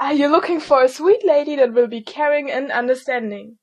Are 0.00 0.14
you 0.14 0.28
looking 0.28 0.60
for 0.60 0.84
a 0.84 0.88
sweet 0.88 1.26
lady 1.26 1.56
that 1.56 1.72
will 1.72 1.88
be 1.88 2.02
caring 2.02 2.52
and 2.52 2.70
understanding? 2.70 3.58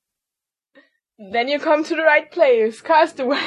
Then 1.18 1.48
you 1.48 1.58
come 1.58 1.82
to 1.82 1.96
the 1.96 2.02
right 2.02 2.30
place, 2.30 2.82
Castaway. 2.82 3.40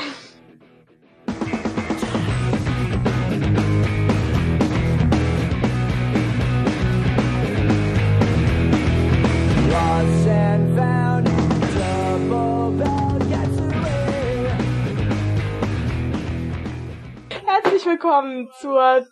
Herzlich 17.46 17.86
willkommen 17.86 18.50
zur 18.60 19.06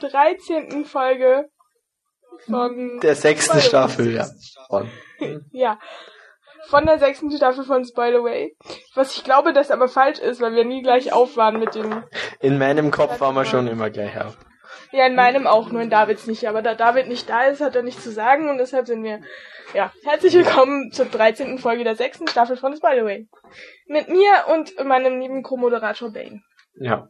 13. 0.00 0.86
Folge 0.86 1.50
von, 2.46 3.00
Der 3.02 3.14
sechsten 3.14 3.60
Staffel, 3.60 4.14
ja. 4.14 4.26
Von. 4.68 4.88
ja, 5.52 5.78
von 6.66 6.86
der 6.86 6.98
sechsten 6.98 7.30
Staffel 7.30 7.64
von 7.64 7.84
Spoil 7.84 8.16
Away. 8.16 8.56
Was 8.94 9.16
ich 9.16 9.24
glaube, 9.24 9.52
das 9.52 9.70
aber 9.70 9.88
falsch 9.88 10.18
ist, 10.18 10.40
weil 10.40 10.54
wir 10.54 10.64
nie 10.64 10.82
gleich 10.82 11.12
auf 11.12 11.36
waren 11.36 11.58
mit 11.58 11.74
dem, 11.74 12.04
In 12.40 12.58
meinem 12.58 12.90
Kopf 12.90 13.20
waren 13.20 13.34
wir 13.34 13.44
schon 13.44 13.66
immer 13.66 13.90
gleich 13.90 14.18
auf. 14.20 14.36
ja, 14.92 15.06
in 15.06 15.14
meinem 15.14 15.46
auch, 15.46 15.70
nur 15.70 15.82
in 15.82 15.90
Davids 15.90 16.26
nicht. 16.26 16.48
Aber 16.48 16.62
da 16.62 16.74
David 16.74 17.08
nicht 17.08 17.28
da 17.28 17.44
ist, 17.44 17.60
hat 17.60 17.76
er 17.76 17.82
nichts 17.82 18.04
zu 18.04 18.12
sagen 18.12 18.48
und 18.48 18.58
deshalb 18.58 18.86
sind 18.86 19.02
wir, 19.02 19.20
ja, 19.74 19.92
herzlich 20.04 20.34
willkommen 20.34 20.92
zur 20.92 21.06
13. 21.06 21.58
Folge 21.58 21.84
der 21.84 21.96
sechsten 21.96 22.28
Staffel 22.28 22.56
von 22.56 22.76
Spoil 22.76 23.00
Away. 23.00 23.28
Mit 23.86 24.08
mir 24.08 24.44
und 24.52 24.72
meinem 24.84 25.20
lieben 25.20 25.42
Co-Moderator 25.42 26.12
Bane. 26.12 26.42
Ja. 26.74 27.08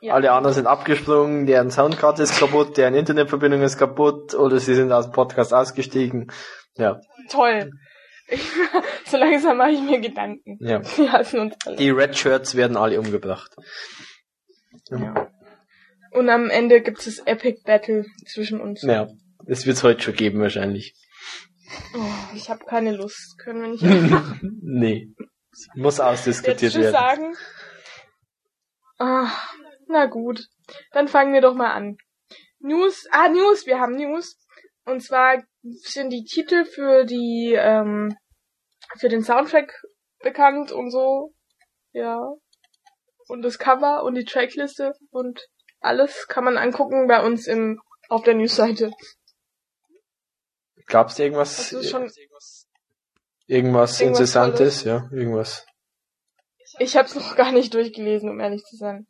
Ja. 0.00 0.14
Alle 0.14 0.32
anderen 0.32 0.54
sind 0.54 0.66
abgesprungen, 0.66 1.46
deren 1.46 1.70
Soundkarte 1.70 2.22
ist 2.22 2.38
kaputt, 2.38 2.76
deren 2.76 2.94
Internetverbindung 2.94 3.62
ist 3.62 3.76
kaputt 3.76 4.34
oder 4.34 4.58
sie 4.58 4.74
sind 4.74 4.92
aus 4.92 5.06
dem 5.06 5.12
Podcast 5.12 5.52
ausgestiegen. 5.52 6.30
Ja, 6.76 7.00
Toll. 7.28 7.70
Ich, 8.28 8.48
so 9.06 9.16
langsam 9.16 9.58
mache 9.58 9.70
ich 9.72 9.80
mir 9.80 10.00
Gedanken. 10.00 10.56
ja. 10.60 10.80
Wir 10.96 11.12
hassen 11.12 11.40
uns 11.40 11.54
alle. 11.66 11.76
Die 11.76 11.90
Red 11.90 12.16
Shirts 12.16 12.54
werden 12.54 12.76
alle 12.76 12.98
umgebracht. 12.98 13.50
Ja. 14.90 15.30
Und 16.12 16.28
am 16.28 16.48
Ende 16.50 16.80
gibt 16.80 17.06
es 17.06 17.18
Epic 17.20 17.60
Battle 17.64 18.04
zwischen 18.26 18.60
uns. 18.60 18.82
Ja, 18.82 19.08
das 19.46 19.66
wird's 19.66 19.82
heute 19.82 20.02
schon 20.02 20.14
geben 20.14 20.40
wahrscheinlich. 20.40 20.94
Oh, 21.94 22.34
ich 22.34 22.50
habe 22.50 22.64
keine 22.64 22.92
Lust. 22.92 23.38
Können 23.38 23.62
wir 23.62 23.68
nicht 23.68 23.84
einfach 23.84 24.36
nee. 24.62 25.08
Muss 25.74 25.98
jetzt 25.98 26.06
ausdiskutiert 26.06 26.72
Tschüss 26.72 26.76
werden. 26.76 26.92
sagen? 26.92 27.34
Ah, 28.98 29.30
na 29.90 30.06
gut. 30.06 30.46
Dann 30.92 31.08
fangen 31.08 31.32
wir 31.32 31.40
doch 31.40 31.54
mal 31.54 31.72
an. 31.72 31.96
News, 32.60 33.06
ah, 33.10 33.28
News, 33.28 33.66
wir 33.66 33.80
haben 33.80 33.96
News. 33.96 34.36
Und 34.84 35.00
zwar 35.02 35.42
sind 35.62 36.10
die 36.10 36.24
Titel 36.24 36.64
für 36.64 37.04
die, 37.04 37.54
ähm, 37.56 38.16
für 38.98 39.08
den 39.08 39.22
Soundtrack 39.22 39.72
bekannt 40.20 40.72
und 40.72 40.90
so. 40.90 41.34
Ja. 41.92 42.34
Und 43.28 43.42
das 43.42 43.58
Cover 43.58 44.02
und 44.04 44.14
die 44.14 44.24
Trackliste 44.24 44.92
und 45.10 45.48
alles 45.80 46.26
kann 46.28 46.44
man 46.44 46.58
angucken 46.58 47.06
bei 47.06 47.24
uns 47.24 47.46
im, 47.46 47.80
auf 48.08 48.22
der 48.24 48.34
Newsseite. 48.34 48.90
Gab's 50.86 51.18
irgendwas, 51.18 51.72
ist 51.72 51.90
schon, 51.90 52.02
irgendwas, 52.02 52.66
Irgendwas 53.50 54.00
Interessantes? 54.00 54.84
Ja, 54.84 55.08
irgendwas. 55.10 55.66
Ich 56.78 56.96
habe 56.96 57.08
es 57.08 57.16
noch 57.16 57.34
gar 57.34 57.50
nicht 57.50 57.74
durchgelesen, 57.74 58.28
um 58.30 58.38
ehrlich 58.38 58.62
zu 58.62 58.76
sein. 58.76 59.08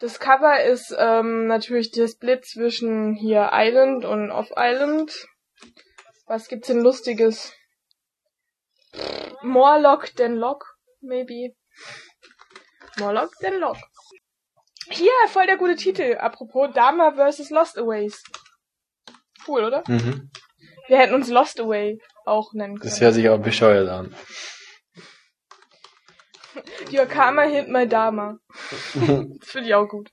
Das 0.00 0.18
Cover 0.18 0.64
ist 0.64 0.94
ähm, 0.98 1.46
natürlich 1.46 1.90
der 1.90 2.08
Split 2.08 2.46
zwischen 2.46 3.14
hier 3.14 3.50
Island 3.52 4.06
und 4.06 4.30
Off 4.30 4.50
Island. 4.56 5.12
Was 6.26 6.48
gibt's 6.48 6.68
denn 6.68 6.80
Lustiges? 6.80 7.52
More 9.42 9.78
Lock 9.78 10.14
than 10.16 10.36
Lock, 10.36 10.64
maybe. 11.02 11.54
More 12.98 13.12
Lock 13.12 13.30
than 13.40 13.60
Lock. 13.60 13.76
Hier, 14.88 15.12
voll 15.28 15.46
der 15.46 15.58
gute 15.58 15.76
Titel. 15.76 16.16
Apropos 16.18 16.70
Dama 16.74 17.12
vs. 17.12 17.50
Lost 17.50 17.78
Aways. 17.78 18.22
Cool, 19.46 19.64
oder? 19.64 19.84
Mhm. 19.86 20.30
Wir 20.88 20.98
hätten 20.98 21.14
uns 21.14 21.28
Lost 21.28 21.60
Away 21.60 22.00
auch 22.24 22.54
nennen 22.54 22.78
können. 22.78 22.90
Das 22.90 23.00
hört 23.00 23.14
sich 23.14 23.28
auch 23.28 23.40
bescheuert 23.40 23.88
an. 23.88 24.14
Your 26.92 27.06
Karma 27.06 27.42
hit 27.42 27.68
my 27.68 27.86
Dama. 27.86 28.38
Finde 28.92 29.68
ich 29.68 29.74
auch 29.74 29.88
gut. 29.88 30.10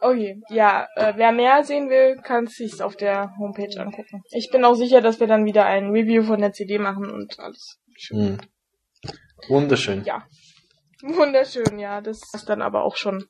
Okay, 0.00 0.40
ja, 0.48 0.88
äh, 0.96 1.12
wer 1.16 1.32
mehr 1.32 1.62
sehen 1.62 1.90
will, 1.90 2.16
kann 2.22 2.46
sich's 2.46 2.80
auf 2.80 2.96
der 2.96 3.34
Homepage 3.38 3.78
angucken. 3.78 4.22
Ich 4.30 4.50
bin 4.50 4.64
auch 4.64 4.74
sicher, 4.74 5.02
dass 5.02 5.20
wir 5.20 5.26
dann 5.26 5.44
wieder 5.44 5.66
ein 5.66 5.90
Review 5.90 6.22
von 6.22 6.40
der 6.40 6.52
CD 6.52 6.78
machen 6.78 7.10
und 7.10 7.38
alles. 7.38 7.78
Mhm. 8.10 8.38
Wunderschön. 9.48 10.04
Ja. 10.04 10.26
Wunderschön, 11.02 11.78
ja. 11.78 12.00
Das 12.00 12.20
ist 12.32 12.48
dann 12.48 12.62
aber 12.62 12.84
auch 12.84 12.96
schon 12.96 13.26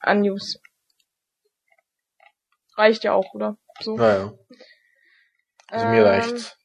an 0.00 0.20
News. 0.22 0.60
Reicht 2.76 3.04
ja 3.04 3.12
auch, 3.12 3.32
oder? 3.34 3.56
So. 3.80 3.96
Ja, 3.96 4.16
ja. 4.16 4.32
Also 5.68 5.86
mir 5.86 5.98
Ähm, 5.98 6.06
reicht's. 6.06 6.58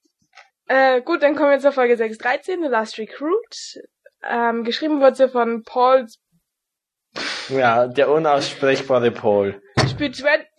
Äh, 0.67 1.01
gut, 1.01 1.23
dann 1.23 1.35
kommen 1.35 1.51
wir 1.51 1.59
zur 1.59 1.71
Folge 1.71 1.97
613, 1.97 2.61
The 2.61 2.67
Last 2.67 2.97
Recruit. 2.99 3.79
Ähm, 4.27 4.63
geschrieben 4.63 4.99
wurde 5.01 5.15
sie 5.15 5.29
von 5.29 5.63
Paul 5.63 6.05
Ja, 7.49 7.87
der 7.87 8.09
unaussprechbare 8.09 9.11
Paul. 9.11 9.61
Spitzwetzki. 9.87 10.57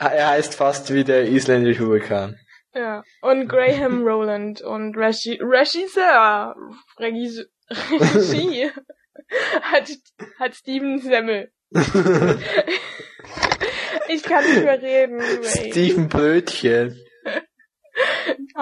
Er 0.00 0.28
heißt 0.28 0.54
fast 0.54 0.92
wie 0.94 1.04
der 1.04 1.28
isländische 1.28 1.86
Vulkan. 1.86 2.38
ja. 2.74 3.02
Und 3.20 3.48
Graham 3.48 4.02
Rowland 4.06 4.62
und 4.62 4.96
Regi 4.96 5.38
Regisseur. 5.42 6.54
Regis 6.98 7.46
Regie 7.70 8.70
hat, 9.62 9.90
hat 10.38 10.54
Steven 10.54 10.98
Semmel. 11.00 11.52
ich 14.08 14.22
kann 14.22 14.44
nicht 14.44 14.62
mehr 14.64 14.80
reden. 14.80 15.20
Steven 15.42 16.08
Brötchen. 16.08 16.98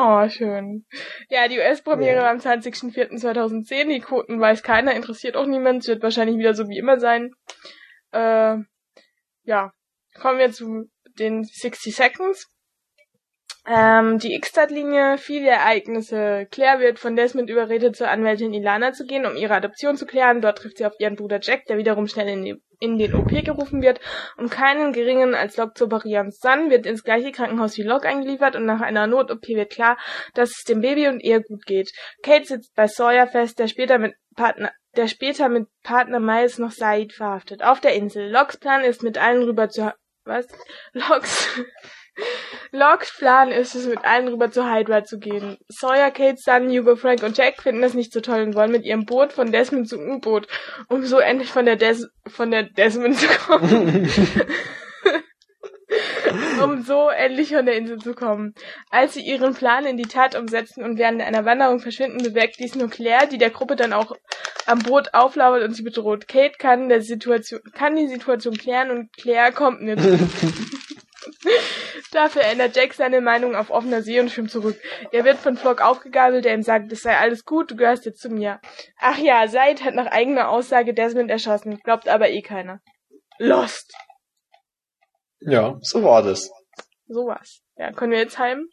Oh, 0.04 0.28
schön. 0.28 0.84
Ja, 1.28 1.46
die 1.46 1.58
US-Premiere 1.60 2.16
Ja. 2.16 2.22
war 2.22 2.30
am 2.30 2.38
20.04.2010. 2.40 3.88
Die 3.88 4.00
Quoten 4.00 4.40
weiß 4.40 4.64
keiner, 4.64 4.94
interessiert 4.94 5.36
auch 5.36 5.46
niemand. 5.46 5.82
Es 5.82 5.88
wird 5.88 6.02
wahrscheinlich 6.02 6.38
wieder 6.38 6.54
so 6.54 6.68
wie 6.68 6.76
immer 6.76 6.98
sein. 6.98 7.30
Äh, 8.10 8.56
ja, 9.44 9.72
kommen 10.20 10.40
wir 10.40 10.50
zu 10.50 10.90
den 11.20 11.44
60 11.44 11.94
Seconds. 11.94 12.48
Ähm, 13.64 14.18
die 14.18 14.34
X-Stat-Linie, 14.34 15.18
viele 15.18 15.50
Ereignisse. 15.50 16.48
Claire 16.50 16.80
wird 16.80 16.98
von 16.98 17.14
Desmond 17.14 17.48
überredet, 17.48 17.94
zur 17.94 18.08
Anwältin 18.08 18.52
Ilana 18.52 18.92
zu 18.92 19.06
gehen, 19.06 19.24
um 19.24 19.36
ihre 19.36 19.54
Adoption 19.54 19.96
zu 19.96 20.04
klären. 20.04 20.40
Dort 20.40 20.58
trifft 20.58 20.78
sie 20.78 20.86
auf 20.86 20.98
ihren 20.98 21.14
Bruder 21.14 21.38
Jack, 21.40 21.66
der 21.66 21.78
wiederum 21.78 22.08
schnell 22.08 22.26
in, 22.26 22.44
die, 22.44 22.56
in 22.82 22.98
den 22.98 23.15
OP 23.15 23.31
gerufen 23.31 23.81
wird. 23.81 24.00
Um 24.37 24.50
keinen 24.50 24.93
geringen 24.93 25.34
als 25.34 25.56
Locke 25.56 25.75
zu 25.75 25.84
operieren. 25.84 26.31
Sun 26.32 26.70
wird 26.70 26.84
ins 26.84 27.04
gleiche 27.04 27.32
Krankenhaus 27.32 27.76
wie 27.78 27.82
Locke 27.82 28.09
eingeliefert 28.09 28.56
und 28.56 28.66
nach 28.66 28.81
einer 28.81 29.06
Not-OP 29.06 29.47
wird 29.48 29.70
klar, 29.70 29.97
dass 30.34 30.50
es 30.50 30.65
dem 30.65 30.81
Baby 30.81 31.09
und 31.09 31.20
ihr 31.20 31.41
gut 31.41 31.65
geht. 31.65 31.93
Kate 32.22 32.44
sitzt 32.44 32.75
bei 32.75 32.88
Sawyer 32.88 33.26
fest, 33.26 33.59
der 33.59 33.69
später 33.69 33.98
mit 33.98 34.15
Partner 34.34 34.72
der 34.97 35.09
später 35.09 35.48
mit 35.48 35.69
Partner 35.82 36.20
Miles 36.20 36.59
noch 36.59 36.70
Said 36.70 37.15
verhaftet. 37.15 37.62
Auf 37.62 37.81
der 37.81 37.94
Insel. 37.94 38.31
Locks 38.31 38.59
Plan 38.59 38.84
ist 38.84 39.03
mit 39.03 39.16
allen 39.16 39.43
rüber 39.43 39.70
zu 39.70 39.94
was? 40.25 40.47
Locks 40.93 41.49
Locks 42.71 43.17
Plan 43.17 43.50
ist 43.53 43.75
es, 43.75 43.87
mit 43.87 44.05
allen 44.05 44.28
rüber 44.28 44.50
zu 44.50 44.65
Hydra 44.65 45.05
zu 45.05 45.19
gehen. 45.19 45.59
Sawyer, 45.69 46.11
Kate, 46.11 46.39
Sun, 46.39 46.71
Hugo, 46.71 46.97
Frank 46.97 47.23
und 47.23 47.37
Jack 47.37 47.62
finden 47.62 47.83
das 47.83 47.95
nicht 47.95 48.12
so 48.12 48.21
toll 48.21 48.41
und 48.43 48.55
wollen 48.55 48.73
mit 48.73 48.84
ihrem 48.84 49.05
Boot 49.05 49.33
von 49.33 49.53
Desmond 49.53 49.89
zum 49.89 50.00
U-Boot, 50.09 50.47
um 50.89 51.05
so 51.05 51.19
endlich 51.19 51.50
von 51.50 51.67
der 51.67 51.77
Des 51.77 52.09
von 52.27 52.50
der 52.50 52.62
Desmond 52.62 53.19
zu 53.19 53.27
kommen. 53.28 54.11
um 56.62 56.82
so 56.82 57.09
endlich 57.09 57.55
von 57.55 57.67
der 57.67 57.76
Insel 57.76 57.99
zu 57.99 58.15
kommen. 58.15 58.55
Als 58.91 59.15
sie 59.15 59.20
ihren 59.20 59.55
Plan 59.55 59.85
in 59.85 59.97
die 59.97 60.08
Tat 60.08 60.35
umsetzen 60.35 60.82
und 60.82 60.99
während 60.99 61.20
einer 61.20 61.44
Wanderung 61.44 61.81
verschwinden, 61.81 62.23
bewirkt 62.23 62.58
dies 62.58 62.75
nur 62.75 62.88
Claire, 62.88 63.26
die 63.26 63.38
der 63.38 63.50
Gruppe 63.50 63.76
dann 63.76 63.93
auch 63.93 64.12
am 64.67 64.79
Boot 64.79 65.12
auflauert 65.12 65.62
und 65.62 65.75
sie 65.75 65.82
bedroht. 65.82 66.29
Kate 66.29 66.56
kann 66.58 66.88
der 66.88 67.03
Situation, 67.03 67.61
kann 67.75 67.97
die 67.97 68.08
Situation 68.08 68.56
klären 68.56 68.91
und 68.91 69.12
Claire 69.17 69.53
kommt 69.53 69.82
mit. 69.82 69.99
Dafür 72.12 72.43
ändert 72.43 72.76
Jack 72.76 72.93
seine 72.93 73.23
Meinung 73.23 73.56
auf 73.56 73.70
offener 73.70 74.03
See 74.03 74.20
und 74.20 74.31
schwimmt 74.31 74.50
zurück. 74.50 74.79
Er 75.12 75.25
wird 75.25 75.38
von 75.38 75.56
Flock 75.56 75.81
aufgegabelt, 75.81 76.44
der 76.44 76.53
ihm 76.55 76.62
sagt, 76.62 76.93
es 76.93 77.00
sei 77.00 77.17
alles 77.17 77.44
gut, 77.47 77.70
du 77.70 77.76
gehörst 77.76 78.05
jetzt 78.05 78.20
zu 78.20 78.29
mir. 78.29 78.61
Ach 78.99 79.17
ja, 79.17 79.49
Said 79.49 79.82
hat 79.82 79.94
nach 79.94 80.06
eigener 80.06 80.50
Aussage 80.50 80.93
Desmond 80.93 81.31
erschossen, 81.31 81.79
glaubt 81.79 82.09
aber 82.09 82.29
eh 82.29 82.43
keiner. 82.43 82.81
Lost. 83.38 83.94
Ja, 85.41 85.79
so 85.81 86.03
war 86.03 86.23
das. 86.23 86.50
Sowas. 87.06 87.62
Ja, 87.76 87.93
können 87.93 88.12
wir 88.12 88.19
jetzt 88.19 88.38
heim? 88.38 88.69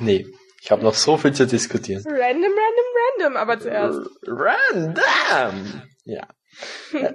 Nee, 0.00 0.26
ich 0.60 0.72
habe 0.72 0.82
noch 0.82 0.94
so 0.94 1.16
viel 1.16 1.32
zu 1.32 1.46
diskutieren. 1.46 2.02
Random, 2.04 2.52
random, 2.52 2.86
random, 3.20 3.36
aber 3.36 3.60
zuerst. 3.60 4.00
Random! 4.26 5.82
Ja. 6.04 6.26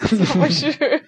Das 0.00 0.30
aber 0.34 0.50
schön. 0.50 1.00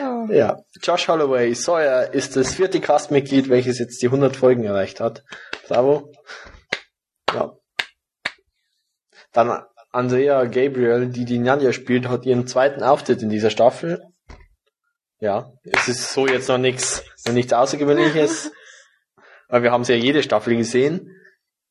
Oh. 0.00 0.26
Ja. 0.30 0.58
Josh 0.82 1.08
Holloway, 1.08 1.54
Sawyer 1.54 2.12
ist 2.12 2.36
das 2.36 2.54
vierte 2.54 2.80
Castmitglied, 2.80 3.48
welches 3.48 3.78
jetzt 3.78 4.02
die 4.02 4.06
100 4.06 4.36
Folgen 4.36 4.64
erreicht 4.64 5.00
hat. 5.00 5.22
Bravo. 5.66 6.12
Ja. 7.32 7.52
Dann 9.32 9.62
Andrea 9.90 10.44
Gabriel, 10.44 11.08
die 11.08 11.24
die 11.24 11.38
Nanja 11.38 11.72
spielt, 11.72 12.08
hat 12.08 12.26
ihren 12.26 12.46
zweiten 12.46 12.82
Auftritt 12.82 13.22
in 13.22 13.30
dieser 13.30 13.50
Staffel. 13.50 14.02
Ja, 15.20 15.52
es 15.64 15.88
ist 15.88 16.12
so 16.12 16.26
jetzt 16.26 16.48
noch 16.48 16.58
nichts, 16.58 17.02
noch 17.26 17.32
nichts 17.32 17.52
Außergewöhnliches, 17.52 18.52
weil 19.48 19.62
wir 19.62 19.70
haben 19.72 19.84
sie 19.84 19.94
ja 19.94 19.98
jede 19.98 20.22
Staffel 20.22 20.56
gesehen, 20.56 21.08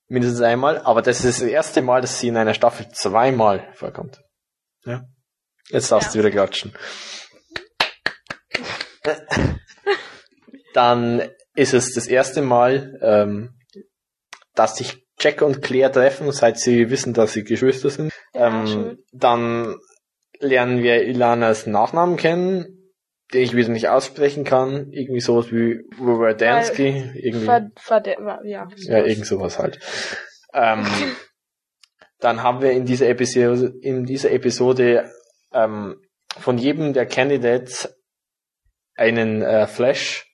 mindestens 0.08 0.42
einmal, 0.42 0.80
aber 0.80 1.02
das 1.02 1.24
ist 1.24 1.42
das 1.42 1.48
erste 1.48 1.82
Mal, 1.82 2.02
dass 2.02 2.20
sie 2.20 2.30
in 2.30 2.38
einer 2.38 2.54
Staffel 2.54 2.88
zweimal 2.90 3.68
vorkommt. 3.74 4.22
Ja. 4.86 5.04
Jetzt 5.70 5.92
darfst 5.92 6.16
Ja. 6.16 6.22
du 6.22 6.28
wieder 6.28 6.32
klatschen. 6.32 6.74
Dann 10.74 11.22
ist 11.56 11.74
es 11.74 11.94
das 11.94 12.08
erste 12.08 12.42
Mal, 12.42 13.00
ähm, 13.02 13.54
dass 14.56 14.78
sich 14.78 15.04
Jack 15.20 15.42
und 15.42 15.62
Claire 15.62 15.92
treffen, 15.92 16.32
seit 16.32 16.60
sie 16.60 16.90
wissen, 16.90 17.14
dass 17.14 17.34
sie 17.34 17.44
Geschwister 17.44 17.90
sind. 17.90 18.12
Ja, 18.34 18.48
ähm, 18.48 18.98
dann 19.12 19.76
lernen 20.40 20.82
wir 20.82 21.04
Ilanas 21.04 21.68
Nachnamen 21.68 22.18
kennen, 22.18 22.92
den 23.34 23.44
ich 23.44 23.56
wieder 23.56 23.70
nicht 23.70 23.90
aussprechen 23.90 24.44
kann. 24.44 24.92
Irgendwie 24.92 25.22
sowas 25.22 25.52
wie. 25.52 25.82
Irgendwie. 27.16 27.46
Ver, 27.46 27.72
ver, 27.76 28.42
ja. 28.44 28.68
Ja, 28.76 29.06
irgend 29.06 29.26
sowas 29.26 29.60
halt. 29.60 29.80
Ähm, 30.54 30.86
dann 32.20 32.42
haben 32.42 32.62
wir 32.62 32.72
in 32.72 32.86
dieser 32.86 33.08
Episode, 33.08 33.74
in 33.82 34.06
dieser 34.06 34.32
Episode 34.32 35.12
ähm, 35.54 36.02
von 36.40 36.58
jedem 36.58 36.94
der 36.94 37.06
Candidates 37.06 37.96
einen 38.96 39.42
äh, 39.42 39.68
Flash, 39.68 40.28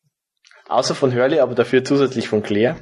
außer 0.68 0.96
von 0.96 1.14
Hurley, 1.14 1.40
aber 1.40 1.56
dafür 1.56 1.84
zusätzlich 1.84 2.28
von 2.28 2.44
Claire. 2.44 2.78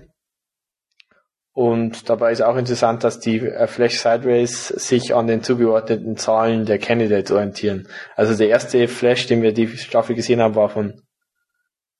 Und 1.53 2.07
dabei 2.09 2.31
ist 2.31 2.41
auch 2.41 2.55
interessant, 2.55 3.03
dass 3.03 3.19
die 3.19 3.39
äh, 3.39 3.67
Flash 3.67 3.99
Sideways 3.99 4.67
sich 4.67 5.15
an 5.15 5.27
den 5.27 5.41
zugeordneten 5.41 6.15
Zahlen 6.15 6.65
der 6.65 6.77
Candidates 6.77 7.31
orientieren. 7.31 7.87
Also 8.15 8.35
der 8.37 8.49
erste 8.49 8.87
Flash, 8.87 9.25
den 9.25 9.41
wir 9.41 9.53
die 9.53 9.67
Staffel 9.77 10.15
gesehen 10.15 10.41
haben, 10.41 10.55
war 10.55 10.69
von 10.69 11.01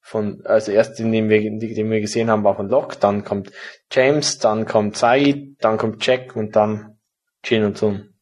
von, 0.07 0.41
also 0.45 0.71
erst 0.71 0.99
den, 0.99 1.11
den 1.11 1.27
wir, 1.27 1.41
den 1.41 1.91
wir 1.91 1.99
gesehen 1.99 2.29
haben, 2.29 2.45
war 2.45 2.55
von 2.55 2.69
Locke, 2.69 2.95
dann 2.97 3.25
kommt 3.25 3.51
James, 3.91 4.37
dann 4.37 4.65
kommt 4.65 4.95
Said, 4.95 5.57
dann 5.59 5.77
kommt 5.77 6.05
Jack 6.05 6.33
und 6.33 6.55
dann 6.55 6.97
Jin 7.43 7.65
und 7.65 7.77
Sun. 7.77 8.13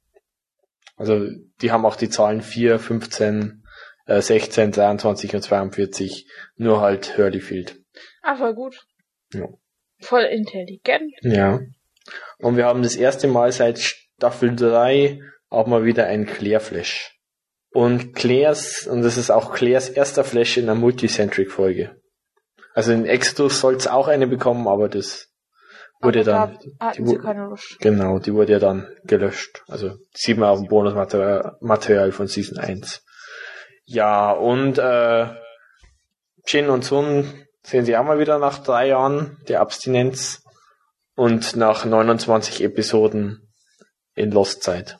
Also 0.97 1.27
die 1.61 1.71
haben 1.71 1.85
auch 1.85 1.95
die 1.95 2.09
Zahlen 2.09 2.41
4, 2.41 2.79
15, 2.79 3.64
äh, 4.05 4.21
16, 4.21 4.71
23 4.71 5.35
und 5.35 5.41
42, 5.41 6.27
nur 6.55 6.81
halt 6.81 7.17
Hurley 7.17 7.39
fehlt. 7.39 7.77
Ah, 8.21 8.35
voll 8.35 8.53
gut. 8.53 8.85
Ja. 9.33 9.47
Voll 9.99 10.23
intelligent. 10.23 11.13
Ja. 11.21 11.61
Und 12.39 12.57
wir 12.57 12.65
haben 12.65 12.83
das 12.83 12.95
erste 12.95 13.27
Mal 13.27 13.51
seit 13.51 13.79
Staffel 13.79 14.55
3 14.55 15.19
auch 15.49 15.67
mal 15.67 15.85
wieder 15.85 16.05
ein 16.05 16.25
Claire 16.25 16.59
Flash. 16.59 17.17
Und 17.71 18.13
Claires, 18.15 18.87
und 18.87 19.01
das 19.01 19.17
ist 19.17 19.31
auch 19.31 19.53
Claires 19.53 19.89
erster 19.89 20.23
Flash 20.23 20.57
in 20.57 20.65
einer 20.65 20.75
Multicentric-Folge. 20.75 21.99
Also 22.73 22.91
in 22.91 23.05
Exodus 23.05 23.59
soll 23.59 23.75
es 23.75 23.87
auch 23.87 24.07
eine 24.07 24.27
bekommen, 24.27 24.67
aber 24.67 24.89
das 24.89 25.29
wurde 26.01 26.21
Aber 26.21 26.53
dann, 26.57 26.93
die 26.97 27.05
sie 27.05 27.17
keine 27.17 27.45
Lust. 27.45 27.77
genau, 27.79 28.19
die 28.19 28.33
wurde 28.33 28.53
ja 28.53 28.59
dann 28.59 28.87
gelöscht. 29.03 29.63
Also 29.67 29.95
sieht 30.13 30.37
man 30.37 30.49
auf 30.49 30.59
dem 30.59 30.67
Bonusmaterial 30.67 31.57
Material 31.61 32.11
von 32.11 32.27
Season 32.27 32.57
1. 32.57 33.04
Ja, 33.85 34.31
und 34.31 34.77
äh, 34.77 35.27
Jin 36.47 36.69
und 36.69 36.83
Sun 36.83 37.45
sehen 37.63 37.85
sie 37.85 37.95
auch 37.97 38.03
mal 38.03 38.19
wieder 38.19 38.39
nach 38.39 38.59
drei 38.59 38.87
Jahren 38.87 39.37
der 39.47 39.61
Abstinenz 39.61 40.43
und 41.15 41.55
nach 41.55 41.85
29 41.85 42.63
Episoden 42.63 43.53
in 44.15 44.31
Lost 44.31 44.63
Zeit. 44.63 44.97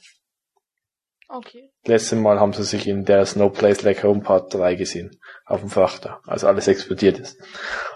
Okay. 1.27 1.71
Letztes 1.83 2.17
Mal 2.17 2.39
haben 2.39 2.53
sie 2.53 2.63
sich 2.63 2.87
in 2.87 3.05
der 3.05 3.27
No 3.35 3.49
Place 3.49 3.81
Like 3.81 4.03
Home 4.03 4.21
Part 4.21 4.53
3 4.53 4.75
gesehen. 4.75 5.19
Auf 5.45 5.59
dem 5.59 5.69
Frachter, 5.69 6.21
als 6.25 6.43
alles 6.43 6.67
explodiert 6.67 7.19
ist. 7.19 7.38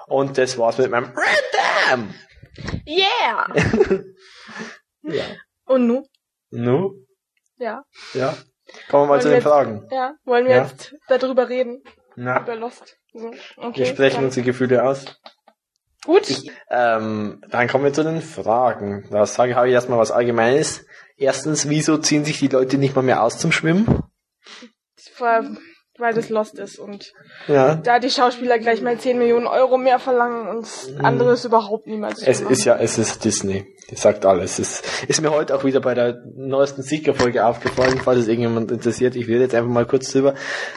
Und 0.08 0.38
das 0.38 0.58
war's 0.58 0.78
mit 0.78 0.92
meinem 0.92 1.14
Random! 1.16 2.14
Yeah! 2.86 4.04
Ja. 5.02 5.24
Und 5.66 5.88
nu? 5.88 6.06
Nu? 6.52 7.06
Ja. 7.58 7.84
Ja. 8.14 8.38
Kommen 8.90 9.04
wir 9.04 9.08
mal 9.08 9.10
Wollen 9.10 9.22
zu 9.22 9.28
den 9.30 9.36
jetzt- 9.36 9.44
Fragen. 9.44 9.88
Ja. 9.92 10.14
Wollen 10.26 10.46
wir 10.46 10.56
Ja. 10.56 10.64
jetzt 10.64 10.96
darüber 11.08 11.50
reden? 11.50 11.84
Na, 12.16 12.42
Über 12.42 12.56
Lost? 12.56 12.98
So. 13.14 13.32
Okay. 13.58 13.80
wir 13.80 13.86
sprechen 13.86 14.16
dann- 14.18 14.26
unsere 14.26 14.46
Gefühle 14.46 14.84
aus. 14.84 15.06
Gut. 16.06 16.28
Ähm, 16.70 17.42
dann 17.50 17.68
kommen 17.68 17.84
wir 17.84 17.94
zu 17.94 18.04
den 18.04 18.22
Fragen. 18.22 19.08
Da 19.12 19.26
sage 19.26 19.56
habe 19.56 19.68
ich 19.68 19.74
erstmal 19.74 20.00
was 20.00 20.12
Allgemeines. 20.12 20.86
Erstens, 21.18 21.68
wieso 21.68 21.98
ziehen 21.98 22.24
sich 22.24 22.40
die 22.40 22.48
Leute 22.48 22.78
nicht 22.78 22.96
mal 22.96 23.02
mehr 23.02 23.22
aus 23.24 23.38
zum 23.38 23.52
Schwimmen? 23.52 24.04
Vor- 25.14 25.44
Weil 26.00 26.14
das 26.14 26.30
Lost 26.30 26.58
ist 26.58 26.80
und 26.80 27.14
Ja. 27.48 27.76
da 27.76 28.00
die 28.00 28.10
Schauspieler 28.10 28.58
gleich 28.58 28.82
mal 28.82 28.98
10 28.98 29.18
Millionen 29.18 29.48
Euro 29.48 29.78
mehr 29.78 30.00
verlangen 30.00 30.48
und 30.48 30.62
das 30.62 30.90
andere 31.04 31.34
ist 31.34 31.46
überhaupt 31.46 31.88
niemals 31.88 32.22
Mhm. 32.22 32.28
Es 32.28 32.42
ist 32.42 32.66
ja, 32.66 32.78
es 32.78 32.98
ist 32.98 33.24
Disney. 33.26 33.66
Das 33.90 34.02
sagt 34.02 34.24
alles. 34.26 34.60
Es 34.60 34.84
ist 35.08 35.20
mir 35.22 35.32
heute 35.32 35.56
auch 35.56 35.64
wieder 35.64 35.82
bei 35.82 35.96
der 35.96 36.22
neuesten 36.36 36.84
Seeker-Folge 36.84 37.44
aufgefallen, 37.44 38.00
falls 38.04 38.20
es 38.20 38.28
irgendjemand 38.28 38.72
interessiert. 38.72 39.16
Ich 39.16 39.28
rede 39.28 39.42
jetzt 39.42 39.56
einfach 39.56 39.70
mal 39.72 39.88
kurz 39.88 40.12
drüber. 40.12 40.36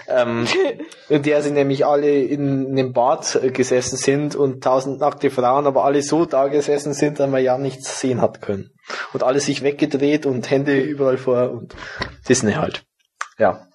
Ähm, 0.09 0.47
in 1.11 1.23
der 1.23 1.43
sie 1.43 1.51
nämlich 1.51 1.85
alle 1.85 2.11
in 2.11 2.69
einem 2.69 2.93
Bad 2.95 3.39
gesessen 3.53 3.97
sind 3.97 4.35
und 4.35 4.65
tausend 4.65 5.01
nackte 5.01 5.29
Frauen, 5.31 5.67
aber 5.67 5.85
alle 5.85 6.03
so 6.03 6.25
da 6.25 6.49
gesessen 6.49 6.95
sind, 6.95 7.21
dass 7.21 7.29
man 7.29 7.43
ja 7.43 7.59
nichts 7.59 8.01
sehen 8.01 8.23
hat 8.23 8.41
können. 8.41 8.71
Und 9.13 9.23
alle 9.23 9.41
sich 9.41 9.63
weggedreht 9.63 10.25
und 10.25 10.51
Hände 10.51 10.81
überall 10.81 11.19
vor 11.19 11.51
und 11.51 11.75
Disney 12.29 12.53
halt. 12.55 12.85
Ja. 13.39 13.67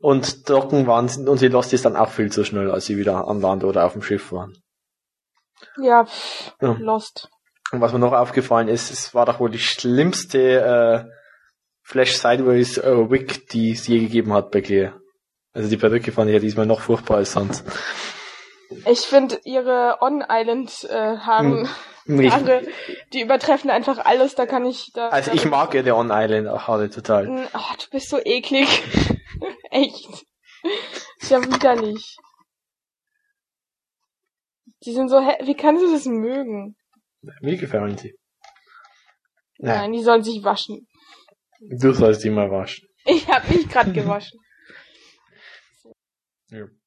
Und 0.00 0.46
trocken 0.46 0.86
waren 0.86 1.08
sie, 1.08 1.26
und 1.26 1.38
sie 1.38 1.48
Lost 1.48 1.72
ist 1.72 1.84
dann 1.84 1.96
auch 1.96 2.10
viel 2.10 2.30
zu 2.30 2.44
schnell, 2.44 2.70
als 2.70 2.86
sie 2.86 2.96
wieder 2.96 3.26
an 3.26 3.40
Land 3.40 3.64
oder 3.64 3.84
auf 3.84 3.92
dem 3.94 4.02
Schiff 4.02 4.30
waren. 4.32 4.56
Ja, 5.76 6.04
pff, 6.04 6.52
Ja. 6.60 6.76
Lost. 6.78 7.28
Und 7.72 7.80
was 7.80 7.92
mir 7.92 7.98
noch 7.98 8.12
aufgefallen 8.12 8.68
ist, 8.68 8.90
es 8.90 9.14
war 9.14 9.26
doch 9.26 9.40
wohl 9.40 9.50
die 9.50 9.58
schlimmste 9.58 11.06
äh, 11.08 11.10
Flash 11.82 12.16
Sideways 12.16 12.78
äh, 12.78 13.10
Wig, 13.10 13.48
die 13.48 13.72
es 13.72 13.86
je 13.86 13.98
gegeben 13.98 14.32
hat 14.32 14.50
bei 14.50 14.60
Claire. 14.60 14.94
Also 15.52 15.68
die 15.68 15.76
Perücke 15.76 16.12
fand 16.12 16.28
ich 16.30 16.34
ja 16.34 16.40
diesmal 16.40 16.66
noch 16.66 16.80
furchtbar 16.80 17.16
als 17.16 17.32
sonst. 17.32 17.64
Ich 18.86 19.00
finde 19.00 19.40
ihre 19.44 19.96
On-Island-Haare, 20.00 21.68
Nicht. 22.04 22.32
Haare, 22.34 22.62
die 23.12 23.22
übertreffen 23.22 23.70
einfach 23.70 23.98
alles. 24.04 24.34
Da 24.34 24.46
kann 24.46 24.64
ich 24.66 24.92
da. 24.94 25.08
Also 25.08 25.32
ich 25.32 25.44
mag 25.46 25.74
ja 25.74 25.82
der 25.82 25.96
On 25.96 26.10
Island 26.12 26.48
Haare 26.66 26.90
total. 26.90 27.48
Oh, 27.54 27.74
du 27.78 27.90
bist 27.90 28.10
so 28.10 28.18
eklig. 28.22 28.68
Echt. 29.70 30.08
Ist 31.20 31.30
ja 31.30 31.42
widerlich. 31.42 32.16
Die 34.84 34.92
sind 34.92 35.08
so, 35.08 35.18
hä- 35.20 35.44
wie 35.46 35.54
kannst 35.56 35.82
du 35.84 35.90
das 35.92 36.04
mögen? 36.06 36.76
Mir 37.40 37.56
gefallen 37.56 37.96
sie. 37.98 38.14
Nein, 39.58 39.76
Nein, 39.78 39.92
die 39.92 40.02
sollen 40.02 40.22
sich 40.22 40.42
waschen. 40.44 40.86
du 41.60 41.92
sollst 41.92 42.22
die 42.24 42.30
mal 42.30 42.50
waschen. 42.50 42.88
Ich 43.04 43.26
hab 43.28 43.48
mich 43.48 43.68
gerade 43.68 43.92
gewaschen. 43.92 44.38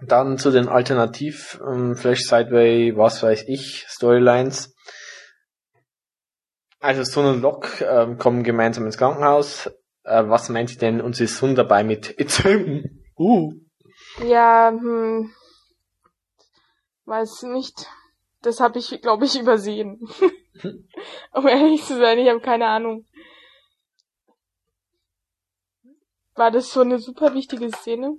Dann 0.00 0.36
zu 0.36 0.50
den 0.50 0.68
Alternativ 0.68 1.58
ähm, 1.66 1.96
Flash 1.96 2.20
Sideway, 2.24 2.94
was 2.96 3.22
weiß 3.22 3.44
ich, 3.48 3.86
Storylines. 3.88 4.74
Also 6.80 7.02
Sun 7.02 7.24
und 7.26 7.40
Locke 7.40 7.82
ähm, 7.86 8.18
kommen 8.18 8.42
gemeinsam 8.44 8.84
ins 8.84 8.98
Krankenhaus. 8.98 9.70
Äh, 10.06 10.28
was 10.28 10.48
meint 10.48 10.70
ihr 10.70 10.78
denn? 10.78 11.00
Und 11.00 11.16
sie 11.16 11.24
ist 11.24 11.36
Sun 11.38 11.54
dabei 11.54 11.82
mit 11.82 12.18
It's 12.18 12.38
him. 12.38 13.02
Uh. 13.18 13.52
Ja, 14.24 14.70
hm. 14.70 15.32
Weiß 17.04 17.42
nicht. 17.44 17.88
Das 18.42 18.60
habe 18.60 18.78
ich, 18.78 19.00
glaube 19.02 19.24
ich, 19.24 19.38
übersehen. 19.38 20.00
um 21.32 21.48
ehrlich 21.48 21.84
zu 21.84 21.96
sein, 21.96 22.18
ich 22.18 22.28
habe 22.28 22.40
keine 22.40 22.66
Ahnung. 22.66 23.04
War 26.34 26.50
das 26.50 26.72
so 26.72 26.82
eine 26.82 26.98
super 26.98 27.34
wichtige 27.34 27.70
Szene? 27.70 28.18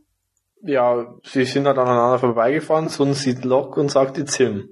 Ja, 0.62 1.16
sie 1.24 1.46
sind 1.46 1.68
halt 1.68 1.78
aneinander 1.78 2.20
vorbeigefahren, 2.20 2.90
Sun 2.90 3.14
sieht 3.14 3.46
Locke 3.46 3.80
und 3.80 3.90
sagt 3.90 4.18
It's 4.18 4.36
him. 4.36 4.68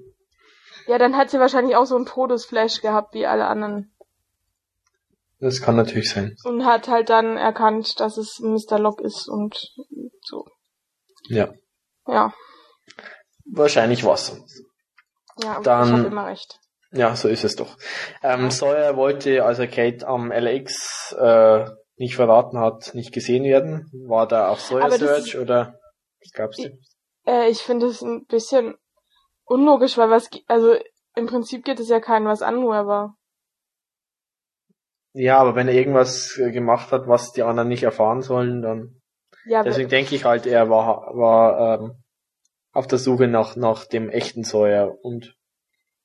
Ja, 0.86 0.98
dann 0.98 1.16
hat 1.16 1.30
sie 1.30 1.38
wahrscheinlich 1.38 1.76
auch 1.76 1.86
so 1.86 1.96
einen 1.96 2.06
Todesflash 2.06 2.82
gehabt 2.82 3.14
wie 3.14 3.26
alle 3.26 3.46
anderen. 3.46 3.95
Das 5.38 5.60
kann 5.60 5.76
natürlich 5.76 6.10
sein. 6.10 6.34
Und 6.44 6.64
hat 6.64 6.88
halt 6.88 7.10
dann 7.10 7.36
erkannt, 7.36 8.00
dass 8.00 8.16
es 8.16 8.40
Mr. 8.40 8.78
Locke 8.78 9.04
ist 9.04 9.28
und 9.28 9.54
so. 10.22 10.46
Ja. 11.28 11.52
Ja, 12.06 12.32
Wahrscheinlich 13.52 14.04
was. 14.04 14.40
ja, 15.42 15.60
Dann- 15.60 15.86
ich 15.88 15.92
habe 15.92 16.06
immer 16.06 16.26
recht. 16.26 16.58
Ja, 16.92 17.14
so 17.16 17.28
ist 17.28 17.44
es 17.44 17.56
doch. 17.56 17.76
Ähm, 18.22 18.50
Sawyer 18.50 18.96
wollte, 18.96 19.44
als 19.44 19.58
er 19.58 19.66
Kate 19.66 20.06
am 20.06 20.32
LX 20.32 21.14
äh, 21.18 21.66
nicht 21.96 22.16
verraten 22.16 22.58
hat, 22.58 22.94
nicht 22.94 23.12
gesehen 23.12 23.44
werden? 23.44 23.90
War 24.06 24.26
da 24.26 24.48
auch 24.48 24.58
Sawyer 24.58 24.90
Search 24.90 25.36
oder 25.36 25.78
was 26.22 26.32
gab's 26.32 26.56
denn? 26.56 26.78
Äh, 27.26 27.50
ich 27.50 27.58
finde 27.58 27.86
es 27.86 28.02
ein 28.02 28.24
bisschen 28.26 28.76
unlogisch, 29.44 29.98
weil 29.98 30.10
was, 30.10 30.30
also 30.46 30.76
im 31.16 31.26
Prinzip 31.26 31.64
geht 31.64 31.80
es 31.80 31.88
ja 31.88 32.00
keinen 32.00 32.26
was 32.26 32.40
an, 32.40 32.62
wo 32.62 32.72
er 32.72 32.86
war. 32.86 33.15
Ja, 35.18 35.38
aber 35.38 35.54
wenn 35.54 35.66
er 35.66 35.72
irgendwas 35.74 36.36
äh, 36.38 36.50
gemacht 36.52 36.92
hat, 36.92 37.08
was 37.08 37.32
die 37.32 37.42
anderen 37.42 37.68
nicht 37.70 37.82
erfahren 37.84 38.20
sollen, 38.20 38.60
dann 38.60 39.00
Ja, 39.46 39.62
deswegen 39.62 39.88
denke 39.88 40.14
ich 40.14 40.24
halt, 40.26 40.44
er 40.46 40.68
war 40.68 41.16
war 41.16 41.80
ähm, 41.80 42.02
auf 42.72 42.86
der 42.86 42.98
Suche 42.98 43.26
nach 43.26 43.56
nach 43.56 43.86
dem 43.86 44.10
echten 44.10 44.44
Sawyer 44.44 44.94
und 45.02 45.34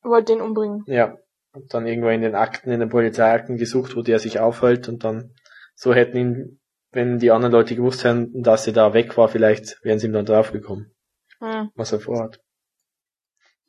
wollte 0.01 0.33
den 0.33 0.41
umbringen. 0.41 0.83
Ja. 0.87 1.17
Und 1.53 1.73
dann 1.73 1.85
irgendwo 1.85 2.07
in 2.07 2.21
den 2.21 2.35
Akten, 2.35 2.71
in 2.71 2.79
den 2.79 2.87
Polizeiakten 2.89 3.57
gesucht, 3.57 3.97
wo 3.97 4.01
der 4.01 4.19
sich 4.19 4.39
aufhält 4.39 4.87
und 4.87 5.03
dann 5.03 5.35
so 5.75 5.93
hätten 5.93 6.15
ihn, 6.17 6.61
wenn 6.91 7.19
die 7.19 7.31
anderen 7.31 7.51
Leute 7.51 7.75
gewusst 7.75 8.05
hätten, 8.05 8.41
dass 8.41 8.65
er 8.67 8.71
da 8.73 8.93
weg 8.93 9.17
war, 9.17 9.27
vielleicht 9.27 9.83
wären 9.83 9.99
sie 9.99 10.07
ihm 10.07 10.13
dann 10.13 10.25
draufgekommen, 10.25 10.95
Hm, 11.39 11.69
was 11.75 11.91
er 11.91 11.99
vorhat. 11.99 12.39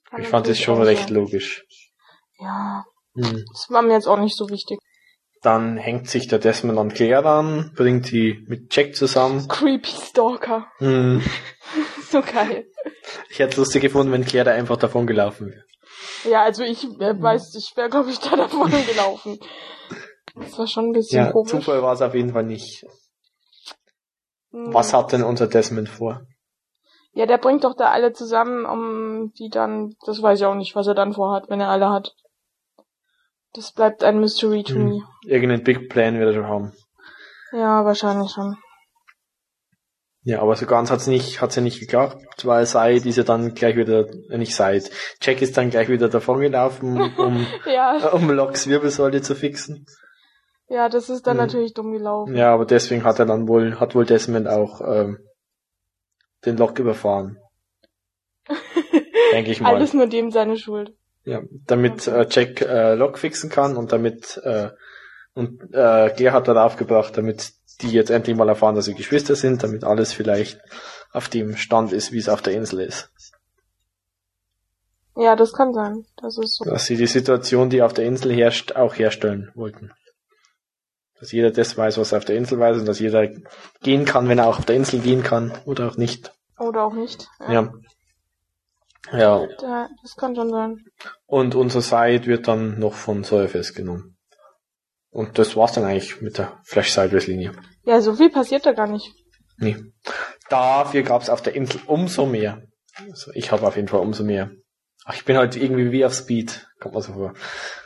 kann 0.09 0.21
ich 0.23 0.29
fand 0.29 0.47
es 0.47 0.51
natürlich 0.61 0.65
schon 0.65 0.83
recht 0.83 1.09
sein. 1.09 1.15
logisch. 1.17 1.65
Ja, 2.39 2.85
Hm. 3.17 3.45
das 3.51 3.67
war 3.71 3.83
mir 3.83 3.95
jetzt 3.95 4.07
auch 4.07 4.19
nicht 4.21 4.37
so 4.37 4.49
wichtig. 4.49 4.79
Dann 5.43 5.77
hängt 5.77 6.09
sich 6.09 6.29
der 6.29 6.39
Desmond 6.39 6.79
an 6.79 6.93
Claire 6.95 7.27
an, 7.27 7.73
bringt 7.75 8.13
die 8.13 8.45
mit 8.47 8.75
Jack 8.75 8.95
zusammen. 8.95 9.49
Creepy 9.49 9.91
Stalker. 9.91 10.67
Hm. 10.79 11.23
So 12.11 12.21
geil. 12.21 12.67
Ich 13.31 13.39
hätte 13.39 13.53
es 13.53 13.57
lustig 13.57 13.81
gefunden, 13.81 14.13
wenn 14.13 14.27
Claire 14.27 14.45
da 14.45 14.51
einfach 14.53 14.77
davon 14.77 15.07
gelaufen 15.07 15.49
wäre. 15.49 15.65
Ja, 16.31 16.43
also 16.43 16.63
ich 16.63 16.85
äh, 16.85 17.21
weiß, 17.21 17.55
ich 17.55 17.75
wäre, 17.75 17.89
glaube 17.89 18.11
ich, 18.11 18.19
da 18.19 18.37
davon 18.37 18.71
gelaufen. 18.87 19.39
Das 20.35 20.59
war 20.59 20.67
schon 20.67 20.91
ein 20.91 20.93
bisschen 20.93 21.25
Ja, 21.25 21.33
komisch. 21.33 21.51
Zufall 21.51 21.83
war 21.83 21.95
es 21.95 22.03
auf 22.03 22.15
jeden 22.15 22.35
Fall 22.35 22.45
nicht. 22.45 22.85
Hm. 24.51 24.75
Was 24.75 24.93
hat 24.93 25.13
denn 25.13 25.23
unser 25.23 25.47
Desmond 25.47 25.89
vor? 25.89 26.27
Ja, 27.15 27.25
der 27.25 27.39
bringt 27.39 27.65
doch 27.65 27.75
da 27.75 27.91
alle 27.91 28.13
zusammen, 28.13 28.67
um 28.67 29.33
die 29.39 29.49
dann, 29.49 29.95
das 30.05 30.21
weiß 30.21 30.41
ich 30.41 30.45
auch 30.45 30.55
nicht, 30.55 30.77
was 30.77 30.87
er 30.87 30.95
dann 30.95 31.15
vorhat, 31.15 31.49
wenn 31.49 31.61
er 31.61 31.69
alle 31.71 31.89
hat. 31.89 32.15
Das 33.55 33.73
bleibt 33.73 34.03
ein 34.05 34.19
Mystery 34.21 34.63
to 34.65 34.75
Hm. 34.75 34.85
me. 34.89 35.03
Irgendeinen 35.27 35.63
Big 35.65 35.89
Plan 35.91 36.19
wird 36.19 36.29
er 36.31 36.35
schon 36.35 36.49
haben. 36.49 36.73
Ja, 37.53 37.85
wahrscheinlich 37.85 38.31
schon. 38.31 38.57
Ja, 40.25 40.41
aber 40.41 40.55
so 40.55 40.67
ganz 40.67 40.91
hat's 40.91 41.09
nicht, 41.09 41.41
hat's 41.41 41.57
ja 41.57 41.63
nicht 41.63 41.81
geklappt, 41.81 42.47
weil 42.47 42.65
Said 42.65 43.05
ist 43.07 43.17
ja 43.17 43.25
dann 43.25 43.55
gleich 43.55 43.77
wieder, 43.77 44.07
äh, 44.31 44.39
nicht 44.39 44.55
Said, 44.55 44.89
Jack 45.21 45.43
ist 45.43 45.57
dann 45.57 45.71
gleich 45.71 45.89
wieder 45.89 46.09
davongelaufen, 46.09 47.13
um, 47.17 47.45
Ja, 47.67 48.09
um 48.13 48.31
Locks 48.31 48.69
Wirbelsäule 48.69 49.21
zu 49.21 49.35
fixen. 49.35 49.85
ja, 50.69 50.89
das 50.89 51.11
ist 51.11 51.27
dann 51.27 51.39
Hm. 51.39 51.47
natürlich 51.47 51.75
dumm 51.75 51.93
gelaufen. 51.93 52.37
Ja, 52.37 52.55
aber 52.55 52.65
deswegen 52.67 53.03
hat 53.05 53.19
er 53.19 53.27
dann 53.27 53.49
wohl, 53.49 53.81
hat 53.81 53.95
wohl 53.97 54.07
Desmond 54.07 54.47
auch, 54.49 54.81
ähm, 54.81 55.19
den 56.45 56.57
Lock 56.57 56.79
überfahren. 56.79 57.39
Denke 59.33 59.51
ich 59.51 59.61
mal. 59.61 59.75
Alles 59.75 59.93
nur 59.93 60.07
dem 60.07 60.31
seine 60.31 60.57
Schuld. 60.57 60.95
Ja, 61.25 61.41
damit 61.67 62.07
äh, 62.09 62.27
Jack 62.29 62.61
äh, 62.63 62.95
Lock 62.95 63.19
fixen 63.19 63.49
kann 63.49 63.77
und 63.77 63.93
damit, 63.93 64.41
äh, 64.45 64.71
und 65.35 65.63
äh, 65.73 66.11
Claire 66.11 66.33
hat 66.33 66.49
darauf 66.49 66.77
gebracht, 66.77 67.17
damit 67.17 67.53
die 67.81 67.91
jetzt 67.91 68.11
endlich 68.11 68.37
mal 68.37 68.49
erfahren, 68.49 68.75
dass 68.75 68.87
sie 68.87 68.95
Geschwister 68.95 69.37
sind, 69.37 69.63
damit 69.63 69.85
alles 69.85 70.13
vielleicht 70.13 70.61
auf 71.13 71.29
dem 71.29 71.57
Stand 71.57 71.93
ist, 71.93 72.13
wie 72.13 72.19
es 72.19 72.29
auf 72.29 72.43
der 72.43 72.55
Insel 72.55 72.81
ist. 72.81 73.11
Ja, 75.17 75.37
das 75.37 75.53
kann 75.53 75.75
sein. 75.75 76.07
Das 76.17 76.39
ist 76.39 76.57
so. 76.57 76.65
dass 76.65 76.87
sie 76.87 76.97
die 76.97 77.07
Situation, 77.07 77.71
die 77.71 77.83
auf 77.83 77.93
der 77.93 78.07
Insel 78.07 78.33
herrscht, 78.33 78.73
auch 78.73 78.95
herstellen 78.95 79.51
wollten. 79.55 79.93
Dass 81.21 81.33
jeder 81.33 81.51
das 81.51 81.77
weiß, 81.77 81.99
was 81.99 82.13
er 82.13 82.19
auf 82.19 82.25
der 82.25 82.37
Insel 82.37 82.59
weiß 82.59 82.79
und 82.79 82.87
dass 82.87 82.99
jeder 82.99 83.29
gehen 83.83 84.05
kann, 84.05 84.29
wenn 84.29 84.39
er 84.39 84.49
auch 84.49 84.59
auf 84.59 84.65
der 84.65 84.77
Insel 84.77 85.01
gehen 85.01 85.23
kann 85.23 85.53
oder 85.67 85.89
auch 85.89 85.97
nicht. 85.97 86.33
Oder 86.59 86.85
auch 86.85 86.95
nicht. 86.95 87.29
Ja. 87.41 87.53
Ja. 87.53 87.73
Da, 89.11 89.89
das 90.03 90.17
kann 90.17 90.35
schon 90.37 90.51
sein. 90.51 90.85
Und 91.27 91.55
unser 91.55 91.81
Side 91.83 92.27
wird 92.27 92.47
dann 92.49 92.79
noch 92.79 92.95
von 92.95 93.25
Sawyer 93.25 93.49
festgenommen. 93.49 94.17
Und 95.11 95.39
das 95.39 95.57
war's 95.57 95.73
dann 95.73 95.85
eigentlich 95.85 96.21
mit 96.23 96.39
der 96.39 96.61
Flash-Sideways-Linie. 96.65 97.53
Ja, 97.85 98.01
so 98.01 98.15
viel 98.15 98.31
passiert 98.31 98.65
da 98.65 98.73
gar 98.73 98.87
nicht. 98.87 99.13
Nee. 99.59 99.77
Dafür 100.49 101.03
gab's 101.03 101.29
auf 101.29 101.43
der 101.43 101.55
Insel 101.55 101.81
umso 101.87 102.27
mehr. 102.27 102.63
Also 103.11 103.31
ich 103.35 103.53
habe 103.53 103.67
auf 103.67 103.77
jeden 103.77 103.89
Fall 103.89 104.01
umso 104.01 104.25
mehr. 104.25 104.51
Ach, 105.05 105.15
ich 105.15 105.25
bin 105.25 105.37
halt 105.37 105.57
irgendwie 105.57 105.91
wie 105.93 106.05
auf 106.05 106.15
Speed. 106.15 106.67
Kommt 106.81 106.95
mir 106.95 107.03
so 107.03 107.13
vor. 107.13 107.35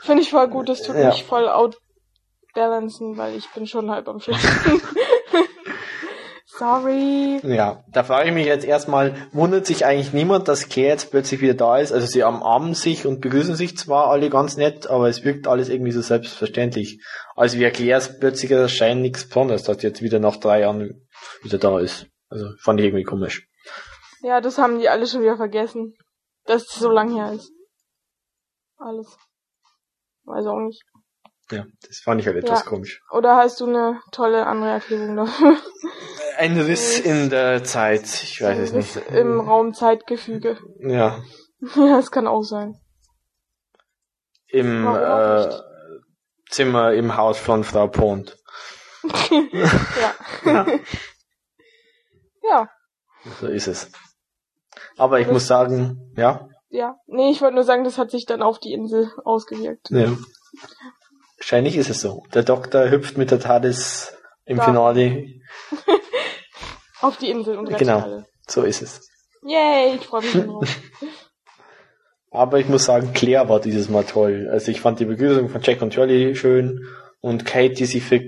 Finde 0.02 0.23
ich 0.23 0.30
voll 0.30 0.49
gut, 0.49 0.68
das 0.68 0.82
tut 0.82 0.96
Ja. 0.96 1.08
mich 1.08 1.25
voll 1.25 1.49
outbalancen, 1.49 3.16
weil 3.16 3.35
ich 3.37 3.50
bin 3.52 3.66
schon 3.66 3.90
halb 3.90 4.06
am 4.08 4.20
Schlafen. 4.20 4.80
Sorry. 6.58 7.40
Ja, 7.42 7.84
da 7.88 8.02
frage 8.02 8.30
ich 8.30 8.34
mich 8.34 8.46
jetzt 8.46 8.64
erstmal, 8.64 9.28
wundert 9.32 9.66
sich 9.66 9.84
eigentlich 9.84 10.14
niemand, 10.14 10.48
dass 10.48 10.70
Claire 10.70 10.92
jetzt 10.92 11.10
plötzlich 11.10 11.42
wieder 11.42 11.52
da 11.52 11.78
ist? 11.78 11.92
Also 11.92 12.06
sie 12.06 12.22
umarmen 12.22 12.72
sich 12.72 13.04
und 13.06 13.20
begrüßen 13.20 13.56
sich 13.56 13.76
zwar 13.76 14.08
alle 14.08 14.30
ganz 14.30 14.56
nett, 14.56 14.86
aber 14.86 15.08
es 15.08 15.22
wirkt 15.22 15.48
alles 15.48 15.68
irgendwie 15.68 15.92
so 15.92 16.00
selbstverständlich. 16.00 17.04
Als 17.34 17.58
wäre 17.58 17.72
Claires 17.72 18.18
plötzlicher 18.18 18.58
Erscheinen 18.58 19.02
nichts 19.02 19.28
Besonderes, 19.28 19.64
dass 19.64 19.82
jetzt 19.82 20.00
wieder 20.00 20.18
nach 20.18 20.36
drei 20.36 20.60
Jahren 20.60 21.06
wieder 21.42 21.58
da 21.58 21.78
ist. 21.78 22.06
Also 22.30 22.46
fand 22.58 22.80
ich 22.80 22.86
irgendwie 22.86 23.04
komisch. 23.04 23.46
Ja, 24.22 24.40
das 24.40 24.56
haben 24.56 24.78
die 24.78 24.88
alle 24.88 25.06
schon 25.06 25.20
wieder 25.22 25.36
vergessen. 25.36 25.94
Dass 26.44 26.62
es 26.62 26.75
so 26.78 26.90
lang 26.90 27.14
her 27.14 27.32
ist. 27.32 27.52
Alles. 28.78 29.18
Weiß 30.25 30.46
auch 30.46 30.60
nicht. 30.60 30.82
Ja, 31.50 31.64
das 31.86 31.98
fand 32.00 32.20
ich 32.20 32.26
halt 32.26 32.36
etwas 32.38 32.60
Ja. 32.64 32.66
komisch. 32.68 33.02
Oder 33.10 33.36
hast 33.36 33.60
du 33.60 33.66
eine 33.66 34.00
tolle 34.12 34.46
andere 34.46 34.70
Erklärung 34.70 35.16
dafür? 35.16 35.56
Ein 36.38 36.60
Riss 36.60 36.98
in 37.00 37.30
der 37.30 37.64
Zeit, 37.64 38.02
ich 38.04 38.42
weiß 38.42 38.58
es 38.58 38.72
nicht. 38.72 38.96
Im 39.10 39.40
Raum-Zeitgefüge. 39.40 40.58
Ja, 40.80 41.22
Ja, 41.76 41.96
das 41.96 42.10
kann 42.10 42.26
auch 42.26 42.42
sein. 42.42 42.78
im 44.48 44.84
Warum 44.84 45.50
äh? 45.50 45.54
Zimmer 46.50 46.92
im 46.92 47.16
Haus 47.16 47.38
von 47.38 47.64
Frau 47.64 47.86
Pond. 47.88 48.36
Ja. 49.30 49.70
Ja. 50.44 50.66
ja. 52.42 52.70
So 53.40 53.46
ist 53.48 53.66
es. 53.68 53.90
Aber 54.96 55.18
ich 55.20 55.26
Das- 55.26 55.32
muss 55.32 55.46
sagen, 55.46 56.12
ja, 56.16 56.48
Ja. 56.68 56.96
Nee, 57.06 57.30
ich 57.30 57.40
wollte 57.40 57.54
nur 57.54 57.64
sagen, 57.64 57.84
das 57.84 57.98
hat 57.98 58.10
sich 58.10 58.26
dann 58.26 58.42
auf 58.42 58.58
die 58.58 58.72
Insel 58.72 59.10
ausgewirkt. 59.24 59.88
Ja. 59.90 60.16
Wahrscheinlich 61.46 61.76
ist 61.76 61.90
es 61.90 62.00
so. 62.00 62.24
Der 62.34 62.42
Doktor 62.42 62.90
hüpft 62.90 63.16
mit 63.16 63.30
der 63.30 63.38
TARDIS 63.38 64.12
im 64.46 64.56
Da. 64.56 64.64
Finale. 64.64 65.26
Auf 67.00 67.18
die 67.18 67.30
Insel 67.30 67.56
und 67.56 67.68
rettet 67.68 67.78
Genau. 67.86 68.00
alle. 68.00 68.26
So 68.48 68.64
ist 68.64 68.82
es. 68.82 69.08
Yay, 69.44 69.94
ich 69.94 70.04
freue 70.04 70.22
mich 70.22 70.32
drauf. 70.32 70.68
Aber 72.32 72.58
ich 72.58 72.68
muss 72.68 72.86
sagen, 72.86 73.12
Claire 73.12 73.48
war 73.48 73.60
dieses 73.60 73.88
Mal 73.88 74.02
toll. 74.02 74.48
Also 74.50 74.72
ich 74.72 74.80
fand 74.80 74.98
die 74.98 75.04
Begrüßung 75.04 75.48
von 75.48 75.62
Jack 75.62 75.82
und 75.82 75.94
Jolly 75.94 76.34
schön 76.34 76.84
und 77.20 77.46
Kate, 77.46 77.74
die 77.74 77.86
sich 77.86 78.02
für 78.02 78.20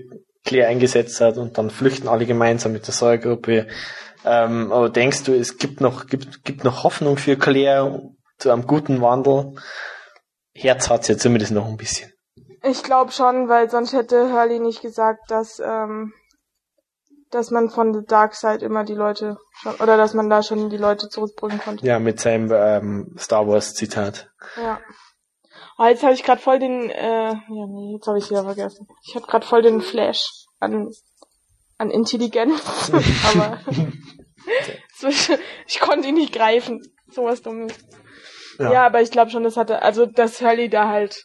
Claire 0.44 0.68
eingesetzt 0.68 1.20
hat 1.20 1.38
und 1.38 1.58
dann 1.58 1.70
flüchten 1.70 2.06
alle 2.06 2.24
gemeinsam 2.24 2.70
mit 2.70 2.86
der 2.86 2.94
Säuregruppe. 2.94 3.66
Ähm, 4.24 4.70
aber 4.70 4.90
denkst 4.90 5.24
du, 5.24 5.32
es 5.34 5.58
gibt 5.58 5.80
noch, 5.80 6.06
gibt, 6.06 6.44
gibt 6.44 6.62
noch 6.62 6.84
Hoffnung 6.84 7.16
für 7.16 7.36
Claire 7.36 8.00
zu 8.38 8.52
einem 8.52 8.68
guten 8.68 9.00
Wandel? 9.00 9.56
Herz 10.54 10.88
hat 10.88 11.04
sie 11.04 11.14
ja 11.14 11.18
zumindest 11.18 11.50
noch 11.50 11.66
ein 11.66 11.76
bisschen. 11.76 12.12
Ich 12.68 12.82
glaube 12.82 13.12
schon, 13.12 13.48
weil 13.48 13.70
sonst 13.70 13.92
hätte 13.92 14.32
Hurley 14.32 14.58
nicht 14.60 14.82
gesagt, 14.82 15.30
dass, 15.30 15.60
ähm, 15.64 16.12
dass 17.30 17.50
man 17.50 17.70
von 17.70 17.94
The 17.94 18.04
Dark 18.06 18.34
Side 18.34 18.64
immer 18.64 18.84
die 18.84 18.94
Leute 18.94 19.38
schon, 19.52 19.74
oder 19.76 19.96
dass 19.96 20.14
man 20.14 20.28
da 20.28 20.42
schon 20.42 20.70
die 20.70 20.76
Leute 20.76 21.08
zurückbringen 21.08 21.60
konnte. 21.60 21.86
Ja, 21.86 21.98
mit 21.98 22.20
seinem 22.20 22.50
ähm, 22.52 23.14
Star 23.18 23.46
Wars 23.46 23.74
Zitat. 23.74 24.30
Ja. 24.56 24.80
Oh, 25.78 25.84
jetzt 25.84 26.02
habe 26.02 26.14
ich 26.14 26.24
gerade 26.24 26.40
voll 26.40 26.58
den, 26.58 26.90
äh, 26.90 27.32
ja 27.32 27.42
nee, 27.48 27.94
jetzt 27.94 28.06
habe 28.06 28.18
ich 28.18 28.30
wieder 28.30 28.44
vergessen. 28.44 28.86
Ich 29.06 29.14
habe 29.14 29.26
gerade 29.26 29.46
voll 29.46 29.62
den 29.62 29.80
Flash 29.80 30.46
an, 30.58 30.90
an 31.78 31.90
Intelligenz, 31.90 32.90
aber 33.34 33.60
ich, 35.66 35.80
konnte 35.80 36.08
ihn 36.08 36.14
nicht 36.14 36.32
greifen. 36.34 36.82
Sowas 37.10 37.42
Dummes. 37.42 37.72
Ja, 38.58 38.72
Ja. 38.72 38.86
aber 38.86 39.00
ich 39.00 39.10
glaube 39.10 39.30
schon, 39.30 39.44
das 39.44 39.56
hatte, 39.56 39.82
also 39.82 40.04
dass 40.04 40.40
Hurley 40.40 40.68
da 40.68 40.88
halt 40.88 41.24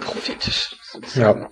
prophetisch. 0.00 0.76
Ja. 1.14 1.48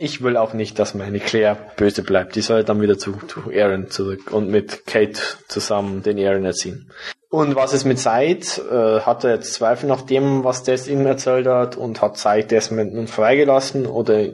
Ich 0.00 0.22
will 0.22 0.36
auch 0.36 0.52
nicht, 0.52 0.78
dass 0.78 0.94
meine 0.94 1.18
Claire 1.18 1.56
böse 1.76 2.04
bleibt. 2.04 2.36
Die 2.36 2.40
soll 2.40 2.62
dann 2.62 2.80
wieder 2.80 2.98
zu, 2.98 3.14
zu 3.26 3.50
Aaron 3.52 3.90
zurück 3.90 4.30
und 4.30 4.48
mit 4.48 4.86
Kate 4.86 5.20
zusammen 5.48 6.04
den 6.04 6.24
Aaron 6.24 6.44
erziehen. 6.44 6.92
Und 7.30 7.56
was 7.56 7.72
ist 7.72 7.84
mit 7.84 7.98
Said? 7.98 8.58
Äh, 8.70 9.00
hat 9.00 9.24
er 9.24 9.34
jetzt 9.34 9.54
Zweifel 9.54 9.88
nach 9.88 10.02
dem, 10.02 10.44
was 10.44 10.62
Des 10.62 10.86
ihm 10.86 11.04
erzählt 11.04 11.48
hat 11.48 11.76
und 11.76 12.00
hat 12.00 12.16
Said 12.16 12.52
Desmond 12.52 12.94
nun 12.94 13.08
freigelassen 13.08 13.86
oder 13.86 14.28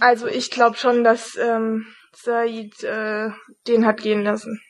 Also 0.00 0.26
ich 0.26 0.50
glaube 0.50 0.76
schon, 0.76 1.04
dass 1.04 1.36
ähm, 1.36 1.86
Said 2.12 2.82
äh, 2.82 3.30
den 3.68 3.86
hat 3.86 4.00
gehen 4.00 4.24
lassen. 4.24 4.60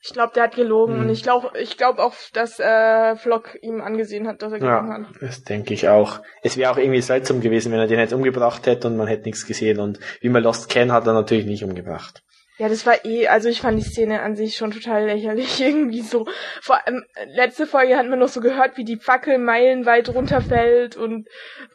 Ich 0.00 0.12
glaube, 0.12 0.32
der 0.34 0.44
hat 0.44 0.54
gelogen 0.54 0.94
Mhm. 0.94 1.00
und 1.02 1.08
ich 1.10 1.22
glaube 1.24 1.50
ich 1.60 1.76
glaub 1.76 1.98
auch, 1.98 2.14
dass 2.32 2.60
äh, 2.60 3.16
Flock 3.16 3.58
ihm 3.62 3.80
angesehen 3.80 4.28
hat, 4.28 4.42
dass 4.42 4.52
er 4.52 4.58
gelogen 4.60 4.88
Ja, 4.88 5.08
hat. 5.08 5.22
das 5.22 5.42
denke 5.42 5.74
ich 5.74 5.88
auch. 5.88 6.20
Es 6.42 6.56
wäre 6.56 6.70
auch 6.70 6.76
irgendwie 6.78 7.00
seltsam 7.00 7.40
gewesen, 7.40 7.72
wenn 7.72 7.80
er 7.80 7.88
den 7.88 7.98
jetzt 7.98 8.12
umgebracht 8.12 8.66
hätte 8.66 8.86
und 8.88 8.96
man 8.96 9.08
hätte 9.08 9.24
nichts 9.24 9.46
gesehen. 9.46 9.80
Und 9.80 9.98
wie 10.20 10.28
man 10.28 10.42
Lost 10.42 10.68
kennt, 10.68 10.92
hat 10.92 11.06
er 11.06 11.14
natürlich 11.14 11.46
nicht 11.46 11.64
umgebracht. 11.64 12.22
Ja, 12.58 12.68
das 12.68 12.84
war 12.86 13.04
eh, 13.04 13.28
also 13.28 13.48
ich 13.48 13.60
fand 13.60 13.78
die 13.78 13.84
Szene 13.84 14.20
an 14.20 14.34
sich 14.34 14.56
schon 14.56 14.72
total 14.72 15.06
lächerlich, 15.06 15.60
irgendwie 15.64 16.02
so. 16.02 16.26
Vor 16.60 16.84
allem, 16.84 17.04
äh, 17.14 17.26
letzte 17.34 17.66
Folge 17.66 17.96
hat 17.96 18.08
man 18.08 18.18
noch 18.18 18.28
so 18.28 18.40
gehört, 18.40 18.76
wie 18.76 18.84
die 18.84 18.96
Fackel 18.96 19.38
meilenweit 19.38 20.08
runterfällt 20.08 20.96
und 20.96 21.28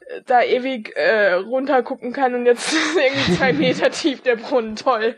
äh, 0.07 0.21
da 0.25 0.41
ewig 0.41 0.93
äh, 0.95 1.33
runter 1.33 1.83
gucken 1.83 2.11
kann 2.11 2.35
und 2.35 2.45
jetzt 2.45 2.73
ist 2.73 2.97
irgendwie 2.97 3.37
zwei 3.37 3.53
Meter 3.53 3.91
tief 3.91 4.21
der 4.21 4.35
Brunnen, 4.35 4.75
toll. 4.75 5.15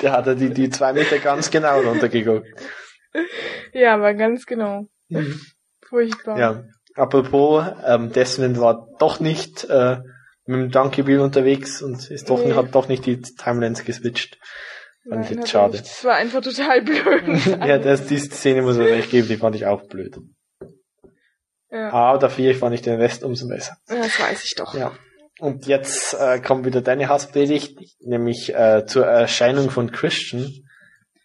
Der 0.00 0.12
hat 0.12 0.26
er 0.28 0.36
die, 0.36 0.50
die 0.50 0.70
zwei 0.70 0.92
Meter 0.92 1.18
ganz 1.18 1.50
genau 1.50 1.80
runtergeguckt. 1.80 2.46
Ja, 3.72 3.94
aber 3.94 4.14
ganz 4.14 4.46
genau. 4.46 4.86
Furchtbar. 5.88 6.38
Ja. 6.38 6.64
Apropos, 6.94 7.64
ähm, 7.84 8.12
Desmond 8.12 8.60
war 8.60 8.88
doch 8.98 9.18
nicht 9.18 9.64
äh, 9.64 9.98
mit 10.46 10.60
dem 10.60 10.70
Donkey 10.70 11.02
Bill 11.02 11.20
unterwegs 11.20 11.82
und 11.82 12.10
ist 12.10 12.30
doch, 12.30 12.44
Nee. 12.44 12.54
hat 12.54 12.74
doch 12.74 12.88
nicht 12.88 13.06
die 13.06 13.20
Timelines 13.20 13.84
geswitcht. 13.84 14.38
Fand 15.08 15.24
ich 15.24 15.36
jetzt 15.36 15.48
schade. 15.48 15.72
nicht. 15.72 15.84
Das 15.84 16.04
war 16.04 16.14
einfach 16.16 16.42
total 16.42 16.82
blöd. 16.82 17.46
ja, 17.46 17.78
das, 17.78 18.06
die 18.06 18.18
Szene 18.18 18.62
muss 18.62 18.76
man 18.76 18.86
echt 18.86 19.10
geben, 19.10 19.28
die 19.28 19.36
fand 19.36 19.56
ich 19.56 19.66
auch 19.66 19.82
blöd. 19.88 20.16
ja. 21.70 21.90
Aber 21.90 22.18
dafür 22.18 22.54
fand 22.54 22.74
ich 22.74 22.82
den 22.82 23.00
Rest 23.00 23.24
umso 23.24 23.48
besser. 23.48 23.76
das 23.86 24.20
weiß 24.20 24.44
ich 24.44 24.54
doch. 24.54 24.74
Ja. 24.74 24.92
Und 25.40 25.66
jetzt 25.66 26.14
äh, 26.14 26.38
kommt 26.38 26.66
wieder 26.66 26.82
deine 26.82 27.08
Hasspredigt, 27.08 27.78
nämlich 28.00 28.54
äh, 28.54 28.84
zur 28.86 29.06
Erscheinung 29.06 29.70
von 29.70 29.90
Christian, 29.90 30.52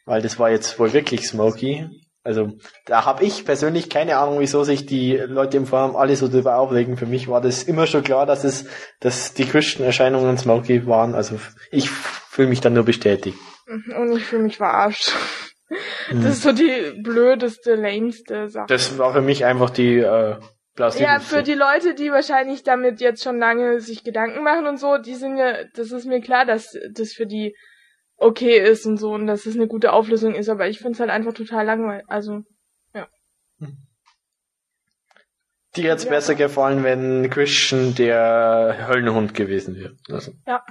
weil 0.05 0.22
das 0.22 0.39
war 0.39 0.50
jetzt 0.50 0.79
wohl 0.79 0.94
wirklich 0.94 1.27
Smokey. 1.27 1.89
Also 2.24 2.53
da 2.86 3.05
habe 3.05 3.24
ich 3.25 3.46
persönlich 3.46 3.89
keine 3.89 4.17
Ahnung, 4.17 4.39
wieso 4.39 4.63
sich 4.63 4.86
die 4.86 5.15
Leute 5.15 5.58
im 5.58 5.67
Forum 5.67 5.96
alle 5.96 6.15
so 6.15 6.27
drüber 6.27 6.58
aufregen. 6.58 6.98
Für 6.98 7.05
mich 7.05 7.27
war 7.27 7.41
das 7.41 7.63
immer 7.63 7.86
schon 7.86 8.03
klar, 8.03 8.25
dass 8.25 8.44
es, 8.44 8.65
dass 9.00 9.34
die 9.34 9.46
Christian-Erscheinungen 9.46 10.38
Smokey 10.38 10.88
waren. 10.88 11.13
Also 11.13 11.39
ich 11.70 11.89
fühle 11.89 12.48
mich 12.48 12.62
dann 12.62 12.74
nur 12.74 12.86
bestätigt. 12.86 13.38
Und 13.67 14.12
ich 14.15 14.25
fühle 14.25 14.43
mich 14.43 14.57
verarscht. 14.57 15.12
Mhm. 16.12 16.24
Das 16.24 16.34
ist 16.34 16.43
so 16.43 16.51
die 16.51 17.01
blödeste, 17.01 17.75
lameste 17.75 18.48
Sache. 18.50 18.67
Das 18.67 18.98
war 18.98 19.13
für 19.13 19.22
mich 19.22 19.45
einfach 19.45 19.72
die 19.72 19.98
äh, 19.98 20.38
plausibelste. 20.75 21.03
Ja, 21.03 21.19
für 21.19 21.43
die 21.43 21.53
Leute, 21.53 21.95
die 21.95 22.12
wahrscheinlich 22.12 22.63
damit 22.63 23.01
jetzt 23.01 23.24
schon 23.24 23.39
lange 23.39 23.79
sich 23.79 24.03
Gedanken 24.03 24.43
machen 24.43 24.67
und 24.67 24.77
so, 24.77 24.98
die 24.98 25.15
sind 25.15 25.38
ja, 25.38 25.63
das 25.74 25.91
ist 25.91 26.05
mir 26.05 26.22
klar, 26.22 26.45
dass 26.45 26.77
das 26.91 27.13
für 27.13 27.25
die 27.25 27.55
okay 28.17 28.60
ist 28.60 28.86
und 28.86 28.98
so 28.98 29.13
und 29.13 29.27
dass 29.27 29.45
es 29.45 29.55
eine 29.55 29.67
gute 29.67 29.91
Auflösung 29.91 30.36
ist, 30.36 30.50
aber 30.50 30.67
ich 30.67 30.79
find's 30.79 31.00
halt 31.00 31.10
einfach 31.10 31.34
total 31.34 31.65
langweilig. 31.65 32.05
Also, 32.07 32.43
Dir 35.75 35.86
jetzt 35.86 36.05
Ja. 36.05 36.10
besser 36.12 36.36
gefallen, 36.36 36.84
wenn 36.84 37.29
Christian 37.29 37.96
der 37.96 38.88
Höllenhund 38.88 39.34
gewesen 39.34 39.75
wäre. 39.75 39.96
Also, 40.10 40.32
ja, 40.48 40.63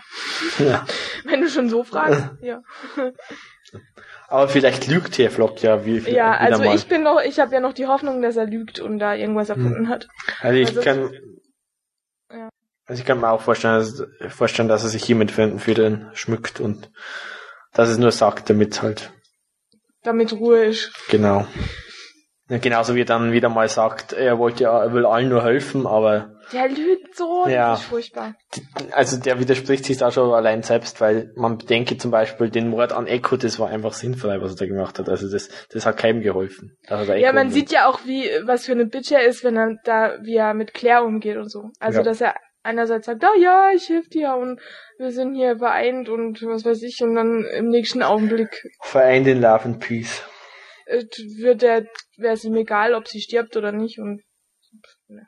ja. 0.59 0.87
wenn 1.25 1.43
du 1.43 1.49
schon 1.49 1.69
so 1.69 1.85
fragst, 1.85 2.25
ja. 2.41 2.63
Aber 4.29 4.49
vielleicht 4.49 4.87
lügt 4.87 5.15
hier 5.17 5.31
Flock 5.31 5.63
ja 5.63 5.85
wie 5.85 5.99
Ja, 5.99 6.05
wieder 6.05 6.41
also 6.41 6.65
mal. 6.65 6.75
ich 6.75 6.87
bin 6.87 7.03
noch, 7.03 7.21
ich 7.21 7.39
habe 7.39 7.53
ja 7.55 7.61
noch 7.61 7.73
die 7.75 7.87
Hoffnung, 7.87 8.23
dass 8.23 8.37
er 8.37 8.47
lügt 8.47 8.81
und 8.81 8.99
da 8.99 9.15
irgendwas 9.15 9.49
erfunden 9.51 9.89
hat. 9.89 10.09
also 10.41 10.59
ich 10.59 10.69
also- 10.69 10.81
kann 10.83 11.13
Ja. 12.33 12.49
also 12.87 13.01
ich 13.01 13.07
kann 13.07 13.21
mir 13.21 13.31
auch 13.31 13.43
vorstellen, 13.43 13.75
dass, 13.81 14.35
vorstellen, 14.35 14.69
dass 14.69 14.83
er 14.83 14.89
sich 14.89 15.05
hiermit 15.05 15.31
für, 15.31 15.59
für 15.59 15.75
den 15.75 16.09
schmückt 16.15 16.61
und 16.61 16.91
dass 17.75 17.89
es 17.91 17.99
nur 17.99 18.13
sagt, 18.13 18.49
damit 18.51 18.81
halt 18.83 19.13
Damit 20.03 20.33
Ruhe 20.33 20.65
ist. 20.65 20.91
genau. 21.09 21.47
Ja, 22.51 22.59
genauso 22.59 22.95
wie 22.95 23.01
er 23.01 23.07
dann 23.07 23.33
wieder 23.33 23.49
mal 23.49 23.69
sagt, 23.69 24.13
er 24.13 24.39
wollte 24.39 24.65
ja, 24.65 24.83
er 24.83 24.93
will 24.93 25.07
allen 25.07 25.31
nur 25.31 25.43
helfen, 25.43 25.87
aber 25.87 26.35
Der 26.53 26.69
lügt 26.69 27.17
so, 27.17 27.47
Ja. 27.49 27.71
das 27.71 27.81
ist 27.81 27.87
furchtbar. 27.87 28.35
also 28.93 29.19
der 29.19 29.41
widerspricht 29.41 29.87
sich 29.87 29.97
da 29.97 30.11
schon 30.11 30.31
allein 30.35 30.63
selbst, 30.63 31.01
weil 31.01 31.33
man 31.37 31.57
bedenke 31.57 31.97
zum 31.97 32.11
Beispiel 32.11 32.51
den 32.51 32.69
Mord 32.69 32.93
an 32.93 33.07
Echo, 33.07 33.39
das 33.39 33.59
war 33.59 33.71
einfach 33.71 33.95
sinnvoll, 33.95 34.43
was 34.43 34.53
er 34.53 34.57
da 34.59 34.67
gemacht 34.67 34.99
hat. 34.99 35.09
Also 35.09 35.31
das, 35.31 35.49
das 35.71 35.87
hat 35.87 35.97
keinem 35.97 36.21
geholfen. 36.21 36.77
Ja, 36.87 37.33
man 37.33 37.49
sieht 37.51 37.71
ja 37.73 37.88
auch, 37.88 38.01
wie, 38.05 38.29
was 38.45 38.66
für 38.66 38.73
eine 38.73 38.85
Bitch 38.85 39.11
er 39.11 39.25
ist, 39.25 39.42
wenn 39.42 39.57
er 39.57 39.77
da, 39.85 40.18
wie 40.23 40.37
er 40.37 40.53
mit 40.53 40.75
Claire 40.75 41.05
umgeht 41.05 41.38
und 41.38 41.51
so. 41.51 41.71
Also, 41.81 42.01
Ja. 42.01 42.05
dass 42.05 42.21
er 42.21 42.35
einerseits 42.62 43.07
sagt, 43.07 43.25
oh 43.25 43.40
ja, 43.40 43.71
ich 43.75 43.88
helfe 43.88 44.11
dir 44.11 44.35
und 44.35 44.61
wir 44.99 45.12
sind 45.12 45.35
hier 45.35 45.57
vereint 45.57 46.11
und 46.11 46.42
was 46.42 46.64
weiß 46.66 46.83
ich, 46.83 47.01
und 47.03 47.14
dann 47.14 47.45
im 47.57 47.68
nächsten 47.68 48.03
Augenblick 48.03 48.68
Vereint 48.83 49.27
in 49.29 49.40
Love 49.40 49.64
and 49.64 49.81
Peace. 49.81 50.23
Äh, 50.87 51.05
wird 51.38 51.62
der, 51.62 51.87
wäre 52.16 52.35
es 52.35 52.44
ihm 52.44 52.57
egal, 52.57 52.94
ob 52.94 53.09
sie 53.09 53.20
stirbt 53.20 53.57
oder 53.57 53.73
nicht 53.73 53.99
und, 53.99 54.23
ne. 55.09 55.27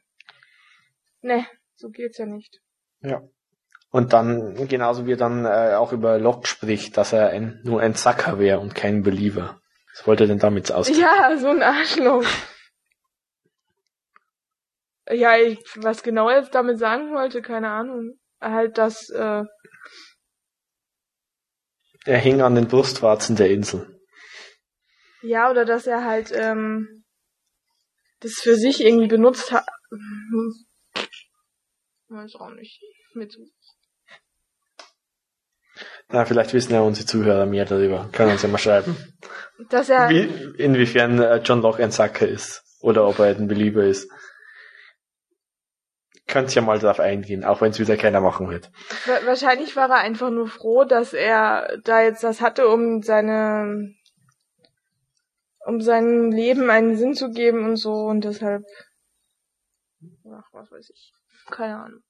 Ne, 1.22 1.46
so 1.74 1.88
geht's 1.88 2.18
ja 2.18 2.26
nicht. 2.26 2.60
Ja. 3.00 3.22
Und 3.90 4.12
dann, 4.12 4.68
genauso 4.68 5.06
wie 5.06 5.12
er 5.12 5.16
dann 5.16 5.44
äh, 5.46 5.74
auch 5.74 5.92
über 5.92 6.18
Locke 6.18 6.46
spricht, 6.46 6.96
dass 6.96 7.12
er 7.12 7.30
ein, 7.30 7.60
nur 7.64 7.80
ein 7.80 7.94
Sucker 7.94 8.38
wäre 8.38 8.60
und 8.60 8.74
kein 8.74 9.02
Believer. 9.02 9.60
Was 9.92 10.06
wollte 10.06 10.24
er 10.24 10.26
denn 10.26 10.38
damit 10.38 10.70
ausdrücken? 10.70 11.00
Ja, 11.00 11.36
so 11.38 11.48
ein 11.48 11.62
Arschloch. 11.62 12.24
Ja, 15.08 15.36
ich, 15.36 15.58
was 15.76 16.02
genau 16.02 16.28
er 16.28 16.40
jetzt 16.40 16.54
damit 16.54 16.78
sagen 16.78 17.14
wollte, 17.14 17.40
keine 17.40 17.70
Ahnung. 17.70 18.18
Halt, 18.40 18.76
dass, 18.76 19.08
äh, 19.10 19.44
Er 22.04 22.18
hing 22.18 22.42
an 22.42 22.54
den 22.54 22.68
Brustwarzen 22.68 23.36
der 23.36 23.50
Insel. 23.50 23.95
Ja, 25.26 25.50
oder 25.50 25.64
dass 25.64 25.86
er 25.86 26.04
halt 26.04 26.32
ähm, 26.34 27.04
das 28.20 28.34
für 28.34 28.54
sich 28.56 28.84
irgendwie 28.84 29.08
benutzt 29.08 29.52
hat. 29.52 29.66
Hm. 29.90 30.52
Weiß 32.08 32.34
auch 32.36 32.50
nicht. 32.50 32.80
Mit 33.14 33.36
Na, 36.08 36.24
vielleicht 36.24 36.52
wissen 36.54 36.72
ja 36.74 36.80
unsere 36.80 37.06
Zuhörer 37.06 37.46
mehr 37.46 37.64
darüber. 37.64 38.08
Können 38.12 38.32
uns 38.32 38.42
ja 38.42 38.48
mal 38.48 38.58
schreiben. 38.58 38.96
dass 39.70 39.88
er 39.88 40.08
Wie, 40.08 40.22
inwiefern 40.58 41.20
äh, 41.20 41.36
John 41.38 41.62
Locke 41.62 41.82
ein 41.82 41.90
Sucker 41.90 42.28
ist. 42.28 42.62
Oder 42.80 43.06
ob 43.08 43.18
er 43.18 43.26
ein 43.36 43.48
Belieber 43.48 43.84
ist. 43.84 44.08
Könnt 46.28 46.54
ja 46.54 46.62
mal 46.62 46.78
drauf 46.78 47.00
eingehen, 47.00 47.44
auch 47.44 47.60
wenn 47.60 47.70
es 47.70 47.78
wieder 47.78 47.96
keiner 47.96 48.20
machen 48.20 48.50
wird. 48.50 48.70
wa- 49.06 49.20
wahrscheinlich 49.26 49.76
war 49.76 49.88
er 49.88 49.96
einfach 49.98 50.30
nur 50.30 50.48
froh, 50.48 50.84
dass 50.84 51.12
er 51.12 51.78
da 51.84 52.02
jetzt 52.02 52.22
das 52.24 52.40
hatte, 52.40 52.68
um 52.68 53.02
seine 53.02 53.94
um 55.66 55.80
seinem 55.80 56.30
Leben 56.30 56.70
einen 56.70 56.96
Sinn 56.96 57.14
zu 57.14 57.30
geben 57.30 57.64
und 57.64 57.76
so 57.76 57.92
und 57.92 58.24
deshalb 58.24 58.62
ach, 60.32 60.48
was 60.52 60.70
weiß 60.70 60.90
ich. 60.90 61.12
Keine 61.50 61.76
Ahnung. 61.76 62.00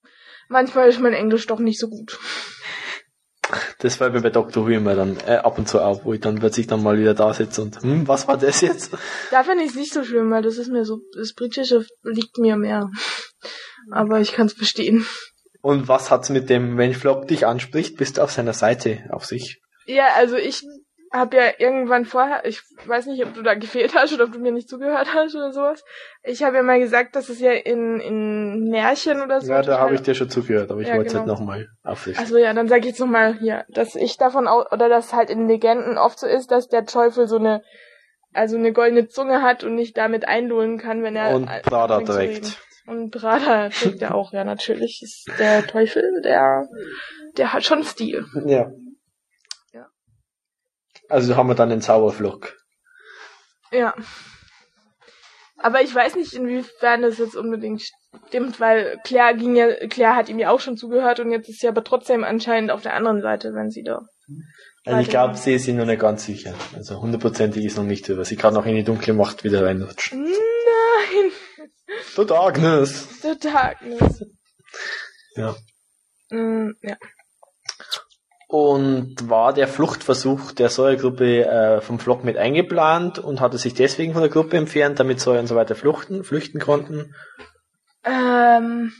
Manchmal 0.48 0.88
ist 0.88 1.00
mein 1.00 1.12
Englisch 1.12 1.46
doch 1.46 1.58
nicht 1.58 1.78
so 1.78 1.88
gut. 1.88 2.18
Das 3.78 3.96
fällt 3.96 4.12
mir 4.12 4.22
bei 4.22 4.30
Dr. 4.30 4.66
Who 4.66 4.70
immer 4.70 4.96
dann 4.96 5.18
äh, 5.26 5.36
ab 5.36 5.56
und 5.58 5.68
zu 5.68 5.80
auf, 5.80 6.04
wo 6.04 6.12
ich 6.12 6.20
dann 6.20 6.38
plötzlich 6.38 6.66
dann 6.66 6.82
mal 6.82 6.98
wieder 6.98 7.14
da 7.14 7.32
sitze 7.32 7.62
und, 7.62 7.80
hm, 7.80 8.08
was 8.08 8.26
war 8.26 8.36
das 8.36 8.60
jetzt? 8.60 8.96
Da 9.30 9.44
finde 9.44 9.64
ich 9.64 9.70
es 9.70 9.76
nicht 9.76 9.92
so 9.92 10.02
schlimm, 10.02 10.30
weil 10.30 10.42
das 10.42 10.58
ist 10.58 10.68
mir 10.68 10.84
so, 10.84 11.00
das 11.16 11.32
Britische 11.32 11.86
liegt 12.02 12.38
mir 12.38 12.56
mehr. 12.56 12.90
Aber 13.92 14.20
ich 14.20 14.32
kann 14.32 14.46
es 14.46 14.54
verstehen. 14.54 15.06
Und 15.60 15.86
was 15.86 16.10
hat's 16.10 16.30
mit 16.30 16.50
dem, 16.50 16.76
wenn 16.76 16.94
Flock 16.94 17.28
dich 17.28 17.46
anspricht, 17.46 17.96
bist 17.96 18.16
du 18.16 18.22
auf 18.22 18.32
seiner 18.32 18.52
Seite, 18.52 19.04
auf 19.10 19.24
sich? 19.26 19.60
Ja, 19.86 20.08
also 20.16 20.36
ich 20.36 20.64
habe 21.16 21.36
ja 21.36 21.44
irgendwann 21.58 22.04
vorher, 22.04 22.44
ich 22.44 22.62
weiß 22.86 23.06
nicht, 23.06 23.24
ob 23.24 23.34
du 23.34 23.42
da 23.42 23.54
gefehlt 23.54 23.94
hast 23.94 24.12
oder 24.12 24.24
ob 24.24 24.32
du 24.32 24.38
mir 24.38 24.52
nicht 24.52 24.68
zugehört 24.68 25.08
hast 25.14 25.34
oder 25.34 25.52
sowas. 25.52 25.84
Ich 26.22 26.42
habe 26.42 26.56
ja 26.56 26.62
mal 26.62 26.78
gesagt, 26.78 27.16
dass 27.16 27.28
es 27.28 27.40
ja 27.40 27.52
in, 27.52 28.00
in 28.00 28.68
Märchen 28.70 29.20
oder 29.22 29.40
so. 29.40 29.52
Ja, 29.52 29.62
da 29.62 29.78
habe 29.78 29.94
ich 29.94 30.02
dir 30.02 30.14
schon 30.14 30.30
zugehört, 30.30 30.70
aber 30.70 30.80
ich 30.80 30.88
Ja, 30.88 30.94
wollte 30.94 31.08
es 31.08 31.12
genau. 31.14 31.26
halt 31.26 31.38
nochmal 31.38 31.68
aufrichten. 31.82 32.22
Also 32.22 32.36
ja, 32.38 32.52
dann 32.52 32.68
sage 32.68 32.80
ich 32.80 32.86
jetzt 32.86 33.00
nochmal 33.00 33.34
hier, 33.38 33.64
dass 33.68 33.94
ich 33.94 34.16
davon 34.16 34.46
au 34.46 34.64
oder 34.70 34.88
dass 34.88 35.12
halt 35.12 35.30
in 35.30 35.48
Legenden 35.48 35.98
oft 35.98 36.18
so 36.18 36.26
ist, 36.26 36.50
dass 36.50 36.68
der 36.68 36.84
Teufel 36.84 37.26
so 37.26 37.36
eine 37.36 37.62
also 38.32 38.56
eine 38.56 38.72
goldene 38.72 39.08
Zunge 39.08 39.40
hat 39.40 39.64
und 39.64 39.74
nicht 39.74 39.96
damit 39.96 40.28
einlullen 40.28 40.78
kann, 40.78 41.02
wenn 41.02 41.16
er 41.16 41.34
Und 41.34 41.46
Prada 41.62 42.00
trägt. 42.00 42.60
Und 42.86 43.10
Prada 43.10 43.70
trägt 43.70 44.02
er 44.02 44.14
auch, 44.14 44.32
ja 44.32 44.44
natürlich 44.44 45.00
ist 45.02 45.26
der 45.38 45.66
Teufel, 45.66 46.20
der 46.22 46.68
der 47.36 47.52
hat 47.52 47.64
schon 47.64 47.82
Stil. 47.82 48.24
Ja. 48.44 48.70
Also 51.08 51.36
haben 51.36 51.48
wir 51.48 51.54
dann 51.54 51.70
den 51.70 51.80
Zauberflock. 51.80 52.56
Ja. 53.72 53.94
Aber 55.58 55.82
ich 55.82 55.94
weiß 55.94 56.16
nicht, 56.16 56.34
inwiefern 56.34 57.02
das 57.02 57.18
jetzt 57.18 57.34
unbedingt 57.34 57.82
stimmt, 58.28 58.60
weil 58.60 58.98
Claire 59.04 59.34
ging 59.36 59.56
ja, 59.56 59.74
Claire 59.88 60.14
hat 60.14 60.28
ihm 60.28 60.38
ja 60.38 60.50
auch 60.50 60.60
schon 60.60 60.76
zugehört 60.76 61.18
und 61.20 61.30
jetzt 61.30 61.48
ist 61.48 61.60
sie 61.60 61.68
aber 61.68 61.82
trotzdem 61.82 62.24
anscheinend 62.24 62.70
auf 62.70 62.82
der 62.82 62.94
anderen 62.94 63.22
Seite, 63.22 63.54
wenn 63.54 63.70
sie 63.70 63.82
da. 63.82 64.02
Also 64.84 65.00
ich 65.00 65.08
glaube, 65.08 65.36
sie 65.36 65.54
ist 65.54 65.64
sich 65.64 65.74
noch 65.74 65.86
nicht 65.86 66.00
ganz 66.00 66.24
sicher. 66.24 66.54
Also 66.74 67.00
hundertprozentig 67.00 67.64
ist 67.64 67.76
noch 67.76 67.84
nicht 67.84 68.06
drüber. 68.06 68.24
Sie 68.24 68.36
kann 68.36 68.54
noch 68.54 68.66
in 68.66 68.76
die 68.76 68.84
dunkle 68.84 69.14
Macht 69.14 69.44
wieder 69.44 69.64
reinrutschen. 69.64 70.22
Nein, 70.22 71.32
Du 72.14 72.34
Agnes! 72.34 73.20
der 73.22 73.36
Darkness. 73.36 74.24
Ja. 75.34 75.56
Mm, 76.30 76.72
ja. 76.82 76.96
Und 78.48 79.28
war 79.28 79.52
der 79.52 79.66
Fluchtversuch 79.66 80.52
der 80.52 80.68
Sawyer-Gruppe 80.68 81.44
äh, 81.46 81.80
vom 81.80 81.98
Flock 81.98 82.22
mit 82.22 82.36
eingeplant 82.36 83.18
und 83.18 83.40
hatte 83.40 83.58
sich 83.58 83.74
deswegen 83.74 84.12
von 84.12 84.22
der 84.22 84.30
Gruppe 84.30 84.56
entfernt, 84.56 85.00
damit 85.00 85.20
Sawyer 85.20 85.40
und 85.40 85.48
so 85.48 85.56
weiter 85.56 85.74
fluchten, 85.74 86.22
flüchten 86.22 86.60
konnten? 86.60 87.12
Ähm, 88.04 88.92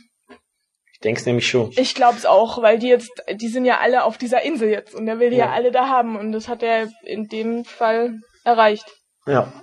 Ich 0.91 0.99
denke 0.99 1.19
es 1.21 1.25
nämlich 1.25 1.47
schon. 1.47 1.71
ich 1.77 1.95
glaub's 1.95 2.25
auch, 2.25 2.61
weil 2.61 2.77
die 2.77 2.89
jetzt, 2.89 3.23
die 3.35 3.47
sind 3.47 3.63
ja 3.63 3.77
alle 3.77 4.03
auf 4.03 4.17
dieser 4.17 4.41
Insel 4.41 4.69
jetzt 4.69 4.93
und 4.93 5.07
er 5.07 5.19
will 5.19 5.29
die 5.29 5.37
ja. 5.37 5.45
Ja. 5.45 5.51
alle 5.53 5.71
da 5.71 5.87
haben 5.87 6.17
und 6.17 6.33
das 6.33 6.49
hat 6.49 6.61
er 6.61 6.89
in 7.03 7.27
dem 7.29 7.63
Fall 7.63 8.19
erreicht. 8.43 8.85
Ja. 9.27 9.53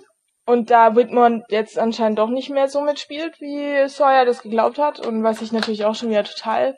Und 0.46 0.70
da 0.70 0.96
Whitmore 0.96 1.42
jetzt 1.48 1.78
anscheinend 1.78 2.18
doch 2.18 2.30
nicht 2.30 2.48
mehr 2.50 2.68
so 2.68 2.80
mitspielt, 2.80 3.38
wie 3.40 3.86
Sawyer 3.88 4.24
das 4.24 4.42
geglaubt 4.42 4.78
hat 4.78 5.04
und 5.06 5.22
was 5.22 5.42
ich 5.42 5.52
natürlich 5.52 5.84
auch 5.84 5.94
schon 5.94 6.08
wieder 6.10 6.24
total 6.24 6.74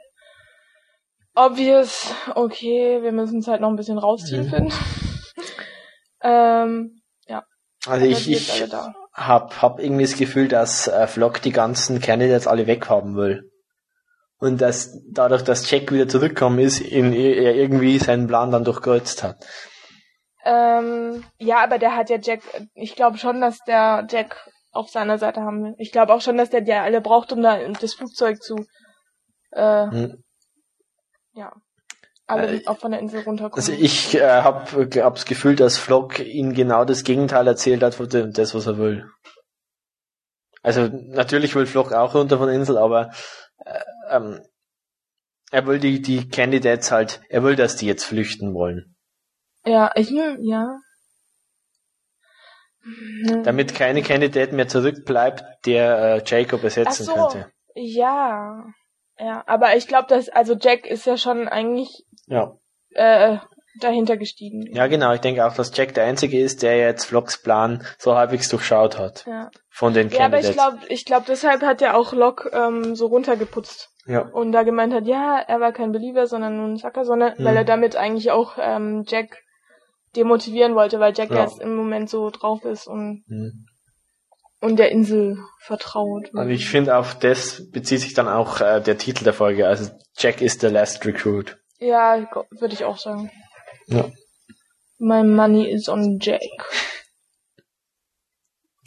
obvious, 1.37 2.13
okay, 2.35 3.03
wir 3.03 3.13
müssen 3.13 3.39
es 3.39 3.47
halt 3.47 3.61
noch 3.61 3.69
ein 3.69 3.77
bisschen 3.77 3.99
rausziehen, 3.99 4.47
Mhm. 4.47 4.51
finde. 4.51 4.75
ähm, 6.23 7.01
Also 7.89 8.05
aber 8.05 8.11
ich, 8.11 8.27
jetzt 8.27 8.61
ich 8.61 8.69
da. 8.69 8.93
hab, 9.13 9.63
hab 9.63 9.79
irgendwie 9.79 10.03
das 10.03 10.17
Gefühl, 10.17 10.49
dass 10.49 10.89
äh, 10.89 11.07
Flock 11.07 11.41
die 11.43 11.53
ganzen 11.53 12.01
Candidates 12.01 12.49
alle 12.49 12.67
weghaben 12.67 13.15
will. 13.17 13.49
Und 14.39 14.61
dass 14.61 14.91
dadurch, 15.11 15.43
dass 15.45 15.71
Jack 15.71 15.93
wieder 15.93 16.09
zurückgekommen 16.09 16.59
ist, 16.59 16.81
in, 16.81 17.13
er 17.13 17.55
irgendwie 17.55 17.99
seinen 17.99 18.27
Plan 18.27 18.51
dann 18.51 18.65
durchkreuzt 18.65 19.23
hat. 19.23 19.37
Ähm, 20.45 21.25
ja, 21.39 21.63
aber 21.63 21.79
der 21.79 21.95
hat 21.97 22.11
ja 22.11 22.19
Jack, 22.21 22.41
ich 22.75 22.97
glaube 22.97 23.19
schon, 23.19 23.41
dass 23.41 23.59
der 23.67 24.07
Jack 24.11 24.49
auf 24.73 24.91
seiner 24.91 25.19
Seite 25.19 25.41
haben 25.43 25.63
will. 25.63 25.75
Ich 25.79 25.91
glaube 25.93 26.13
auch 26.13 26.21
schon, 26.21 26.37
dass 26.37 26.51
der 26.51 26.61
die 26.61 26.73
alle 26.73 27.01
braucht, 27.01 27.33
um 27.33 27.41
da 27.43 27.57
das 27.81 27.95
Flugzeug 27.95 28.43
zu, 28.43 28.57
äh, 29.53 29.87
Hm. 29.91 30.23
Ja, 31.37 31.53
alle 32.27 32.57
Äh, 32.57 32.67
auch 32.67 32.79
von 32.79 32.91
der 32.91 33.01
Insel 33.01 33.21
runterkommen. 33.21 33.55
Also 33.55 33.73
ich 33.73 34.15
äh, 34.17 34.43
hab, 34.43 34.73
hab 34.73 35.15
das 35.15 35.25
Gefühl, 35.27 35.55
dass 35.55 35.79
Flock 35.79 36.19
ihm 36.19 36.55
genau 36.55 36.85
das 36.85 37.05
Gegenteil 37.05 37.47
erzählt 37.47 37.83
hat 37.83 37.95
von 37.95 38.09
dem, 38.09 38.33
das, 38.33 38.55
was 38.55 38.67
er 38.67 38.79
will. 38.79 39.09
Also 40.63 40.89
natürlich 40.89 41.55
will 41.55 41.67
Flock 41.67 41.93
auch 41.93 42.15
runter 42.15 42.39
von 42.39 42.49
der 42.49 42.57
Insel, 42.57 42.79
aber 42.79 43.13
äh, 43.65 43.81
ähm, 44.11 44.41
er 45.53 45.67
will 45.67 45.79
die, 45.79 46.03
die 46.03 46.29
Candidates 46.29 46.91
halt, 46.91 47.21
er 47.29 47.45
will, 47.45 47.55
dass 47.55 47.77
die 47.77 47.87
jetzt 47.87 48.05
flüchten 48.05 48.53
wollen. 48.53 48.97
ja, 49.65 49.93
ich, 49.95 50.11
hm, 50.11 50.39
ja. 50.43 50.81
Damit 53.43 53.75
keine 53.75 54.03
Candidate 54.03 54.55
mehr 54.55 54.69
zurückbleibt, 54.69 55.67
der 55.67 55.99
äh, 55.99 56.23
Jacob 56.25 56.63
ersetzen 56.63 57.05
so. 57.05 57.15
könnte. 57.15 57.53
Ja, 57.75 58.65
ja, 59.19 59.43
aber 59.47 59.77
ich 59.77 59.87
glaube, 59.89 60.07
dass, 60.09 60.29
also 60.29 60.55
Jack 60.61 60.87
ist 60.87 61.07
ja 61.07 61.17
schon 61.17 61.49
eigentlich, 61.49 62.05
Ja. 62.27 62.57
äh, 62.91 63.39
dahinter 63.81 64.17
gestiegen. 64.17 64.75
Ja, 64.75 64.87
genau. 64.87 65.13
Ich 65.13 65.21
denke 65.21 65.47
auch, 65.47 65.55
dass 65.55 65.71
Jack 65.77 65.93
der 65.93 66.05
Einzige 66.05 66.41
ist, 66.41 66.63
der 66.63 66.79
jetzt 66.79 67.05
Flocks 67.05 67.43
Plan 67.43 67.85
so 67.99 68.15
halbwegs 68.17 68.49
durchschaut 68.49 68.99
hat. 68.99 69.27
Ja, 69.27 69.51
Von 69.69 69.93
den 69.93 70.09
ja 70.09 70.25
aber 70.25 70.39
ich 70.39 70.47
Candidates. 70.47 70.55
glaube, 70.57 70.79
ich 70.95 71.05
glaube, 71.05 71.25
deshalb 71.29 71.61
hat 71.63 71.83
er 71.83 71.95
auch 71.99 72.15
Locke 72.15 72.49
ähm, 72.55 72.95
so 72.95 73.07
runtergeputzt. 73.07 73.91
ja. 74.07 74.21
und 74.23 74.53
da 74.53 74.63
gemeint 74.63 74.95
hat, 74.95 75.07
ja, 75.07 75.39
er 75.41 75.61
war 75.61 75.73
kein 75.73 75.93
Believer, 75.93 76.27
sondern 76.27 76.57
nur 76.57 76.69
ein 76.69 76.77
Sucker, 76.77 77.05
sondern 77.05 77.35
Mhm. 77.37 77.45
weil 77.45 77.57
er 77.57 77.65
damit 77.65 77.97
eigentlich 77.97 78.31
auch 78.31 78.57
ähm, 78.59 79.05
Jack 79.07 79.43
demotivieren 80.15 80.75
wollte, 80.75 80.99
weil 81.01 81.13
Jack 81.15 81.31
Ja. 81.31 81.43
jetzt 81.43 81.61
im 81.61 81.77
Moment 81.77 82.09
so 82.09 82.31
drauf 82.31 82.65
ist 82.65 82.87
und, 82.87 83.25
Hm. 83.29 83.67
Und 84.67 84.77
der 84.79 84.91
Insel 84.91 85.39
vertraut. 85.61 86.31
Und 86.35 86.51
ich 86.51 86.69
finde, 86.69 86.97
auf 86.97 87.19
das 87.19 87.71
bezieht 87.71 88.01
sich 88.01 88.15
dann 88.15 88.29
auch 88.29 88.61
äh, 88.61 88.81
der 88.81 88.99
Titel 88.99 89.25
der 89.25 89.33
Folge. 89.33 89.67
Also 89.67 89.91
Jack 90.19 90.41
is 90.43 90.59
the 90.61 90.67
last 90.69 91.05
recruit. 91.07 91.57
ja, 91.79 92.27
würde 92.59 92.75
ich 92.75 92.85
auch 92.85 92.99
sagen. 92.99 93.31
Ja. 93.87 94.11
My 94.99 95.23
money 95.25 95.71
is 95.71 95.89
on 95.89 96.19
Jack. 96.21 96.41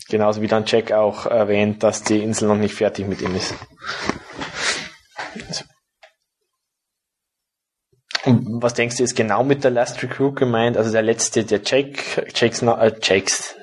Genauso 0.09 0.41
wie 0.41 0.47
dann 0.47 0.63
Jack 0.65 0.91
auch 0.91 1.25
erwähnt, 1.27 1.83
dass 1.83 2.03
die 2.03 2.21
Insel 2.23 2.47
noch 2.47 2.55
nicht 2.57 2.73
fertig 2.73 3.07
mit 3.07 3.21
ihm 3.21 3.35
ist. 3.35 3.53
Und 8.25 8.61
was 8.61 8.73
denkst 8.73 8.97
du, 8.97 9.03
ist 9.03 9.15
genau 9.15 9.43
mit 9.43 9.63
der 9.63 9.71
Last 9.71 10.01
Recruit 10.03 10.35
gemeint? 10.35 10.77
Also 10.77 10.91
der 10.91 11.01
letzte, 11.03 11.45
der 11.45 11.61
Jakes, 11.63 12.61
Na- 12.61 12.81
äh, 12.81 12.93
Jakes, 13.01 13.55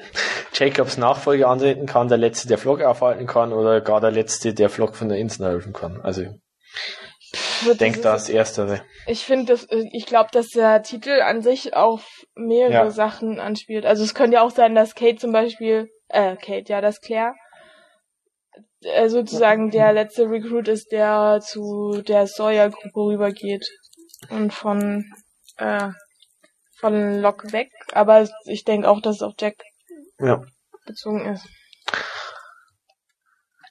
Jacobs 0.53 0.97
Nachfolger 0.97 1.49
antreten 1.49 1.87
kann, 1.87 2.09
der 2.09 2.19
letzte, 2.19 2.49
der 2.49 2.59
Flock 2.59 2.83
aufhalten 2.83 3.27
kann, 3.27 3.53
oder 3.53 3.81
gar 3.81 4.01
der 4.01 4.11
letzte, 4.11 4.55
der 4.55 4.71
Flock 4.71 4.97
von 4.97 5.09
der 5.09 5.19
Insel 5.19 5.47
helfen 5.47 5.73
kann. 5.73 6.01
Also 6.03 6.23
ich 6.23 7.77
denke 7.79 8.01
das 8.01 8.25
das 8.25 8.29
Erstere. 8.29 8.83
Ich 9.07 9.25
finde, 9.25 9.53
das, 9.53 9.67
ich 9.93 10.07
glaube, 10.07 10.31
dass 10.33 10.49
der 10.49 10.83
Titel 10.83 11.21
an 11.21 11.43
sich 11.43 11.75
auf 11.75 12.07
mehrere 12.35 12.73
Ja. 12.73 12.91
Sachen 12.91 13.41
anspielt. 13.41 13.85
Also 13.85 14.05
es 14.05 14.15
könnte 14.15 14.37
ja 14.37 14.43
auch 14.43 14.51
sein, 14.51 14.75
dass 14.75 14.95
Kate 14.95 15.17
zum 15.17 15.33
Beispiel, 15.33 15.89
äh, 16.09 16.37
Kate, 16.37 16.65
ja, 16.69 16.81
dass 16.81 17.01
Claire 17.01 17.35
äh, 18.83 19.09
sozusagen 19.09 19.71
der 19.71 19.93
letzte 19.93 20.31
Recruit 20.31 20.69
ist, 20.69 20.93
der 20.93 21.41
zu 21.43 22.03
der 22.07 22.27
Sawyer-Gruppe 22.27 23.01
rübergeht 23.01 23.67
und 24.31 24.53
von 24.53 25.05
äh, 25.59 25.89
von 26.79 27.21
Locke 27.21 27.53
weg. 27.53 27.71
Aber 27.93 28.29
ich 28.45 28.65
denke 28.65 28.89
auch, 28.89 29.01
dass 29.01 29.17
es 29.17 29.23
auf 29.23 29.35
Jack 29.41 29.57
Ja. 30.19 30.43
bezogen 30.87 31.33
ist. 31.33 31.47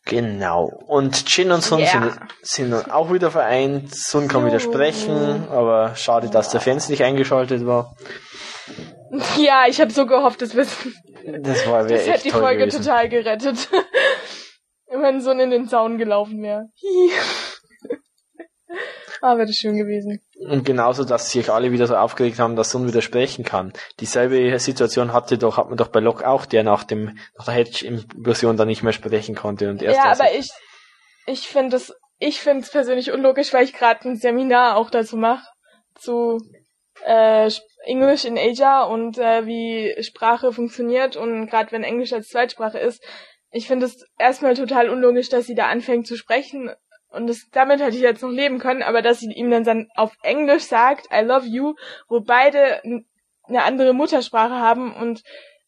Genau. 0.06 0.66
Und 0.88 1.36
Jin 1.36 1.52
und 1.52 1.64
Sun 1.64 1.80
Ja. 1.80 1.88
sind, 1.88 2.20
sind 2.42 2.92
auch 2.92 3.12
wieder 3.12 3.32
vereint. 3.32 3.94
Sun 3.96 4.28
kann 4.28 4.46
wieder 4.46 4.60
sprechen, 4.60 5.48
aber 5.50 5.96
schade, 5.96 6.30
dass 6.30 6.50
der 6.50 6.62
Fans 6.62 6.90
nicht 6.90 7.04
eingeschaltet 7.04 7.66
war. 7.66 7.96
Ja, 9.38 9.66
ich 9.68 9.80
habe 9.80 9.92
so 9.92 10.06
gehofft, 10.08 10.42
das, 10.42 10.56
wird, 10.56 10.68
Das 11.40 11.66
war 11.68 11.88
das 11.88 12.06
hätte 12.06 12.24
die 12.24 12.32
Folge 12.32 12.66
gewesen. 12.66 12.84
total 12.84 13.08
gerettet. 13.08 13.70
Wenn 14.88 15.22
Sun 15.22 15.40
in 15.40 15.52
den 15.52 15.70
Zaun 15.70 15.98
gelaufen 15.98 16.42
wäre. 16.42 16.66
ah, 19.22 19.38
wäre 19.38 19.46
das 19.48 19.56
schön 19.56 19.78
gewesen. 19.78 20.20
Und 20.38 20.66
genauso, 20.66 21.06
dass 21.06 21.32
sich 21.32 21.50
alle 21.50 21.72
wieder 21.72 21.88
so 21.88 21.96
aufgeregt 21.96 22.40
haben, 22.40 22.58
dass 22.58 22.72
Sun 22.72 22.88
wieder 22.88 23.02
sprechen 23.02 23.46
kann. 23.46 23.72
Dieselbe 24.02 24.60
Situation 24.60 25.14
hatte 25.14 25.38
doch, 25.38 25.56
hat 25.58 25.70
man 25.70 25.78
doch 25.78 25.88
bei 25.88 26.02
Locke 26.02 26.28
auch, 26.28 26.46
der 26.46 26.64
nach 26.64 26.84
dem, 26.84 27.18
nach 27.38 27.46
der 27.46 27.54
Hedge-Implosion 27.54 28.58
dann 28.58 28.68
nicht 28.68 28.84
mehr 28.84 28.92
sprechen 28.92 29.36
konnte 29.36 29.70
und 29.70 29.82
erst 29.82 29.98
ja, 29.98 30.12
aber 30.12 30.34
ich, 30.34 30.50
ich 31.26 31.48
finde 31.48 31.78
es, 31.78 31.94
ich 32.20 32.42
finde 32.42 32.64
es 32.64 32.70
persönlich 32.70 33.14
unlogisch, 33.14 33.54
weil 33.54 33.64
ich 33.64 33.74
gerade 33.74 34.10
ein 34.10 34.18
Seminar 34.18 34.76
auch 34.76 34.90
dazu 34.90 35.16
mache 35.16 35.46
zu 35.96 36.38
äh, 37.06 37.50
English 37.86 38.26
in 38.26 38.38
Asia 38.38 38.84
und 38.84 39.18
äh, 39.18 39.46
wie 39.46 39.96
Sprache 40.04 40.52
funktioniert 40.52 41.16
und 41.16 41.48
gerade 41.48 41.72
wenn 41.72 41.84
Englisch 41.84 42.12
als 42.12 42.28
Zweitsprache 42.28 42.80
ist, 42.80 43.02
ich 43.52 43.68
finde 43.68 43.86
es 43.86 44.06
erstmal 44.18 44.54
total 44.54 44.90
unlogisch, 44.90 45.30
dass 45.30 45.46
sie 45.46 45.56
da 45.56 45.68
anfängt 45.68 46.08
zu 46.08 46.18
sprechen 46.18 46.72
und 47.16 47.28
das, 47.28 47.48
damit 47.52 47.80
hätte 47.82 47.96
ich 47.96 48.02
jetzt 48.04 48.22
noch 48.22 48.30
leben 48.30 48.60
können, 48.60 48.84
aber 48.84 49.02
dass 49.02 49.20
sie 49.20 49.32
ihm 49.32 49.50
dann, 49.50 49.64
dann 49.64 49.88
auf 49.96 50.12
Englisch 50.24 50.64
sagt, 50.64 51.08
I 51.12 51.22
love 51.24 51.46
you, 51.48 51.74
wo 52.08 52.20
beide 52.20 52.82
eine 52.84 53.64
andere 53.64 53.94
Muttersprache 53.94 54.56
haben 54.56 54.94
und 54.96 55.22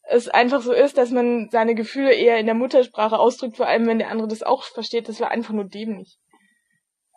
es 0.10 0.27
einfach 0.29 0.62
so 0.62 0.71
ist, 0.73 0.97
dass 0.97 1.12
man 1.12 1.49
seine 1.51 1.75
Gefühle 1.75 2.13
eher 2.13 2.38
in 2.38 2.45
der 2.45 2.55
Muttersprache 2.55 3.17
ausdrückt, 3.19 3.57
vor 3.57 3.67
allem 3.67 3.88
wenn 3.88 3.99
der 3.99 4.10
andere 4.10 4.27
das 4.27 4.43
auch 4.43 4.63
versteht, 4.63 5.10
das 5.10 5.19
war 5.19 5.31
einfach 5.31 5.53
nur 5.53 5.65
dämlich. 5.65 6.17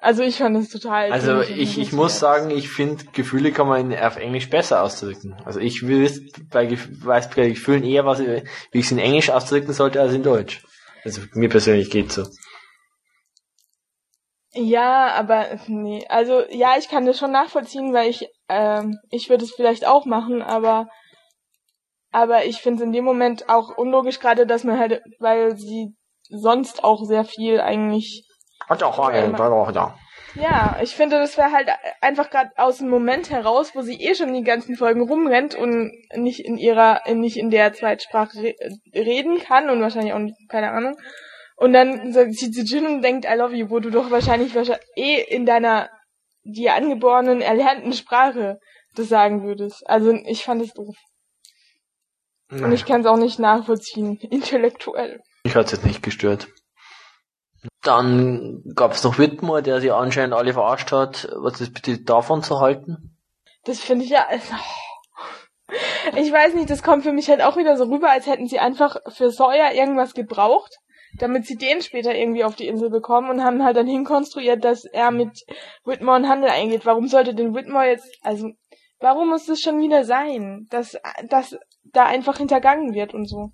Also 0.02 0.22
ich 0.22 0.36
fand 0.38 0.56
das 0.56 0.70
total. 0.70 1.12
Also 1.12 1.42
ich, 1.42 1.78
ich 1.78 1.92
muss 1.92 2.18
sagen, 2.18 2.50
ich 2.50 2.70
finde, 2.70 3.04
Gefühle 3.12 3.52
kann 3.52 3.68
man 3.68 3.94
auf 3.94 4.16
Englisch 4.16 4.48
besser 4.48 4.82
ausdrücken. 4.82 5.36
Also 5.44 5.60
ich 5.60 5.82
weiß 5.86 6.22
bei, 6.50 6.70
weiß 6.70 7.28
bei 7.30 7.48
Gefühlen 7.50 7.84
eher, 7.84 8.06
was, 8.06 8.20
ich- 8.20 8.42
wie 8.72 8.78
ich 8.78 8.86
es 8.86 8.92
in 8.92 8.98
Englisch 8.98 9.28
ausdrücken 9.28 9.72
sollte, 9.74 10.00
als 10.00 10.14
in 10.14 10.22
Deutsch. 10.22 10.62
Also 11.04 11.20
mir 11.34 11.50
persönlich 11.50 11.90
geht 11.90 12.12
so. 12.12 12.26
Ja, 14.52 15.12
aber 15.12 15.46
nee, 15.68 16.04
also 16.08 16.42
ja, 16.50 16.74
ich 16.76 16.88
kann 16.88 17.06
das 17.06 17.18
schon 17.18 17.30
nachvollziehen, 17.30 17.92
weil 17.92 18.08
ich 18.08 18.28
ähm, 18.48 18.98
ich 19.10 19.30
würde 19.30 19.44
es 19.44 19.52
vielleicht 19.52 19.86
auch 19.86 20.06
machen, 20.06 20.42
aber 20.42 20.88
aber 22.10 22.44
ich 22.44 22.60
finde 22.60 22.82
es 22.82 22.86
in 22.86 22.92
dem 22.92 23.04
Moment 23.04 23.48
auch 23.48 23.76
unlogisch 23.76 24.18
gerade, 24.18 24.46
dass 24.46 24.64
man 24.64 24.78
halt, 24.78 25.02
weil 25.20 25.56
sie 25.56 25.94
sonst 26.28 26.82
auch 26.82 27.04
sehr 27.04 27.24
viel 27.24 27.60
eigentlich 27.60 28.24
Ja, 30.34 30.76
ich 30.80 30.94
finde, 30.94 31.18
das 31.18 31.36
wäre 31.36 31.50
halt 31.50 31.68
einfach 32.00 32.30
gerade 32.30 32.50
aus 32.56 32.78
dem 32.78 32.88
Moment 32.88 33.30
heraus, 33.30 33.74
wo 33.74 33.82
sie 33.82 34.00
eh 34.00 34.14
schon 34.14 34.32
die 34.32 34.44
ganzen 34.44 34.76
Folgen 34.76 35.02
rumrennt 35.02 35.56
und 35.56 35.92
nicht 36.14 36.40
in 36.40 36.56
ihrer, 36.56 37.00
nicht 37.12 37.36
in 37.36 37.50
der 37.50 37.72
Zweitsprache 37.72 38.38
re 38.38 38.54
reden 38.94 39.38
kann 39.40 39.70
und 39.70 39.80
wahrscheinlich 39.80 40.12
auch 40.12 40.20
nicht, 40.20 40.36
keine 40.48 40.70
Ahnung. 40.70 40.96
Und 41.60 41.74
dann 41.74 42.12
sieht 42.32 42.54
sie 42.54 42.62
Jin 42.62 42.86
und 42.86 43.02
denkt, 43.02 43.26
I 43.26 43.36
love 43.36 43.54
you, 43.54 43.68
wo 43.68 43.80
du 43.80 43.90
doch 43.90 44.10
wahrscheinlich, 44.10 44.54
wahrscheinlich 44.54 44.86
eh 44.96 45.20
in 45.20 45.44
deiner 45.44 45.90
dir 46.42 46.72
angeborenen, 46.74 47.42
erlernten 47.42 47.92
Sprache 47.92 48.58
das 48.94 49.10
sagen 49.10 49.42
würdest. 49.42 49.86
Also 49.86 50.12
ich 50.12 50.42
fand 50.42 50.62
es 50.62 50.72
doof. 50.72 50.96
Und 52.50 52.72
ich 52.72 52.86
kann 52.86 53.02
es 53.02 53.06
auch 53.06 53.18
nicht 53.18 53.38
nachvollziehen, 53.38 54.16
intellektuell. 54.30 55.20
Ich 55.44 55.54
hat's 55.54 55.72
jetzt 55.72 55.84
nicht 55.84 56.02
gestört. 56.02 56.48
Dann 57.82 58.62
gab's 58.74 59.04
noch 59.04 59.18
Whitmore, 59.18 59.62
der 59.62 59.82
sie 59.82 59.90
anscheinend 59.90 60.34
alle 60.34 60.54
verarscht 60.54 60.92
hat. 60.92 61.28
Was 61.36 61.60
ist 61.60 61.74
bitte 61.74 62.00
davon 62.00 62.42
zu 62.42 62.60
halten? 62.60 63.18
Das 63.64 63.80
finde 63.80 64.06
ich 64.06 64.10
ja. 64.10 64.26
Also, 64.28 64.54
ich 66.16 66.32
weiß 66.32 66.54
nicht, 66.54 66.70
das 66.70 66.82
kommt 66.82 67.02
für 67.02 67.12
mich 67.12 67.28
halt 67.28 67.42
auch 67.42 67.58
wieder 67.58 67.76
so 67.76 67.84
rüber, 67.84 68.10
als 68.10 68.26
hätten 68.26 68.46
sie 68.46 68.58
einfach 68.58 68.96
für 69.08 69.30
Sawyer 69.30 69.74
irgendwas 69.74 70.14
gebraucht, 70.14 70.78
damit 71.18 71.46
sie 71.46 71.56
den 71.56 71.82
später 71.82 72.14
irgendwie 72.14 72.44
auf 72.44 72.54
die 72.56 72.66
Insel 72.66 72.90
bekommen 72.90 73.30
und 73.30 73.44
haben 73.44 73.64
halt 73.64 73.76
dann 73.76 73.86
hinkonstruiert, 73.86 74.64
dass 74.64 74.84
er 74.84 75.10
mit 75.10 75.44
Whitmore 75.84 76.18
in 76.18 76.28
Handel 76.28 76.50
eingeht. 76.50 76.86
Warum 76.86 77.08
sollte 77.08 77.34
denn 77.34 77.54
Whitmore 77.54 77.86
jetzt, 77.86 78.08
also, 78.22 78.50
warum 79.00 79.28
muss 79.30 79.46
das 79.46 79.60
schon 79.60 79.80
wieder 79.80 80.04
sein, 80.04 80.66
dass, 80.70 80.96
dass 81.28 81.56
da 81.84 82.06
einfach 82.06 82.38
hintergangen 82.38 82.94
wird 82.94 83.14
und 83.14 83.26
so? 83.28 83.50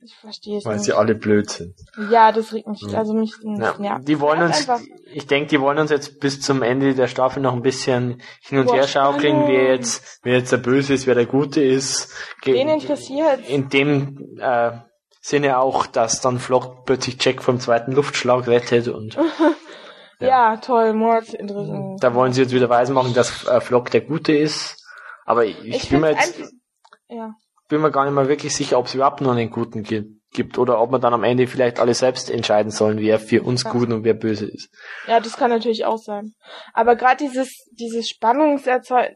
Ich 0.00 0.14
verstehe 0.14 0.58
es 0.58 0.64
Weil 0.64 0.76
nicht. 0.76 0.84
sie 0.84 0.92
alle 0.92 1.16
blöd 1.16 1.50
sind. 1.50 1.74
Ja, 2.10 2.30
das 2.30 2.52
regt 2.54 2.68
mich, 2.68 2.80
Ja. 2.82 2.98
also 2.98 3.14
mich, 3.14 3.32
Ja, 3.42 3.74
ja. 3.80 3.98
die 3.98 4.20
wollen 4.20 4.38
Nervt 4.38 4.56
uns, 4.60 4.68
einfach. 4.68 4.84
ich 5.12 5.26
denke, 5.26 5.50
die 5.50 5.60
wollen 5.60 5.78
uns 5.78 5.90
jetzt 5.90 6.20
bis 6.20 6.40
zum 6.40 6.62
Ende 6.62 6.94
der 6.94 7.08
Staffel 7.08 7.42
noch 7.42 7.52
ein 7.52 7.62
bisschen 7.62 8.22
hin 8.40 8.58
und 8.60 8.66
Boah, 8.66 8.76
her 8.76 8.86
schaukeln, 8.86 9.48
wer 9.48 9.74
jetzt, 9.74 10.20
wer 10.22 10.38
jetzt 10.38 10.52
der 10.52 10.58
Böse 10.58 10.94
ist, 10.94 11.08
wer 11.08 11.16
der 11.16 11.26
Gute 11.26 11.60
ist. 11.62 12.14
Wen 12.44 12.68
interessiert? 12.68 13.46
In 13.48 13.68
dem 13.70 14.38
äh, 14.40 14.70
Sinne 15.20 15.58
auch, 15.58 15.86
dass 15.86 16.20
dann 16.20 16.38
Flock 16.38 16.84
plötzlich 16.86 17.16
Jack 17.22 17.42
vom 17.42 17.58
zweiten 17.60 17.92
Luftschlag 17.92 18.46
rettet 18.46 18.88
und 18.88 19.16
Ja, 20.20 20.56
toll, 20.56 20.94
Mord, 20.94 21.32
interessant. 21.34 22.02
da 22.02 22.12
wollen 22.12 22.32
sie 22.32 22.42
jetzt 22.42 22.52
wieder 22.52 22.68
weismachen, 22.68 23.14
dass 23.14 23.46
äh, 23.46 23.60
Flock 23.60 23.90
der 23.92 24.00
Gute 24.00 24.32
ist. 24.36 24.84
Aber 25.24 25.44
ich, 25.44 25.62
Ich 25.64 25.88
bin 25.90 26.00
mir 26.00 26.10
jetzt 26.10 26.36
einfach, 26.40 26.50
ja. 27.08 27.34
bin 27.68 27.80
mir 27.82 27.92
gar 27.92 28.04
nicht 28.04 28.14
mal 28.14 28.26
wirklich 28.28 28.54
sicher, 28.56 28.78
ob 28.78 28.86
es 28.86 28.94
überhaupt 28.94 29.20
noch 29.20 29.30
einen 29.32 29.50
Guten 29.50 29.84
gi- 29.84 30.06
gibt 30.32 30.58
oder 30.58 30.80
ob 30.80 30.90
wir 30.90 30.98
dann 30.98 31.14
am 31.14 31.22
Ende 31.22 31.46
vielleicht 31.46 31.78
alle 31.78 31.94
selbst 31.94 32.30
entscheiden 32.30 32.72
sollen, 32.72 32.98
wer 32.98 33.20
für 33.20 33.42
uns 33.44 33.62
Ja. 33.62 33.70
gut 33.70 33.90
und 33.92 34.02
wer 34.02 34.14
böse 34.14 34.46
ist. 34.46 34.70
Ja, 35.06 35.20
das 35.20 35.36
kann 35.36 35.50
natürlich 35.50 35.84
auch 35.84 35.98
sein. 35.98 36.34
Aber 36.74 36.96
gerade 36.96 37.18
dieses, 37.24 37.68
dieses 37.72 38.08
Spannungserzeug, 38.08 39.12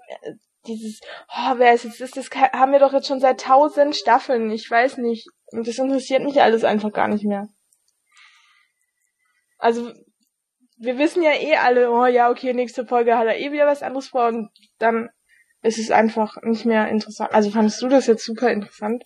dieses, 0.69 1.01
oh, 1.29 1.55
wer 1.57 1.73
es 1.73 1.83
jetzt 1.83 2.01
ist, 2.01 2.17
das 2.17 2.31
haben 2.31 2.71
wir 2.71 2.79
doch 2.79 2.93
jetzt 2.93 3.09
schon 3.09 3.19
seit 3.21 3.41
tausend 3.41 3.97
Staffeln. 3.97 4.51
Ich 4.53 4.71
weiß 4.71 4.99
nicht. 4.99 5.27
Und 5.53 5.67
das 5.69 5.79
interessiert 5.79 6.23
mich 6.25 6.41
alles 6.41 6.65
einfach 6.65 6.93
gar 6.93 7.09
nicht 7.09 7.25
mehr. 7.25 7.49
Also, 9.59 9.93
wir 10.79 10.99
wissen 10.99 11.23
ja 11.23 11.33
eh 11.33 11.57
alle, 11.57 11.91
oh 11.91 12.07
ja, 12.07 12.31
okay, 12.31 12.53
nächste 12.53 12.85
Folge 12.87 13.17
hat 13.17 13.27
er 13.27 13.39
eh 13.39 13.53
wieder 13.53 13.67
was 13.67 13.83
anderes 13.83 14.09
vor 14.09 14.27
und 14.29 14.51
dann 14.79 15.09
ist 15.63 15.79
es 15.79 15.91
einfach 15.93 16.37
nicht 16.43 16.65
mehr 16.67 16.89
interessant. 16.89 17.33
Also 17.33 17.51
fandest 17.51 17.81
du 17.83 17.89
das 17.89 18.07
jetzt 18.09 18.25
super 18.25 18.51
interessant? 18.51 19.05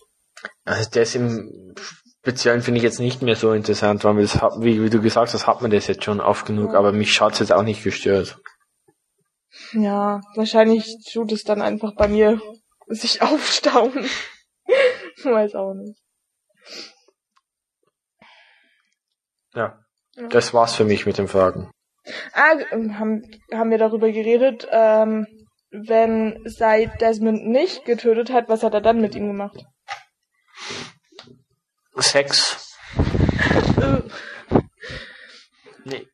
Also 0.65 0.89
das 0.91 1.15
im 1.15 1.75
Speziellen 2.23 2.63
finde 2.63 2.79
ich 2.79 2.85
jetzt 2.85 2.99
nicht 2.99 3.21
mehr 3.21 3.37
so 3.37 3.53
interessant, 3.53 4.05
weil 4.05 4.15
wir 4.17 4.23
das, 4.23 4.41
hat- 4.41 4.55
wie, 4.61 4.83
wie 4.83 4.89
du 4.89 5.03
gesagt 5.03 5.35
hast, 5.35 5.47
hat 5.47 5.61
man 5.61 5.71
das 5.71 5.87
jetzt 5.87 6.05
schon 6.05 6.21
oft 6.21 6.47
genug, 6.47 6.73
Ja. 6.73 6.79
aber 6.79 6.93
mich 6.93 7.21
hat's 7.21 7.41
jetzt 7.41 7.53
auch 7.53 7.63
nicht 7.63 7.85
gestört. 7.85 8.39
Ja, 9.73 10.23
wahrscheinlich 10.35 10.97
tut 11.13 11.33
es 11.33 11.45
dann 11.45 11.61
einfach 11.61 11.95
bei 11.95 12.09
mir 12.09 12.41
sich 12.89 13.21
aufstauen. 13.21 13.93
Weiß 15.25 15.55
auch 15.55 15.75
nicht. 15.75 15.99
Ja. 19.55 19.79
Ja. 20.17 20.29
Das 20.29 20.55
war's 20.55 20.75
für 20.75 20.85
mich 20.85 21.07
mit 21.07 21.19
den 21.19 21.29
Fragen. 21.29 21.71
Ah, 22.33 22.57
haben, 22.73 23.23
haben 23.53 23.71
wir 23.71 23.79
darüber 23.79 24.11
geredet, 24.13 24.67
ähm, 24.71 25.27
wenn 25.71 26.41
Said 26.45 27.01
Desmond 27.01 27.47
nicht 27.47 27.85
getötet 27.85 28.31
hat, 28.31 28.49
was 28.49 28.63
hat 28.63 28.75
er 28.75 28.81
dann 28.81 29.01
mit 29.01 29.15
ihm 29.15 29.27
gemacht? 29.27 29.65
Sex? 31.99 32.77
Äh, 33.81 34.03
Nee. 35.87 36.07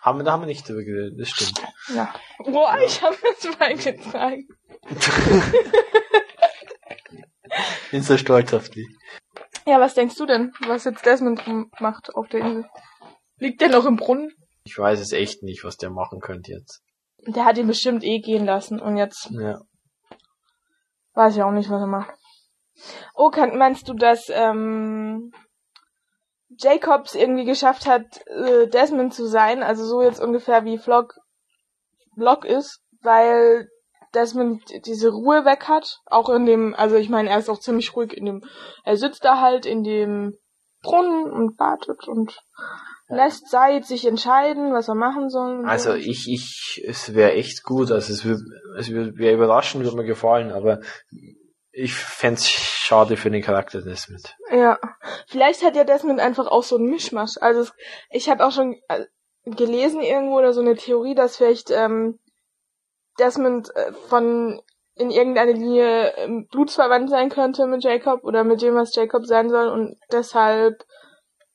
Haben 0.00 0.20
wir, 0.20 0.24
da 0.24 0.32
haben 0.32 0.42
wir 0.42 0.46
nicht 0.46 0.68
drüber 0.68 0.84
geredet, 0.84 1.20
das 1.20 1.28
stimmt. 1.28 1.60
ja. 1.94 2.14
Boah, 2.38 2.78
ich 2.86 3.02
habe 3.02 3.16
das 3.20 3.58
mal 3.58 3.76
getragen. 3.76 4.46
Bin 7.90 8.02
so 8.02 8.16
stolz 8.16 8.54
auf 8.54 8.68
dich. 8.68 8.86
Ja, 9.66 9.80
was 9.80 9.94
denkst 9.94 10.16
du 10.16 10.26
denn, 10.26 10.52
was 10.66 10.84
jetzt 10.84 11.04
Desmond 11.06 11.42
macht 11.80 12.14
auf 12.14 12.28
der 12.28 12.40
Insel? 12.40 12.68
Liegt 13.38 13.60
der 13.60 13.68
noch 13.68 13.84
im 13.86 13.96
Brunnen? 13.96 14.32
Ich 14.64 14.78
weiß 14.78 15.00
es 15.00 15.12
echt 15.12 15.42
nicht, 15.42 15.64
was 15.64 15.76
der 15.76 15.90
machen 15.90 16.20
könnte 16.20 16.52
jetzt. 16.52 16.82
Der 17.26 17.44
hat 17.44 17.58
ihn 17.58 17.66
bestimmt 17.66 18.02
eh 18.04 18.18
gehen 18.20 18.44
lassen 18.44 18.80
und 18.80 18.96
jetzt 18.96 19.30
Ja. 19.30 19.60
weiß 21.14 21.36
ich 21.36 21.42
auch 21.42 21.52
nicht, 21.52 21.70
was 21.70 21.80
er 21.80 21.86
macht. 21.86 22.12
Oh, 23.14 23.30
kann, 23.30 23.56
meinst 23.58 23.88
du, 23.88 23.94
dass 23.94 24.28
ähm, 24.30 25.32
Jacobs 26.58 27.14
irgendwie 27.14 27.44
geschafft 27.44 27.86
hat, 27.86 28.04
äh, 28.26 28.66
Desmond 28.68 29.14
zu 29.14 29.26
sein, 29.26 29.62
also 29.62 29.84
so 29.84 30.02
jetzt 30.02 30.20
ungefähr 30.20 30.64
wie 30.64 30.78
Flock, 30.78 31.14
Flock 32.14 32.44
ist, 32.44 32.80
weil 33.02 33.68
Desmond 34.14 34.62
diese 34.86 35.10
Ruhe 35.10 35.44
weg 35.44 35.68
hat, 35.68 36.00
auch 36.06 36.28
in 36.28 36.46
dem, 36.46 36.74
also 36.74 36.96
ich 36.96 37.08
meine, 37.08 37.30
er 37.30 37.38
ist 37.38 37.48
auch 37.48 37.60
ziemlich 37.60 37.94
ruhig 37.96 38.16
in 38.16 38.26
dem, 38.26 38.44
er 38.84 38.96
sitzt 38.96 39.24
da 39.24 39.40
halt 39.40 39.66
in 39.66 39.84
dem 39.84 40.38
Brunnen 40.82 41.30
und 41.30 41.58
wartet 41.58 42.08
und 42.08 42.38
lässt 43.08 43.48
Said 43.50 43.86
sich 43.86 44.06
entscheiden, 44.06 44.72
was 44.72 44.88
er 44.88 44.94
machen 44.94 45.30
soll. 45.30 45.64
Also 45.66 45.90
so. 45.90 45.96
ich, 45.96 46.28
ich, 46.28 46.82
es 46.86 47.14
wäre 47.14 47.32
echt 47.32 47.62
gut, 47.62 47.90
also 47.90 48.12
es 48.12 48.24
würde, 48.24 48.42
es 48.78 48.90
würde, 48.90 49.16
wäre 49.16 49.34
überraschend, 49.34 49.84
würde 49.84 49.96
mir 49.96 50.04
gefallen, 50.04 50.50
aber 50.50 50.80
ich 51.70 51.94
fänd's 51.94 52.48
schade 52.48 53.16
für 53.16 53.30
den 53.30 53.42
Charakter 53.42 53.82
Desmond. 53.82 54.36
Ja, 54.50 54.78
vielleicht 55.28 55.62
hat 55.62 55.76
ja 55.76 55.84
Desmond 55.84 56.20
einfach 56.20 56.46
auch 56.46 56.62
so 56.62 56.76
ein 56.76 56.84
Mischmasch. 56.84 57.36
Also 57.40 57.60
es, 57.60 57.72
ich 58.10 58.28
habe 58.28 58.44
auch 58.44 58.52
schon 58.52 58.76
äh, 58.88 59.06
gelesen 59.44 60.02
irgendwo 60.02 60.38
oder 60.38 60.52
so 60.52 60.60
eine 60.60 60.76
Theorie, 60.76 61.14
dass 61.14 61.36
vielleicht 61.36 61.70
ähm, 61.70 62.18
Desmond 63.18 63.74
äh, 63.76 63.92
von 64.08 64.60
in 64.94 65.10
irgendeiner 65.10 65.52
Linie 65.52 66.14
ähm, 66.16 66.46
blutsverwandt 66.50 67.08
sein 67.10 67.30
könnte 67.30 67.66
mit 67.66 67.82
Jacob 67.82 68.24
oder 68.24 68.44
mit 68.44 68.60
dem, 68.62 68.74
was 68.74 68.94
Jacob 68.94 69.26
sein 69.26 69.48
soll 69.48 69.68
und 69.68 69.96
deshalb 70.12 70.84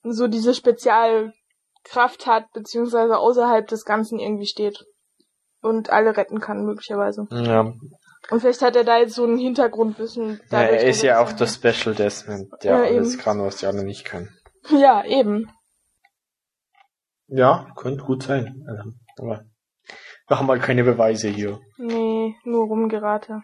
so 0.04 0.28
diese 0.28 0.54
Spezialkraft 0.56 2.26
hat, 2.26 2.52
beziehungsweise 2.54 3.18
außerhalb 3.18 3.68
des 3.68 3.86
Ganzen 3.86 4.20
irgendwie 4.20 4.48
steht 4.48 4.86
und 5.62 5.90
alle 5.90 6.16
retten 6.18 6.40
kann, 6.40 6.66
möglicherweise. 6.66 7.28
Ja, 7.30 7.62
Und 8.30 8.40
vielleicht 8.40 8.62
hat 8.62 8.76
er 8.76 8.84
da 8.84 8.98
jetzt 8.98 9.16
so 9.16 9.26
ein 9.26 9.38
Hintergrundwissen. 9.38 10.40
ja 10.52 10.62
er 10.62 10.84
ist 10.88 11.02
ja 11.04 11.20
auch 11.20 11.32
das 11.34 11.60
der 11.60 11.74
Special 11.74 11.94
Desmond, 11.96 12.52
der 12.64 12.72
Ja, 12.78 12.84
alles 12.84 13.14
eben. 13.14 13.22
kann, 13.22 13.42
was 13.42 13.58
die 13.58 13.68
anderen 13.68 13.88
nicht 13.88 14.06
können. 14.06 14.30
Ja, 14.70 15.04
eben. 15.06 15.50
Ja, 17.28 17.68
könnte 17.76 18.04
gut 18.04 18.24
sein. 18.24 18.64
Also, 18.68 18.92
aber 19.20 19.44
wir 20.28 20.40
haben 20.40 20.48
halt 20.50 20.62
keine 20.62 20.84
Beweise 20.84 21.30
hier. 21.30 21.60
Nee, 21.78 22.36
nur 22.44 22.68
rumgerate. 22.68 23.44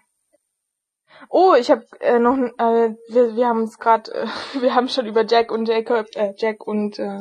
Oh, 1.29 1.53
ich 1.57 1.71
habe 1.71 1.85
äh, 1.99 2.19
noch, 2.19 2.37
äh, 2.37 2.95
wir, 3.09 3.35
wir 3.35 3.47
haben 3.47 3.61
uns 3.61 3.77
gerade, 3.77 4.11
äh, 4.11 4.27
wir 4.61 4.75
haben 4.75 4.89
schon 4.89 5.05
über 5.05 5.25
Jack 5.25 5.51
und 5.51 5.67
Jacob, 5.67 6.07
äh, 6.15 6.33
Jack 6.37 6.65
und 6.65 6.99
äh, 6.99 7.19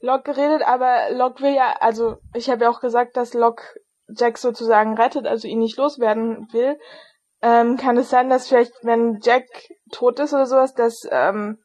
Locke 0.00 0.32
geredet, 0.32 0.62
aber 0.66 1.10
Locke 1.12 1.42
will 1.42 1.54
ja, 1.54 1.74
also 1.80 2.18
ich 2.34 2.50
habe 2.50 2.64
ja 2.64 2.70
auch 2.70 2.80
gesagt, 2.80 3.16
dass 3.16 3.34
Locke 3.34 3.62
Jack 4.08 4.38
sozusagen 4.38 4.96
rettet, 4.98 5.26
also 5.26 5.48
ihn 5.48 5.60
nicht 5.60 5.78
loswerden 5.78 6.48
will. 6.52 6.78
Ähm, 7.40 7.76
kann 7.76 7.96
es 7.96 8.10
sein, 8.10 8.28
dass 8.28 8.48
vielleicht, 8.48 8.72
wenn 8.82 9.20
Jack 9.22 9.44
tot 9.92 10.18
ist 10.18 10.32
oder 10.32 10.46
sowas, 10.46 10.74
dass 10.74 11.06
ähm, 11.10 11.58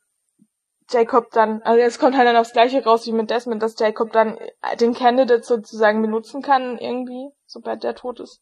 Jacob 0.92 1.32
dann, 1.32 1.62
also 1.64 1.80
es 1.82 2.00
kommt 2.00 2.18
halt 2.18 2.28
dann 2.28 2.36
aufs 2.36 2.54
gleiche 2.54 2.84
raus 2.84 3.06
wie 3.06 3.12
mit 3.12 3.30
Desmond, 3.30 3.62
dass 3.62 3.80
Jacob 3.80 4.12
dann 4.12 4.38
den 4.80 4.94
Candidate 4.94 5.44
sozusagen 5.44 6.02
benutzen 6.02 6.42
kann 6.42 6.78
irgendwie, 6.78 7.30
sobald 7.46 7.84
der 7.84 7.96
tot 7.96 8.20
ist. 8.20 8.42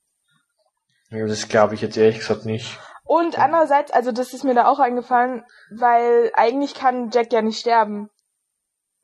Ja, 1.10 1.26
das 1.26 1.48
glaube 1.48 1.76
ich 1.76 1.82
jetzt 1.82 1.98
ehrlich 1.98 2.20
gesagt 2.20 2.46
nicht. 2.46 2.80
Und 3.04 3.40
andererseits, 3.40 3.92
also 3.92 4.12
das 4.12 4.34
ist 4.34 4.44
mir 4.44 4.54
da 4.54 4.68
auch 4.68 4.80
eingefallen, 4.80 5.46
weil 5.72 6.32
eigentlich 6.34 6.74
kann 6.74 7.10
Jack 7.12 7.32
ja 7.32 7.42
nicht 7.42 7.60
sterben. 7.60 8.10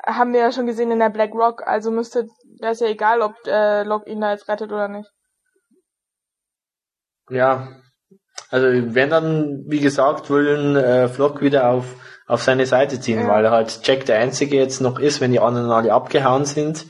Haben 0.06 0.34
wir 0.34 0.42
ja 0.42 0.52
schon 0.52 0.66
gesehen 0.66 0.92
in 0.92 1.00
der 1.00 1.10
Black 1.10 1.34
Rock, 1.34 1.66
also 1.66 1.90
müsste, 1.90 2.28
wäre 2.60 2.74
es 2.74 2.82
ja 2.82 2.88
egal, 2.88 3.22
ob 3.22 3.34
äh, 3.46 3.84
Locke 3.84 4.10
ihn 4.10 4.20
da 4.20 4.32
jetzt 4.32 4.50
rettet 4.50 4.74
oder 4.74 4.90
nicht. 4.90 5.10
Ja. 7.30 7.70
Also 8.50 8.68
wenn 8.68 9.10
dann, 9.10 9.64
wie 9.68 9.80
gesagt, 9.80 10.30
wollen 10.30 10.76
äh, 10.76 11.08
Flock 11.08 11.42
wieder 11.42 11.70
auf, 11.70 11.96
auf 12.28 12.44
seine 12.44 12.66
Seite 12.66 13.00
ziehen, 13.00 13.22
Ja. 13.22 13.28
weil 13.28 13.50
halt 13.52 13.82
Jack 13.84 14.06
der 14.06 14.20
Einzige 14.20 14.58
jetzt 14.58 14.82
noch 14.82 15.00
ist, 15.00 15.22
wenn 15.22 15.32
die 15.32 15.40
anderen 15.40 15.70
alle 15.72 15.92
abgehauen 15.94 16.46
sind, 16.46 16.86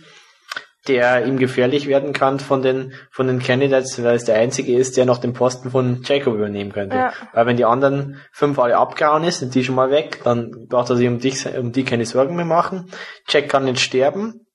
der 0.88 1.26
ihm 1.26 1.38
gefährlich 1.38 1.88
werden 1.88 2.12
kann 2.12 2.40
von 2.40 2.62
den 2.62 2.94
von 3.10 3.28
den 3.28 3.40
Candidates, 3.40 4.04
weil 4.04 4.16
es 4.16 4.26
der 4.26 4.36
Einzige 4.36 4.76
ist, 4.76 4.98
der 4.98 5.06
noch 5.06 5.18
den 5.18 5.32
Posten 5.34 5.72
von 5.72 6.02
Jacob 6.04 6.34
übernehmen 6.36 6.74
könnte. 6.74 6.98
Ja. 6.98 7.14
Weil 7.32 7.46
wenn 7.46 7.58
die 7.58 7.66
anderen 7.66 8.20
fünf 8.34 8.60
alle 8.60 8.78
abgehauen 8.78 9.24
ist, 9.24 9.40
sind 9.40 9.56
die 9.56 9.64
schon 9.64 9.76
mal 9.76 9.92
weg, 9.92 10.20
dann 10.26 10.68
braucht 10.68 10.90
er 10.90 10.98
sich 10.98 11.08
um 11.08 11.20
dich 11.20 11.48
um 11.58 11.72
die 11.72 11.86
keine 11.86 12.06
Sorgen 12.06 12.36
mehr 12.36 12.46
machen. 12.46 12.92
Jack 13.30 13.48
kann 13.48 13.64
nicht 13.64 13.80
sterben, 13.80 14.46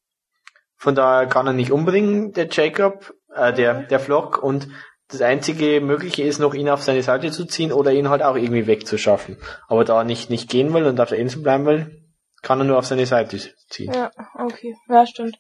von 0.77 0.95
daher 0.95 1.27
kann 1.27 1.47
er 1.47 1.55
nicht 1.55 1.73
umbringen, 1.73 2.33
der 2.35 2.49
Jacob, 2.51 3.15
äh, 3.35 3.53
der 3.55 3.85
der 3.85 3.99
Flock 3.99 4.43
und 4.43 4.69
das 5.11 5.23
einzige 5.23 5.81
Mögliche 5.81 6.23
ist 6.23 6.39
noch, 6.39 6.55
ihn 6.55 6.69
auf 6.69 6.83
seine 6.83 7.03
Seite 7.03 7.31
zu 7.31 7.47
ziehen 7.47 7.73
oder 7.73 7.93
ihn 7.93 8.11
halt 8.11 8.23
auch 8.23 8.37
irgendwie 8.37 8.67
wegzuschaffen. 8.67 9.39
Aber 9.67 9.85
da 9.85 9.99
er 9.99 10.05
nicht, 10.05 10.29
nicht 10.29 10.51
gehen 10.51 10.73
will 10.75 10.85
und 10.85 11.01
auf 11.01 11.09
der 11.09 11.19
Insel 11.19 11.43
bleiben 11.43 11.65
will, 11.65 12.03
kann 12.43 12.61
er 12.61 12.65
nur 12.65 12.79
auf 12.79 12.87
seine 12.87 13.07
Seite 13.07 13.39
ziehen. 13.69 13.93
Ja, 13.93 14.11
okay. 14.35 14.77
Ja, 14.89 15.07
stimmt. 15.07 15.37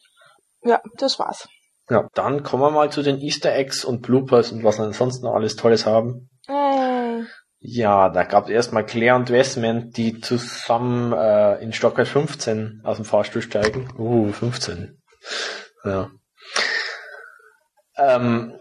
Ja, 0.62 0.81
das 0.96 1.18
war's. 1.18 1.48
Ja, 1.90 2.09
dann 2.14 2.42
kommen 2.42 2.62
wir 2.62 2.70
mal 2.70 2.90
zu 2.90 3.02
den 3.02 3.20
Easter 3.20 3.54
Eggs 3.54 3.85
und 3.85 4.02
Bloopers 4.02 4.52
und 4.52 4.64
was 4.64 4.78
wir 4.78 4.85
ansonsten 4.85 5.26
noch 5.26 5.35
alles 5.35 5.57
Tolles 5.57 5.87
haben. 5.87 6.31
Hey. 6.46 7.24
Ja, 7.61 8.09
da 8.09 8.24
gab 8.24 8.44
es 8.44 8.50
erstmal 8.50 8.87
Claire 8.87 9.16
und 9.16 9.31
Westman, 9.31 9.90
die 9.90 10.20
zusammen 10.20 11.12
äh, 11.12 11.62
in 11.62 11.72
Stockholm 11.72 12.07
15 12.07 12.83
aus 12.85 12.96
dem 12.96 13.04
Fahrstuhl 13.04 13.42
steigen. 13.42 13.92
Uh, 13.98 14.31
15. 14.31 15.02
Ja. 15.85 16.11
Ähm, 17.96 18.54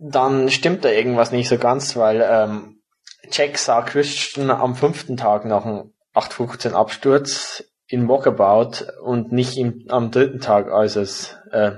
dann 0.00 0.50
stimmt 0.50 0.84
da 0.84 0.90
irgendwas 0.90 1.32
nicht 1.32 1.48
so 1.48 1.58
ganz, 1.58 1.96
weil 1.96 2.24
ähm, 2.28 2.82
Jack 3.30 3.58
sah 3.58 3.82
Christian 3.82 4.50
am 4.50 4.74
fünften 4.74 5.16
Tag 5.16 5.44
nach 5.44 5.62
dem 5.62 5.92
815 6.14 6.74
Absturz 6.74 7.64
in 7.86 8.08
Walkabout 8.08 8.84
und 9.02 9.32
nicht 9.32 9.56
im, 9.56 9.86
am 9.88 10.10
dritten 10.10 10.40
Tag, 10.40 10.70
als 10.70 10.96
es 10.96 11.36
äh, 11.50 11.72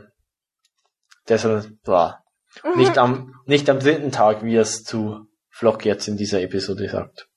deshalb 1.29 1.67
war. 1.85 2.25
Nicht 2.75 2.99
am 2.99 3.35
nicht 3.47 3.71
am 3.71 3.79
dritten 3.79 4.11
Tag, 4.11 4.43
wie 4.43 4.57
es 4.57 4.83
zu 4.83 5.27
Flock 5.51 5.85
jetzt 5.85 6.09
in 6.09 6.17
dieser 6.17 6.41
Episode 6.43 6.89
sagt. 6.89 7.29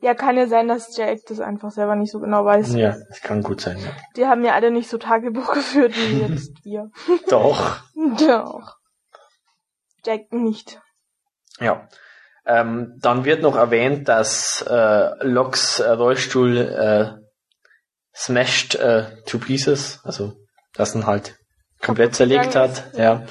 Ja, 0.00 0.14
kann 0.14 0.36
ja 0.36 0.46
sein, 0.46 0.68
dass 0.68 0.96
Jack 0.96 1.20
das 1.28 1.40
einfach 1.40 1.70
selber 1.70 1.96
nicht 1.96 2.10
so 2.10 2.20
genau 2.20 2.44
weiß. 2.44 2.74
Ja, 2.74 2.96
das 3.08 3.20
kann 3.22 3.42
gut 3.42 3.60
sein. 3.60 3.78
Ja. 3.78 3.90
Die 4.16 4.26
haben 4.26 4.44
ja 4.44 4.54
alle 4.54 4.70
nicht 4.70 4.90
so 4.90 4.98
Tagebuch 4.98 5.52
geführt 5.54 5.94
wie 5.96 6.20
jetzt 6.20 6.52
wir. 6.64 6.90
Doch. 7.28 7.80
Doch. 8.18 8.79
Jack 10.04 10.32
nicht. 10.32 10.80
Ja. 11.58 11.88
Ähm, 12.46 12.94
dann 13.00 13.24
wird 13.24 13.42
noch 13.42 13.56
erwähnt, 13.56 14.08
dass 14.08 14.62
äh, 14.68 15.10
Locks 15.24 15.78
äh, 15.80 15.90
Rollstuhl 15.90 16.56
äh, 16.58 17.20
smashed 18.14 18.74
äh, 18.76 19.22
to 19.26 19.38
pieces, 19.38 20.00
also 20.04 20.32
dass 20.74 20.94
ihn 20.94 21.06
halt 21.06 21.38
komplett 21.82 22.14
zerlegt 22.14 22.54
hat. 22.56 22.92
Ja. 22.96 23.24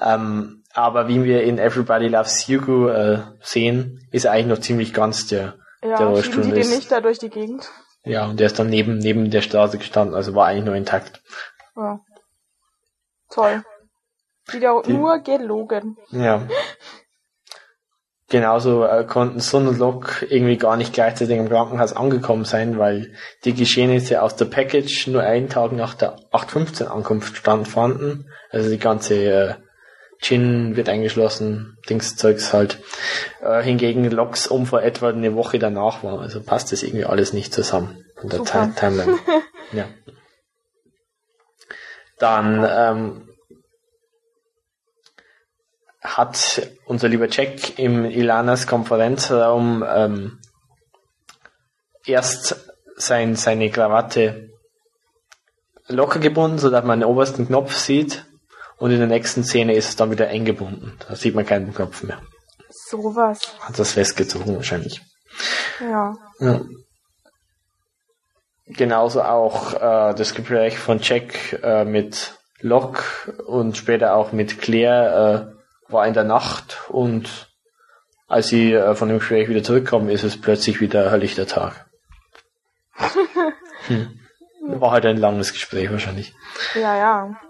Ähm, 0.00 0.62
aber 0.72 1.08
wie 1.08 1.22
wir 1.24 1.42
in 1.44 1.58
Everybody 1.58 2.08
Loves 2.08 2.48
Hugo 2.48 2.88
äh, 2.88 3.22
sehen, 3.40 4.08
ist 4.12 4.24
er 4.24 4.32
eigentlich 4.32 4.46
noch 4.46 4.58
ziemlich 4.64 4.92
ganz 4.94 5.26
der. 5.26 5.56
Der 5.82 5.90
Ja, 5.90 5.96
Rollstuhl 6.08 6.42
die 6.44 6.50
den 6.50 6.60
ist- 6.60 6.70
nicht 6.74 6.90
da 6.90 7.00
durch 7.00 7.18
die 7.18 7.28
Gegend. 7.30 7.70
Ja, 8.04 8.26
und 8.26 8.38
der 8.40 8.46
ist 8.48 8.58
dann 8.58 8.68
neben 8.68 8.98
neben 8.98 9.30
der 9.30 9.40
Straße 9.42 9.78
gestanden, 9.78 10.14
also 10.14 10.34
war 10.34 10.46
eigentlich 10.46 10.64
nur 10.64 10.74
intakt. 10.74 11.22
Ja. 11.76 12.00
Toll. 13.30 13.64
Wieder 14.50 14.82
Die- 14.84 14.92
nur 14.92 15.18
gelogen. 15.20 15.96
Ja. 16.10 16.46
Genauso 18.30 18.84
äh, 18.84 19.04
konnten 19.04 19.38
Sun 19.40 19.68
und 19.68 19.78
Locke 19.78 20.24
irgendwie 20.26 20.56
gar 20.56 20.76
nicht 20.76 20.92
gleichzeitig 20.92 21.36
im 21.36 21.48
Krankenhaus 21.48 21.92
angekommen 21.92 22.44
sein, 22.44 22.78
weil 22.78 23.12
die 23.44 23.54
Geschehnisse 23.54 24.22
aus 24.22 24.34
der 24.34 24.46
Package 24.46 25.08
nur 25.08 25.22
einen 25.22 25.48
Tag 25.48 25.72
nach 25.72 25.94
der 25.94 26.16
8.15 26.32 26.86
Ankunft 26.86 27.36
stattfanden. 27.36 28.30
Also 28.50 28.70
die 28.70 28.78
ganze 28.78 29.14
äh, 29.14 29.54
Gin 30.20 30.74
wird 30.74 30.88
eingeschlossen, 30.88 31.76
Dingszeugs 31.88 32.52
halt. 32.54 32.80
Äh, 33.42 33.62
hingegen 33.62 34.10
Locks 34.10 34.46
Unfall 34.46 34.82
etwa 34.84 35.10
eine 35.10 35.34
Woche 35.34 35.58
danach 35.58 36.02
war. 36.02 36.20
Also 36.20 36.42
passt 36.42 36.72
das 36.72 36.82
irgendwie 36.82 37.04
alles 37.04 37.34
nicht 37.34 37.52
zusammen 37.52 38.04
von 38.16 38.30
der 38.30 38.42
Timeline. 38.42 39.18
ja. 39.72 39.84
Dann 42.18 42.66
ähm, 42.68 43.28
hat 46.04 46.62
unser 46.84 47.08
lieber 47.08 47.28
Jack 47.28 47.78
im 47.78 48.04
Ilanas 48.04 48.66
Konferenzraum 48.66 49.82
ähm, 49.88 50.38
erst 52.04 52.70
sein, 52.96 53.34
seine 53.34 53.70
Krawatte 53.70 54.50
locker 55.88 56.18
gebunden, 56.18 56.58
so 56.58 56.70
dass 56.70 56.84
man 56.84 57.00
den 57.00 57.08
obersten 57.08 57.46
Knopf 57.46 57.74
sieht 57.74 58.26
und 58.76 58.90
in 58.90 58.98
der 58.98 59.08
nächsten 59.08 59.44
Szene 59.44 59.74
ist 59.74 59.88
es 59.88 59.96
dann 59.96 60.10
wieder 60.10 60.28
eng 60.28 60.44
gebunden. 60.44 60.98
Da 61.08 61.16
sieht 61.16 61.34
man 61.34 61.46
keinen 61.46 61.72
Knopf 61.74 62.02
mehr. 62.02 62.20
Sowas. 62.68 63.40
Hat 63.60 63.78
das 63.78 63.92
festgezogen 63.92 64.56
wahrscheinlich. 64.56 65.00
Ja. 65.80 66.16
Ja. 66.38 66.60
Genauso 68.66 69.22
auch 69.22 69.74
äh, 69.74 70.14
das 70.14 70.34
Gespräch 70.34 70.78
von 70.78 70.98
Jack 71.00 71.60
äh, 71.62 71.84
mit 71.84 72.34
Locke 72.60 73.32
und 73.46 73.76
später 73.76 74.14
auch 74.14 74.32
mit 74.32 74.60
Claire 74.60 75.50
äh, 75.50 75.53
war 75.88 76.06
in 76.06 76.14
der 76.14 76.24
Nacht 76.24 76.82
und 76.88 77.54
als 78.26 78.48
sie 78.48 78.72
äh, 78.72 78.94
von 78.94 79.08
dem 79.08 79.18
Gespräch 79.18 79.48
wieder 79.48 79.62
zurückkommen, 79.62 80.08
ist 80.08 80.24
es 80.24 80.40
plötzlich 80.40 80.80
wieder 80.80 81.10
helllichter 81.10 81.46
Tag. 81.46 81.86
hm. 83.86 84.20
War 84.66 84.92
halt 84.92 85.04
ein 85.04 85.18
langes 85.18 85.52
Gespräch 85.52 85.90
wahrscheinlich. 85.90 86.34
Ja, 86.74 86.96
ja. 86.96 87.40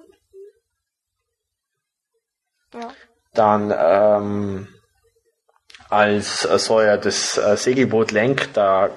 Ja. 2.75 2.91
Dann 3.35 3.73
ähm, 3.77 4.69
als 5.91 6.45
äh, 6.45 6.59
Sawyer 6.59 6.99
das 6.99 7.39
äh, 7.39 7.57
Segelboot 7.57 8.11
lenkt, 8.11 8.57
da 8.57 8.91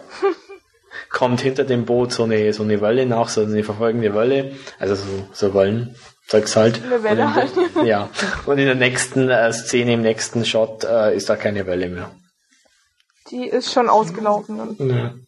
kommt 1.11 1.41
hinter 1.41 1.63
dem 1.63 1.85
Boot 1.85 2.11
so 2.11 2.23
eine 2.23 2.53
so 2.53 2.63
eine 2.63 2.81
Welle 2.81 3.05
nach, 3.05 3.29
so 3.29 3.41
eine 3.41 3.63
verfolgende 3.63 4.15
Welle, 4.15 4.55
also 4.79 4.95
so, 4.95 5.29
so 5.31 5.53
Wellen, 5.53 5.95
Zeugs 6.27 6.55
halt. 6.55 6.83
Eine 6.83 7.03
Welle 7.03 7.25
und 7.25 7.57
in 7.57 7.73
der, 7.73 7.83
Ja. 7.85 8.09
Und 8.45 8.57
in 8.57 8.65
der 8.65 8.75
nächsten 8.75 9.29
äh, 9.29 9.51
Szene, 9.53 9.93
im 9.93 10.01
nächsten 10.01 10.45
Shot, 10.45 10.83
äh, 10.83 11.15
ist 11.15 11.29
da 11.29 11.35
keine 11.35 11.65
Welle 11.65 11.89
mehr. 11.89 12.11
Die 13.31 13.47
ist 13.47 13.71
schon 13.71 13.89
ausgelaufen. 13.89 14.77
dann. 14.77 15.27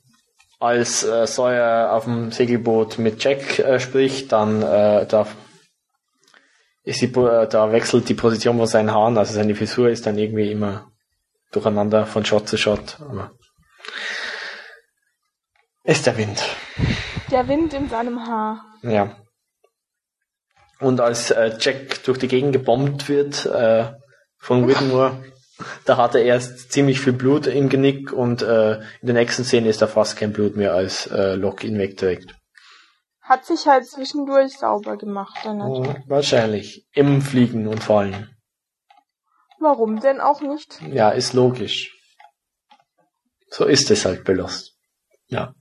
Als 0.59 1.03
äh, 1.03 1.25
Sawyer 1.25 1.93
auf 1.93 2.03
dem 2.03 2.31
Segelboot 2.31 2.97
mit 2.97 3.23
Jack 3.23 3.59
äh, 3.59 3.79
spricht, 3.79 4.31
dann 4.33 4.61
äh, 4.61 5.05
da 5.05 5.25
ist 6.83 7.01
die, 7.01 7.05
äh, 7.05 7.47
da 7.47 7.71
wechselt 7.71 8.09
die 8.09 8.13
Position 8.13 8.57
von 8.57 8.67
seinen 8.67 8.91
Haaren, 8.91 9.17
also 9.17 9.33
seine 9.33 9.55
Frisur 9.55 9.89
ist 9.89 10.05
dann 10.05 10.17
irgendwie 10.17 10.51
immer 10.51 10.91
durcheinander 11.51 12.05
von 12.05 12.25
Shot 12.25 12.49
zu 12.49 12.57
Shot. 12.57 12.97
Aber 12.99 13.31
ist 15.83 16.05
der 16.05 16.17
Wind. 16.17 16.43
Der 17.31 17.47
Wind 17.47 17.73
in 17.73 17.89
seinem 17.89 18.27
Haar. 18.27 18.65
Ja. 18.81 19.15
Und 20.79 21.01
als 21.01 21.31
äh, 21.31 21.57
Jack 21.59 22.03
durch 22.03 22.17
die 22.19 22.27
Gegend 22.27 22.53
gebombt 22.53 23.09
wird 23.09 23.45
äh, 23.45 23.91
von 24.37 24.67
Whitmore, 24.67 25.23
da 25.85 25.97
hat 25.97 26.15
er 26.15 26.23
erst 26.23 26.71
ziemlich 26.71 27.01
viel 27.01 27.13
Blut 27.13 27.47
im 27.47 27.67
Genick 27.67 28.13
und 28.13 28.41
äh, 28.41 28.75
in 29.01 29.07
der 29.07 29.15
nächsten 29.15 29.43
Szene 29.43 29.67
ist 29.67 29.81
da 29.81 29.87
fast 29.87 30.15
kein 30.17 30.31
Blut 30.31 30.55
mehr, 30.55 30.73
als 30.73 31.07
äh, 31.07 31.35
Locke 31.35 31.67
ihn 31.67 31.77
wegträgt. 31.77 32.33
Hat 33.21 33.45
sich 33.45 33.67
halt 33.67 33.85
zwischendurch 33.85 34.57
sauber 34.57 34.97
gemacht. 34.97 35.37
Dann 35.43 35.61
Oh, 35.61 35.93
wahrscheinlich. 36.07 36.87
Im 36.93 37.21
Fliegen 37.21 37.67
und 37.67 37.83
Fallen. 37.83 38.29
Warum 39.59 39.99
denn 39.99 40.21
auch 40.21 40.41
nicht? 40.41 40.81
Ja, 40.81 41.09
ist 41.09 41.33
logisch. 41.33 41.93
So 43.49 43.65
ist 43.65 43.91
es 43.91 44.05
halt 44.05 44.23
bei 44.23 44.33
Lost. 44.33 44.77
Ja. 45.27 45.53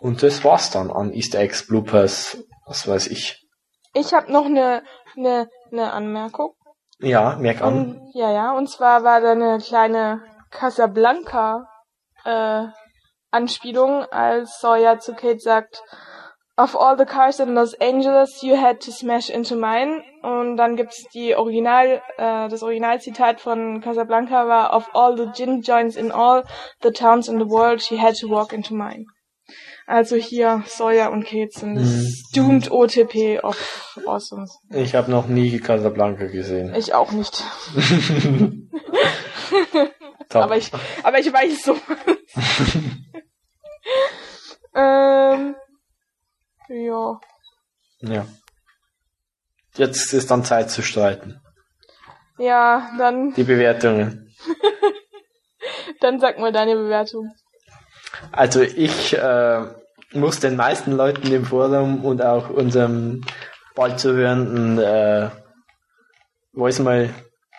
Und 0.00 0.22
das 0.22 0.42
war's 0.44 0.70
dann 0.70 0.90
an 0.90 1.12
Easter 1.12 1.38
Eggs, 1.40 1.66
Bloopers, 1.66 2.38
was 2.66 2.88
weiß 2.88 3.08
ich. 3.08 3.45
Ich 3.98 4.12
habe 4.12 4.30
noch 4.30 4.44
eine 4.44 4.82
ne, 5.14 5.48
ne 5.70 5.90
Anmerkung. 5.90 6.54
Ja, 6.98 7.36
merk 7.36 7.62
an. 7.62 7.74
Und, 7.74 8.10
ja, 8.12 8.30
ja. 8.30 8.52
Und 8.52 8.68
zwar 8.68 9.04
war 9.04 9.22
da 9.22 9.32
eine 9.32 9.56
kleine 9.58 10.22
Casablanca 10.50 11.66
äh, 12.26 12.66
Anspielung, 13.30 14.04
als 14.10 14.60
Sawyer 14.60 14.98
zu 14.98 15.14
Kate 15.14 15.40
sagt, 15.40 15.82
Of 16.58 16.74
all 16.74 16.96
the 16.98 17.06
cars 17.06 17.40
in 17.40 17.54
Los 17.54 17.74
Angeles, 17.80 18.42
you 18.42 18.56
had 18.56 18.80
to 18.80 18.90
smash 18.90 19.30
into 19.30 19.56
mine. 19.56 20.02
Und 20.22 20.58
dann 20.58 20.76
gibt's 20.76 21.04
die 21.14 21.34
Original, 21.34 22.02
äh, 22.18 22.48
das 22.48 22.62
Originalzitat 22.62 23.40
von 23.40 23.80
Casablanca 23.80 24.46
war, 24.46 24.74
Of 24.76 24.90
all 24.94 25.16
the 25.16 25.30
gin 25.32 25.62
joints 25.62 25.96
in 25.96 26.12
all 26.12 26.44
the 26.82 26.90
towns 26.90 27.28
in 27.28 27.38
the 27.38 27.48
world, 27.48 27.82
she 27.82 27.98
had 27.98 28.14
to 28.16 28.28
walk 28.28 28.52
into 28.52 28.74
mine. 28.74 29.06
Also 29.86 30.16
hier 30.16 30.64
Sawyer 30.66 31.12
und 31.12 31.24
Kate 31.24 31.50
sind 31.52 31.76
das 31.76 31.84
Mhm. 31.84 32.12
doomed 32.34 32.70
OTP 32.72 33.38
of 33.42 33.94
Awesome. 34.04 34.46
Ich 34.70 34.94
habe 34.96 35.10
noch 35.10 35.28
nie 35.28 35.58
Casablanca 35.60 36.26
gesehen. 36.26 36.74
Ich 36.74 36.92
auch 36.92 37.12
nicht. 37.12 37.44
Aber 40.32 40.56
ich, 40.56 40.72
aber 41.04 41.18
ich 41.20 41.32
weiß 41.32 41.62
so. 41.62 41.76
ähm, 44.74 45.54
ja. 46.68 47.20
Ja. 48.00 48.26
Jetzt 49.76 50.12
ist 50.12 50.30
dann 50.30 50.44
Zeit 50.44 50.70
zu 50.70 50.82
streiten. 50.82 51.40
Ja, 52.38 52.90
dann, 52.98 53.32
Die 53.34 53.44
Bewertungen. 53.44 54.34
dann 56.00 56.18
sag 56.20 56.38
mal 56.38 56.52
deine 56.52 56.74
Bewertung. 56.74 57.32
Also 58.32 58.60
ich 58.62 59.14
äh, 59.14 59.64
muss 60.16 60.40
den 60.40 60.56
meisten 60.56 60.92
Leuten 60.92 61.30
im 61.32 61.44
Forum 61.44 62.04
und 62.04 62.22
auch 62.22 62.50
unserem 62.50 63.22
bald 63.74 64.00
zu 64.00 64.14
hörenden 64.14 64.78
äh, 64.78 65.30
Voicemail 66.52 67.10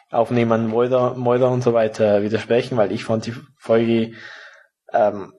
aufnehmen, 0.10 0.68
Moira, 0.68 1.14
Moira 1.16 1.48
und 1.48 1.62
so 1.62 1.74
weiter 1.74 2.22
widersprechen, 2.22 2.78
weil 2.78 2.92
ich 2.92 3.04
fand 3.04 3.26
die 3.26 3.36
Folge 3.58 4.14
ähm, 4.94 5.34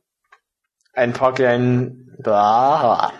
ein 0.92 1.12
paar 1.12 1.34
kleinen 1.34 2.16
bla, 2.22 3.12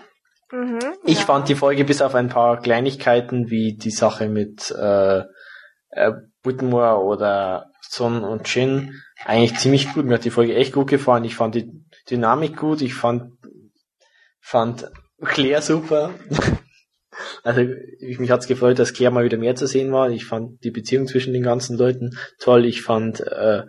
Mhm, 0.51 0.79
Ich 1.03 1.19
ja. 1.19 1.25
fand 1.25 1.47
die 1.47 1.55
Folge 1.55 1.85
bis 1.85 2.01
auf 2.01 2.15
ein 2.15 2.29
paar 2.29 2.59
Kleinigkeiten 2.59 3.49
wie 3.49 3.75
die 3.77 3.91
Sache 3.91 4.27
mit 4.27 4.71
äh, 4.71 5.19
äh, 5.91 6.11
Whitmore 6.43 7.03
oder 7.03 7.67
Son 7.81 8.23
und 8.23 8.53
Jin 8.53 8.99
eigentlich 9.25 9.59
ziemlich 9.59 9.93
gut. 9.93 10.05
Mir 10.05 10.15
hat 10.15 10.25
die 10.25 10.31
Folge 10.31 10.55
echt 10.55 10.73
gut 10.73 10.87
gefallen. 10.87 11.23
Ich 11.23 11.35
fand 11.35 11.55
die 11.55 11.71
Dynamik 12.09 12.57
gut. 12.57 12.81
Ich 12.81 12.95
fand 12.95 13.33
fand 14.49 14.91
Claire 15.23 15.61
super. 15.61 16.11
Also 17.43 17.61
ich, 17.99 18.17
mich 18.19 18.31
hat's 18.31 18.47
gefreut, 18.47 18.79
dass 18.79 18.93
Claire 18.93 19.11
mal 19.11 19.25
wieder 19.25 19.37
mehr 19.37 19.55
zu 19.55 19.67
sehen 19.67 19.91
war. 19.91 20.09
Ich 20.09 20.25
fand 20.25 20.63
die 20.63 20.71
Beziehung 20.71 21.05
zwischen 21.05 21.33
den 21.33 21.43
ganzen 21.43 21.77
Leuten 21.77 22.17
toll. 22.39 22.65
Ich 22.65 22.81
fand 22.81 23.19
äh, 23.19 23.63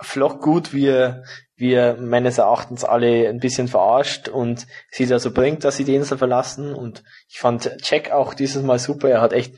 Flock 0.00 0.40
gut, 0.40 0.72
wie 0.72 0.86
er, 0.86 1.24
wie 1.56 1.74
er 1.74 1.96
meines 1.96 2.38
Erachtens 2.38 2.84
alle 2.84 3.28
ein 3.28 3.40
bisschen 3.40 3.68
verarscht 3.68 4.28
und 4.28 4.66
sie 4.90 5.06
da 5.06 5.18
so 5.18 5.30
bringt, 5.32 5.64
dass 5.64 5.76
sie 5.76 5.84
die 5.84 5.94
Insel 5.94 6.16
verlassen. 6.16 6.72
Und 6.74 7.02
ich 7.28 7.38
fand 7.38 7.70
Jack 7.82 8.12
auch 8.12 8.32
dieses 8.32 8.62
Mal 8.62 8.78
super. 8.78 9.10
Er 9.10 9.20
hat 9.20 9.34
echt 9.34 9.56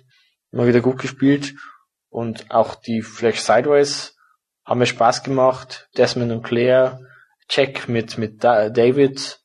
mal 0.50 0.66
wieder 0.66 0.80
gut 0.80 0.98
gespielt. 0.98 1.54
Und 2.08 2.50
auch 2.50 2.74
die 2.74 3.02
Flash 3.02 3.38
Sideways 3.40 4.16
haben 4.64 4.80
mir 4.80 4.86
Spaß 4.86 5.22
gemacht. 5.22 5.88
Desmond 5.96 6.32
und 6.32 6.42
Claire, 6.42 6.98
Jack 7.48 7.88
mit, 7.88 8.18
mit 8.18 8.42
Da- 8.42 8.68
David 8.70 9.39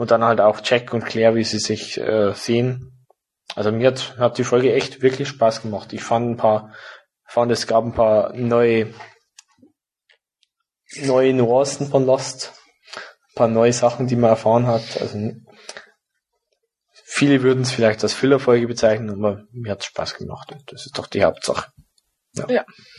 und 0.00 0.10
dann 0.10 0.24
halt 0.24 0.40
auch 0.40 0.62
Jack 0.64 0.94
und 0.94 1.04
Claire, 1.04 1.34
wie 1.34 1.44
sie 1.44 1.58
sich 1.58 2.00
äh, 2.00 2.32
sehen. 2.32 3.06
Also 3.54 3.70
mir 3.70 3.88
hat, 3.88 4.16
hat 4.16 4.38
die 4.38 4.44
Folge 4.44 4.72
echt 4.72 5.02
wirklich 5.02 5.28
Spaß 5.28 5.60
gemacht. 5.60 5.92
Ich 5.92 6.02
fand 6.02 6.30
ein 6.30 6.36
paar, 6.38 6.74
fand 7.26 7.52
es 7.52 7.66
gab 7.66 7.84
ein 7.84 7.92
paar 7.92 8.32
neue, 8.32 8.94
neue 11.02 11.34
Nuancen 11.34 11.88
von 11.88 12.06
Lost, 12.06 12.54
ein 12.94 13.34
paar 13.34 13.48
neue 13.48 13.74
Sachen, 13.74 14.06
die 14.06 14.16
man 14.16 14.30
erfahren 14.30 14.66
hat. 14.66 14.98
Also 15.02 15.18
viele 17.04 17.42
würden 17.42 17.64
es 17.64 17.70
vielleicht 17.70 18.02
als 18.02 18.14
Füllerfolge 18.14 18.68
bezeichnen, 18.68 19.10
aber 19.10 19.42
mir 19.52 19.72
hat 19.72 19.80
es 19.80 19.86
Spaß 19.86 20.14
gemacht 20.14 20.56
das 20.68 20.86
ist 20.86 20.96
doch 20.96 21.08
die 21.08 21.24
Hauptsache. 21.24 21.70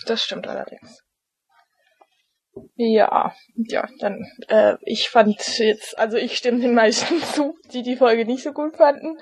Das 0.05 0.23
stimmt 0.23 0.45
allerdings. 0.45 1.00
Ja, 2.75 3.33
ja, 3.55 3.87
dann, 3.99 4.25
äh, 4.49 4.75
ich 4.81 5.09
fand 5.09 5.37
jetzt, 5.57 5.97
also 5.97 6.17
ich 6.17 6.35
stimme 6.37 6.59
den 6.59 6.73
meisten 6.73 7.21
zu, 7.33 7.55
die 7.71 7.81
die 7.81 7.95
Folge 7.95 8.25
nicht 8.25 8.43
so 8.43 8.51
gut 8.51 8.75
fanden. 8.75 9.17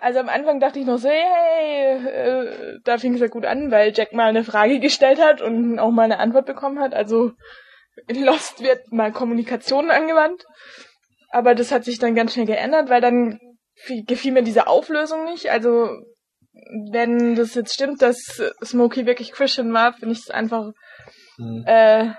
Also 0.00 0.18
am 0.18 0.28
Anfang 0.28 0.58
dachte 0.58 0.80
ich 0.80 0.86
noch 0.86 0.98
so, 0.98 1.08
hey, 1.08 2.06
äh, 2.06 2.78
da 2.84 2.98
fing 2.98 3.14
es 3.14 3.20
ja 3.20 3.28
gut 3.28 3.46
an, 3.46 3.70
weil 3.70 3.92
Jack 3.94 4.12
mal 4.12 4.28
eine 4.28 4.42
Frage 4.44 4.80
gestellt 4.80 5.20
hat 5.20 5.40
und 5.42 5.78
auch 5.78 5.90
mal 5.92 6.02
eine 6.04 6.18
Antwort 6.18 6.46
bekommen 6.46 6.80
hat. 6.80 6.92
Also 6.94 7.32
in 8.08 8.24
Lost 8.24 8.62
wird 8.62 8.90
mal 8.90 9.12
Kommunikation 9.12 9.90
angewandt. 9.90 10.44
Aber 11.30 11.54
das 11.54 11.70
hat 11.70 11.84
sich 11.84 11.98
dann 11.98 12.14
ganz 12.14 12.34
schnell 12.34 12.46
geändert, 12.46 12.90
weil 12.90 13.00
dann 13.00 13.38
fi- 13.74 14.02
gefiel 14.02 14.32
mir 14.32 14.42
diese 14.42 14.66
Auflösung 14.66 15.24
nicht. 15.24 15.50
Also 15.50 15.88
wenn 16.90 17.36
das 17.36 17.54
jetzt 17.54 17.74
stimmt, 17.74 18.02
dass 18.02 18.42
Smokey 18.64 19.06
wirklich 19.06 19.32
Christian 19.32 19.72
war, 19.72 19.92
finde 19.92 20.12
ich 20.14 20.20
es 20.20 20.30
einfach 20.30 20.72
Hm. 21.38 21.64
äh, 21.66 22.10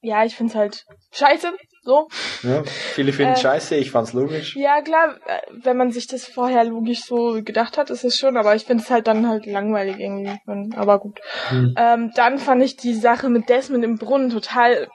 ja, 0.00 0.24
ich 0.24 0.36
find's 0.36 0.54
halt 0.54 0.84
scheiße, 1.12 1.52
so. 1.82 2.08
Ja, 2.42 2.62
viele 2.64 3.12
finden 3.12 3.34
Äh, 3.34 3.38
scheiße, 3.38 3.76
ich 3.76 3.90
fand's 3.90 4.12
logisch. 4.12 4.56
Ja, 4.56 4.82
klar, 4.82 5.16
äh, 5.26 5.40
wenn 5.50 5.76
man 5.76 5.90
sich 5.90 6.06
das 6.06 6.26
vorher 6.26 6.64
logisch 6.64 7.00
so 7.04 7.42
gedacht 7.42 7.78
hat, 7.78 7.90
ist 7.90 8.04
es 8.04 8.16
schon, 8.18 8.36
aber 8.36 8.54
ich 8.54 8.64
find's 8.64 8.90
halt 8.90 9.06
dann 9.06 9.28
halt 9.28 9.46
langweilig 9.46 9.98
irgendwie. 9.98 10.38
Aber 10.76 10.98
gut. 10.98 11.20
Hm. 11.48 11.74
Ähm, 11.76 12.12
dann 12.14 12.38
fand 12.38 12.62
ich 12.62 12.76
die 12.76 12.94
Sache 12.94 13.28
mit 13.28 13.48
Desmond 13.48 13.84
im 13.84 13.98
Brunnen 13.98 14.30
total 14.30 14.88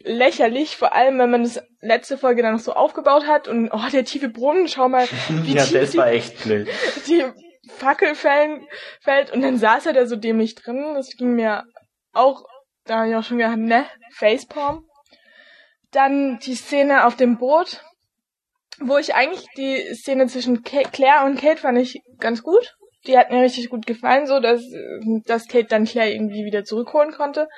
lächerlich, 0.00 0.76
vor 0.76 0.94
allem 0.94 1.18
wenn 1.18 1.30
man 1.30 1.42
das 1.42 1.60
letzte 1.80 2.18
Folge 2.18 2.42
dann 2.42 2.54
noch 2.54 2.60
so 2.60 2.72
aufgebaut 2.72 3.26
hat 3.26 3.48
und 3.48 3.70
oh, 3.72 3.90
der 3.92 4.04
tiefe 4.04 4.28
Brunnen, 4.28 4.68
schau 4.68 4.88
mal, 4.88 5.06
wie 5.28 5.54
Ja, 5.54 5.64
tief 5.64 5.80
das 5.80 5.90
die, 5.90 5.98
war 5.98 6.08
echt 6.08 6.42
blöd. 6.44 6.68
die 7.06 7.24
Fackel 7.68 8.14
fällt 8.14 9.30
und 9.32 9.42
dann 9.42 9.58
saß 9.58 9.86
er 9.86 9.92
da 9.92 10.06
so 10.06 10.16
dämlich 10.16 10.54
drin. 10.54 10.94
Das 10.94 11.10
ging 11.16 11.34
mir 11.34 11.64
auch, 12.12 12.44
da 12.88 12.98
habe 12.98 13.10
ich 13.10 13.16
auch 13.16 13.22
schon 13.22 13.38
gedacht, 13.38 13.58
ne, 13.58 13.86
Facepalm. 14.12 14.84
Dann 15.90 16.38
die 16.40 16.54
Szene 16.54 17.06
auf 17.06 17.16
dem 17.16 17.38
Boot, 17.38 17.82
wo 18.80 18.98
ich 18.98 19.14
eigentlich 19.14 19.46
die 19.56 19.94
Szene 19.94 20.26
zwischen 20.26 20.62
Claire 20.62 21.24
und 21.24 21.40
Kate 21.40 21.60
fand 21.60 21.78
ich 21.78 22.02
ganz 22.18 22.42
gut. 22.42 22.76
Die 23.06 23.16
hat 23.16 23.30
mir 23.30 23.42
richtig 23.42 23.70
gut 23.70 23.86
gefallen, 23.86 24.26
so 24.26 24.40
dass, 24.40 24.62
dass 25.24 25.48
Kate 25.48 25.68
dann 25.68 25.84
Claire 25.84 26.12
irgendwie 26.12 26.44
wieder 26.44 26.64
zurückholen 26.64 27.12
konnte. 27.12 27.48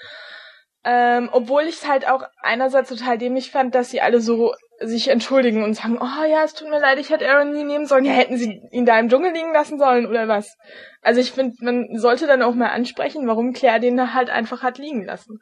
Ähm, 0.85 1.29
obwohl 1.33 1.63
ich 1.65 1.77
es 1.77 1.89
halt 1.89 2.09
auch 2.09 2.23
einerseits 2.43 2.89
total 2.89 3.19
dämlich 3.19 3.51
fand, 3.51 3.75
dass 3.75 3.91
sie 3.91 4.01
alle 4.01 4.21
so 4.21 4.55
sich 4.81 5.09
entschuldigen 5.09 5.63
und 5.63 5.75
sagen, 5.75 5.99
oh 6.01 6.25
ja, 6.25 6.43
es 6.43 6.55
tut 6.55 6.71
mir 6.71 6.81
leid, 6.81 6.99
ich 6.99 7.11
hätte 7.11 7.29
Aaron 7.29 7.53
nie 7.53 7.65
nehmen 7.65 7.87
sollen. 7.87 8.05
Ja, 8.05 8.13
hätten 8.13 8.39
sie 8.39 8.63
ihn 8.71 8.87
da 8.87 8.99
im 8.99 9.09
Dschungel 9.09 9.33
liegen 9.33 9.53
lassen 9.53 9.79
sollen 9.79 10.07
oder 10.07 10.27
was? 10.27 10.57
Also 11.03 11.21
ich 11.21 11.33
finde, 11.33 11.57
man 11.61 11.99
sollte 11.99 12.27
dann 12.27 12.43
auch 12.43 12.55
mal 12.55 12.71
ansprechen, 12.71 13.27
warum 13.27 13.53
Claire 13.53 13.81
den 13.81 13.97
da 13.97 14.15
halt 14.15 14.31
einfach 14.31 14.63
hat 14.63 14.79
liegen 14.79 15.05
lassen. 15.05 15.41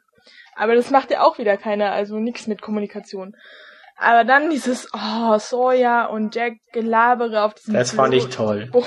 Aber 0.55 0.75
das 0.75 0.91
macht 0.91 1.09
ja 1.09 1.21
auch 1.21 1.37
wieder 1.37 1.55
keiner, 1.55 1.91
also 1.91 2.17
nichts 2.19 2.47
mit 2.47 2.61
Kommunikation. 2.61 3.35
Aber 4.01 4.23
dann 4.23 4.49
dieses, 4.49 4.87
oh, 4.93 5.37
Sawyer 5.37 6.09
und 6.11 6.33
Jack 6.33 6.53
Gelabere 6.71 7.43
auf 7.43 7.55
diesem 7.55 7.73
Das 7.73 7.91
fand 7.91 8.13
ich 8.13 8.27
toll. 8.27 8.69
Boot. 8.71 8.85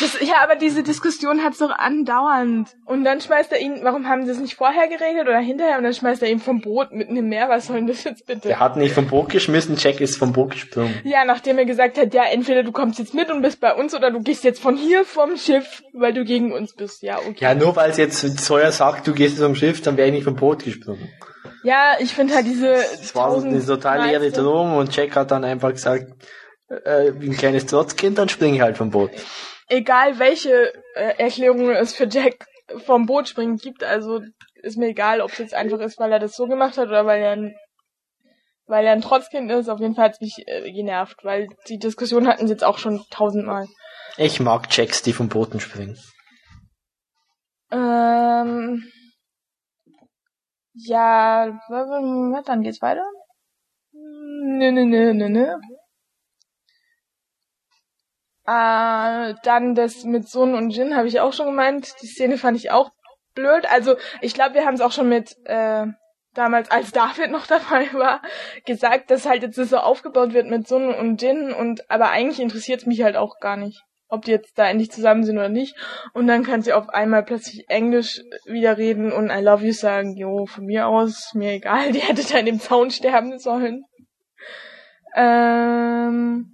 Das, 0.00 0.18
ja, 0.20 0.42
aber 0.42 0.56
diese 0.56 0.82
Diskussion 0.82 1.44
hat's 1.44 1.58
doch 1.58 1.70
andauernd. 1.70 2.68
Und 2.86 3.04
dann 3.04 3.20
schmeißt 3.20 3.52
er 3.52 3.60
ihn, 3.60 3.80
warum 3.82 4.08
haben 4.08 4.24
sie 4.24 4.32
es 4.32 4.38
nicht 4.38 4.56
vorher 4.56 4.88
geredet 4.88 5.22
oder 5.28 5.38
hinterher? 5.38 5.78
Und 5.78 5.84
dann 5.84 5.94
schmeißt 5.94 6.22
er 6.22 6.28
ihn 6.28 6.40
vom 6.40 6.60
Boot 6.60 6.90
mitten 6.92 7.16
im 7.16 7.28
Meer. 7.28 7.48
Was 7.48 7.66
soll 7.66 7.76
denn 7.76 7.86
das 7.86 8.02
jetzt 8.04 8.26
bitte? 8.26 8.48
Der 8.48 8.58
hat 8.58 8.76
nicht 8.76 8.94
vom 8.94 9.06
Boot 9.06 9.28
geschmissen, 9.28 9.76
Jack 9.78 10.00
ist 10.00 10.16
vom 10.16 10.32
Boot 10.32 10.52
gesprungen. 10.52 11.00
Ja, 11.04 11.24
nachdem 11.24 11.58
er 11.58 11.64
gesagt 11.64 11.96
hat, 11.96 12.12
ja, 12.12 12.24
entweder 12.24 12.62
du 12.62 12.72
kommst 12.72 12.98
jetzt 12.98 13.14
mit 13.14 13.30
und 13.30 13.42
bist 13.42 13.60
bei 13.60 13.74
uns 13.74 13.94
oder 13.94 14.10
du 14.10 14.22
gehst 14.22 14.42
jetzt 14.42 14.60
von 14.60 14.76
hier 14.76 15.04
vom 15.04 15.36
Schiff, 15.36 15.82
weil 15.92 16.12
du 16.12 16.24
gegen 16.24 16.52
uns 16.52 16.74
bist. 16.74 17.02
Ja, 17.02 17.18
okay. 17.18 17.36
Ja, 17.40 17.54
nur 17.54 17.76
weil 17.76 17.90
es 17.90 17.96
jetzt 17.96 18.20
Sawyer 18.38 18.72
sagt, 18.72 19.06
du 19.06 19.12
gehst 19.12 19.38
vom 19.38 19.54
Schiff, 19.54 19.82
dann 19.82 19.96
wäre 19.96 20.08
ich 20.08 20.14
nicht 20.14 20.24
vom 20.24 20.36
Boot 20.36 20.64
gesprungen. 20.64 21.08
Ja, 21.66 21.96
ich 21.98 22.14
finde 22.14 22.32
halt 22.36 22.46
diese 22.46 22.74
Das 22.74 23.12
war 23.16 23.40
so 23.40 23.44
eine 23.44 23.64
total 23.64 24.06
leere 24.06 24.30
Drohung 24.30 24.76
und 24.76 24.94
Jack 24.94 25.16
hat 25.16 25.32
dann 25.32 25.42
einfach 25.42 25.72
gesagt, 25.72 26.06
äh, 26.68 27.10
wie 27.16 27.30
ein 27.30 27.36
kleines 27.36 27.66
Trotzkind, 27.66 28.18
dann 28.18 28.28
springe 28.28 28.54
ich 28.54 28.60
halt 28.60 28.76
vom 28.76 28.90
Boot. 28.90 29.10
Egal 29.68 30.20
welche 30.20 30.72
äh, 30.94 31.18
Erklärungen 31.18 31.74
es 31.74 31.92
für 31.92 32.06
Jack 32.06 32.46
vom 32.84 33.06
Boot 33.06 33.26
springen 33.26 33.56
gibt, 33.56 33.82
also 33.82 34.20
ist 34.62 34.78
mir 34.78 34.86
egal, 34.86 35.20
ob 35.20 35.32
es 35.32 35.38
jetzt 35.38 35.54
einfach 35.54 35.80
ist, 35.80 35.98
weil 35.98 36.12
er 36.12 36.20
das 36.20 36.36
so 36.36 36.46
gemacht 36.46 36.78
hat 36.78 36.86
oder 36.86 37.04
weil 37.04 37.20
er 37.20 37.32
ein, 37.32 37.56
weil 38.66 38.86
er 38.86 38.92
ein 38.92 39.02
Trotzkind 39.02 39.50
ist. 39.50 39.68
Auf 39.68 39.80
jeden 39.80 39.96
Fall 39.96 40.10
hat 40.10 40.20
mich 40.20 40.44
äh, 40.46 40.70
genervt, 40.70 41.24
weil 41.24 41.48
die 41.68 41.78
Diskussion 41.78 42.28
hatten 42.28 42.46
sie 42.46 42.52
jetzt 42.52 42.64
auch 42.64 42.78
schon 42.78 43.02
tausendmal. 43.10 43.66
Ich 44.18 44.38
mag 44.38 44.68
Jacks, 44.70 45.02
die 45.02 45.12
vom 45.12 45.28
Booten 45.28 45.58
springen. 45.58 45.98
Ähm, 47.72 48.84
ja, 50.76 51.58
dann 52.44 52.62
geht's 52.62 52.82
weiter. 52.82 53.04
Nö, 53.92 54.70
nö, 54.72 54.84
nö, 54.84 55.14
nö, 55.14 55.28
nö. 55.28 55.56
Äh, 58.46 59.34
dann 59.42 59.74
das 59.74 60.04
mit 60.04 60.28
Sohn 60.28 60.54
und 60.54 60.70
Jin 60.70 60.96
habe 60.96 61.08
ich 61.08 61.20
auch 61.20 61.32
schon 61.32 61.46
gemeint. 61.46 61.94
Die 62.02 62.06
Szene 62.06 62.38
fand 62.38 62.56
ich 62.56 62.70
auch 62.70 62.90
blöd. 63.34 63.66
Also 63.70 63.96
ich 64.20 64.34
glaube, 64.34 64.54
wir 64.54 64.66
haben 64.66 64.74
es 64.74 64.80
auch 64.80 64.92
schon 64.92 65.08
mit 65.08 65.36
äh, 65.46 65.86
damals, 66.34 66.70
als 66.70 66.92
David 66.92 67.30
noch 67.30 67.46
dabei 67.48 67.92
war, 67.92 68.22
gesagt, 68.64 69.10
dass 69.10 69.26
halt 69.26 69.42
jetzt 69.42 69.58
das 69.58 69.70
so 69.70 69.78
aufgebaut 69.78 70.32
wird 70.32 70.46
mit 70.46 70.68
Sohn 70.68 70.94
und 70.94 71.20
Jin 71.20 71.52
und 71.52 71.90
aber 71.90 72.10
eigentlich 72.10 72.40
interessiert 72.40 72.80
es 72.80 72.86
mich 72.86 73.02
halt 73.02 73.16
auch 73.16 73.38
gar 73.40 73.56
nicht, 73.56 73.82
ob 74.08 74.24
die 74.24 74.30
jetzt 74.30 74.58
da 74.58 74.68
endlich 74.68 74.90
zusammen 74.90 75.24
sind 75.24 75.36
oder 75.36 75.48
nicht. 75.48 75.76
Und 76.12 76.26
dann 76.26 76.44
kann 76.44 76.62
sie 76.62 76.72
auf 76.72 76.88
einmal 76.88 77.24
plötzlich 77.24 77.68
Englisch 77.68 78.20
wieder 78.44 78.78
reden 78.78 79.12
und 79.12 79.30
I 79.30 79.40
love 79.40 79.64
you 79.64 79.72
sagen, 79.72 80.16
jo, 80.16 80.46
von 80.46 80.64
mir 80.64 80.86
aus, 80.86 81.32
mir 81.34 81.52
egal, 81.52 81.92
die 81.92 82.00
hätte 82.00 82.22
da 82.22 82.38
in 82.38 82.46
dem 82.46 82.60
Zaun 82.60 82.90
sterben 82.90 83.38
sollen. 83.38 83.84
Ähm, 85.14 86.52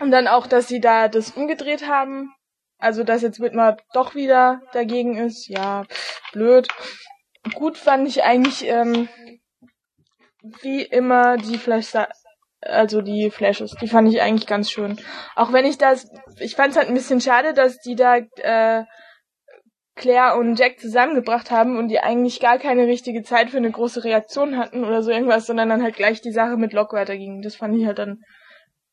und 0.00 0.10
dann 0.10 0.28
auch, 0.28 0.46
dass 0.46 0.68
sie 0.68 0.80
da 0.80 1.08
das 1.08 1.32
umgedreht 1.32 1.88
haben. 1.88 2.32
Also, 2.78 3.04
dass 3.04 3.22
jetzt 3.22 3.40
Whitmer 3.40 3.76
doch 3.92 4.14
wieder 4.14 4.62
dagegen 4.72 5.16
ist. 5.16 5.48
Ja, 5.48 5.84
blöd. 6.32 6.68
Gut 7.54 7.78
fand 7.78 8.08
ich 8.08 8.24
eigentlich, 8.24 8.66
ähm, 8.66 9.08
wie 10.60 10.82
immer 10.82 11.36
die 11.36 11.58
Flash, 11.58 11.92
also 12.64 13.02
die 13.02 13.30
Flashes, 13.30 13.74
die 13.80 13.88
fand 13.88 14.08
ich 14.08 14.20
eigentlich 14.20 14.46
ganz 14.46 14.70
schön. 14.70 14.98
Auch 15.36 15.52
wenn 15.52 15.66
ich 15.66 15.78
das, 15.78 16.10
ich 16.38 16.56
fand 16.56 16.72
es 16.72 16.76
halt 16.76 16.88
ein 16.88 16.94
bisschen 16.94 17.20
schade, 17.20 17.54
dass 17.54 17.78
die 17.80 17.94
da 17.94 18.16
äh, 18.16 18.84
Claire 19.96 20.36
und 20.38 20.58
Jack 20.58 20.80
zusammengebracht 20.80 21.50
haben 21.50 21.78
und 21.78 21.88
die 21.88 22.00
eigentlich 22.00 22.40
gar 22.40 22.58
keine 22.58 22.86
richtige 22.86 23.22
Zeit 23.22 23.50
für 23.50 23.58
eine 23.58 23.70
große 23.70 24.02
Reaktion 24.02 24.58
hatten 24.58 24.84
oder 24.84 25.02
so 25.02 25.10
irgendwas, 25.10 25.46
sondern 25.46 25.68
dann 25.68 25.82
halt 25.82 25.96
gleich 25.96 26.20
die 26.20 26.32
Sache 26.32 26.56
mit 26.56 26.72
Locke 26.72 26.96
weiterging. 26.96 27.42
Das 27.42 27.56
fand 27.56 27.76
ich 27.76 27.86
halt 27.86 27.98
dann. 27.98 28.20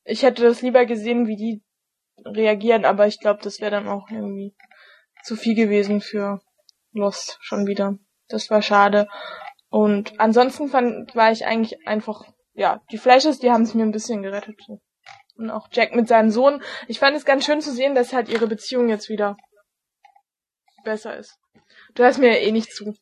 Ich 0.03 0.23
hätte 0.23 0.43
das 0.43 0.61
lieber 0.61 0.85
gesehen, 0.85 1.27
wie 1.27 1.35
die 1.35 1.63
reagieren, 2.25 2.85
aber 2.85 3.07
ich 3.07 3.19
glaube, 3.19 3.39
das 3.41 3.61
wäre 3.61 3.71
dann 3.71 3.87
auch 3.87 4.09
irgendwie 4.09 4.53
zu 5.23 5.35
viel 5.35 5.55
gewesen 5.55 6.01
für 6.01 6.39
Lost 6.93 7.37
schon 7.41 7.67
wieder. 7.67 7.97
Das 8.27 8.49
war 8.49 8.61
schade. 8.61 9.07
Und 9.69 10.19
ansonsten 10.19 10.67
fand, 10.67 11.15
war 11.15 11.31
ich 11.31 11.45
eigentlich 11.45 11.87
einfach, 11.87 12.25
ja, 12.53 12.81
die 12.91 12.97
Flashes, 12.97 13.39
die 13.39 13.51
haben 13.51 13.63
es 13.63 13.73
mir 13.73 13.83
ein 13.83 13.91
bisschen 13.91 14.21
gerettet. 14.21 14.59
Und 15.35 15.49
auch 15.49 15.67
Jack 15.71 15.95
mit 15.95 16.07
seinem 16.07 16.29
Sohn. 16.29 16.61
Ich 16.87 16.99
fand 16.99 17.15
es 17.15 17.25
ganz 17.25 17.45
schön 17.45 17.61
zu 17.61 17.71
sehen, 17.71 17.95
dass 17.95 18.13
halt 18.13 18.29
ihre 18.29 18.47
Beziehung 18.47 18.89
jetzt 18.89 19.09
wieder 19.09 19.37
besser 20.83 21.17
ist. 21.17 21.37
Du 21.95 22.03
hörst 22.03 22.19
mir 22.19 22.27
ja 22.27 22.47
eh 22.47 22.51
nicht 22.51 22.73
zu. 22.73 22.95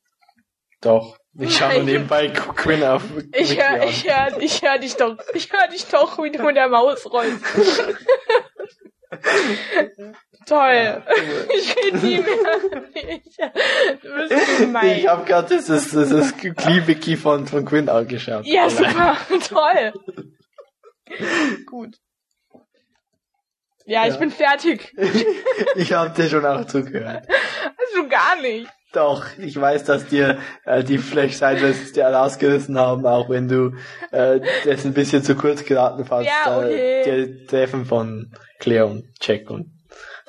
Doch. 0.82 1.18
Ich 1.38 1.60
Nein. 1.60 1.86
nebenbei 1.86 2.30
Quinn 2.30 2.84
auf. 2.84 3.04
Ich 3.34 3.52
Wiki 3.52 3.62
hör, 3.62 3.82
an. 3.82 3.88
ich 3.88 4.10
hör, 4.10 4.42
ich 4.42 4.62
hör 4.62 4.78
dich 4.78 4.96
doch. 4.96 5.18
Ich 5.34 5.52
hör 5.52 5.68
dich 5.68 5.86
doch, 5.86 6.18
wie 6.24 6.32
du 6.32 6.44
mit 6.44 6.56
der 6.56 6.70
Maus 6.70 7.06
rollst. 7.12 7.44
Toll. 10.46 11.04
Ich 11.58 11.76
rede 11.76 11.98
nie 11.98 12.18
mehr. 12.18 12.84
Ich, 12.94 13.36
du 14.02 14.16
bist 14.16 14.58
gemein. 14.60 14.98
Ich 14.98 15.08
habe 15.08 15.26
gerade 15.26 15.56
das 15.56 15.70
ist 15.70 15.94
das 15.96 16.12
ist 16.12 16.44
Wiki 16.88 17.18
von 17.18 17.46
von 17.48 17.66
Quinn 17.66 17.90
angeschaut. 17.90 18.46
Ja, 18.46 18.70
super. 18.70 19.18
Toll. 19.48 19.94
Gut. 21.66 21.96
Ja, 23.86 24.06
ich 24.06 24.14
Ja. 24.14 24.20
bin 24.20 24.32
fertig. 24.32 24.96
Ich 25.76 25.94
habe 25.94 26.12
dir 26.12 26.30
schon 26.30 26.46
auch 26.46 26.66
zugehört. 26.66 27.28
Hast 27.28 27.96
du 27.96 28.08
gar 28.08 28.40
nicht. 28.42 28.68
Doch, 28.92 29.26
ich 29.38 29.60
weiß, 29.60 29.84
dass 29.84 30.08
dir 30.08 30.40
äh, 30.66 30.84
die 30.84 30.98
Flash 30.98 31.34
Sideways 31.34 31.92
dir 31.94 32.06
rausgerissen 32.08 32.78
haben, 32.80 33.06
auch 33.06 33.30
wenn 33.30 33.48
du 33.48 33.74
äh, 34.12 34.40
das 34.66 34.84
ein 34.84 34.94
bisschen 34.94 35.24
zu 35.24 35.36
kurz 35.36 35.64
geraten 35.64 36.06
fandst. 36.06 36.32
Ja, 36.46 36.58
okay. 36.58 37.02
Äh, 37.02 37.28
die 37.28 37.46
Treffen 37.46 37.86
von 37.86 38.32
Claire 38.60 38.88
und 38.88 39.04
Jack 39.22 39.50
und 39.52 39.72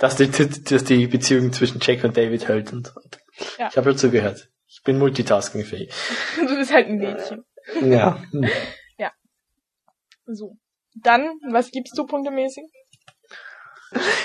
dass 0.01 0.17
die, 0.17 0.29
dass 0.29 0.85
die 0.85 1.07
Beziehung 1.07 1.53
zwischen 1.53 1.79
Jack 1.81 2.03
und 2.03 2.17
David 2.17 2.49
hält 2.49 2.73
und 2.73 2.89
so. 2.89 3.01
Ja. 3.59 3.69
Ich 3.71 3.77
habe 3.77 3.91
ja 3.91 3.97
zugehört. 3.97 4.49
Ich 4.67 4.83
bin 4.83 4.99
multitaskingfähig. 4.99 5.93
Du 6.37 6.57
bist 6.57 6.73
halt 6.73 6.89
ein 6.89 6.97
Mädchen. 6.97 7.45
Ja. 7.83 8.21
So. 10.33 10.57
Dann, 10.95 11.39
was 11.51 11.71
gibst 11.71 11.97
du 11.97 12.07
punktemäßig? 12.07 12.65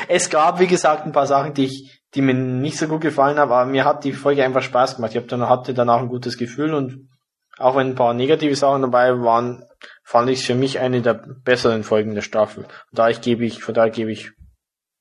Es 0.07 0.29
gab, 0.29 0.59
wie 0.59 0.67
gesagt, 0.67 1.05
ein 1.05 1.11
paar 1.11 1.27
Sachen, 1.27 1.53
die 1.53 1.65
ich, 1.65 2.01
die 2.13 2.21
mir 2.21 2.33
nicht 2.33 2.77
so 2.77 2.87
gut 2.87 3.01
gefallen 3.01 3.37
haben, 3.37 3.51
aber 3.51 3.69
mir 3.69 3.85
hat 3.85 4.03
die 4.03 4.13
Folge 4.13 4.43
einfach 4.43 4.61
Spaß 4.61 4.95
gemacht. 4.95 5.11
Ich 5.11 5.17
hab 5.17 5.27
dann, 5.27 5.49
hatte 5.49 5.73
danach 5.73 5.99
ein 5.99 6.07
gutes 6.07 6.37
Gefühl 6.37 6.73
und 6.73 7.09
auch 7.57 7.75
wenn 7.75 7.87
ein 7.87 7.95
paar 7.95 8.13
negative 8.13 8.55
Sachen 8.55 8.81
dabei 8.81 9.11
waren, 9.21 9.63
fand 10.03 10.29
ich 10.29 10.39
es 10.39 10.45
für 10.45 10.55
mich 10.55 10.79
eine 10.79 11.01
der 11.01 11.13
besseren 11.13 11.83
Folgen 11.83 12.13
der 12.13 12.21
Staffel. 12.21 12.65
Und 12.65 12.99
da 12.99 13.09
ich 13.09 13.21
gebe 13.21 13.45
ich, 13.45 13.63
von 13.63 13.73
daher 13.73 13.91
gebe 13.91 14.11
ich, 14.11 14.31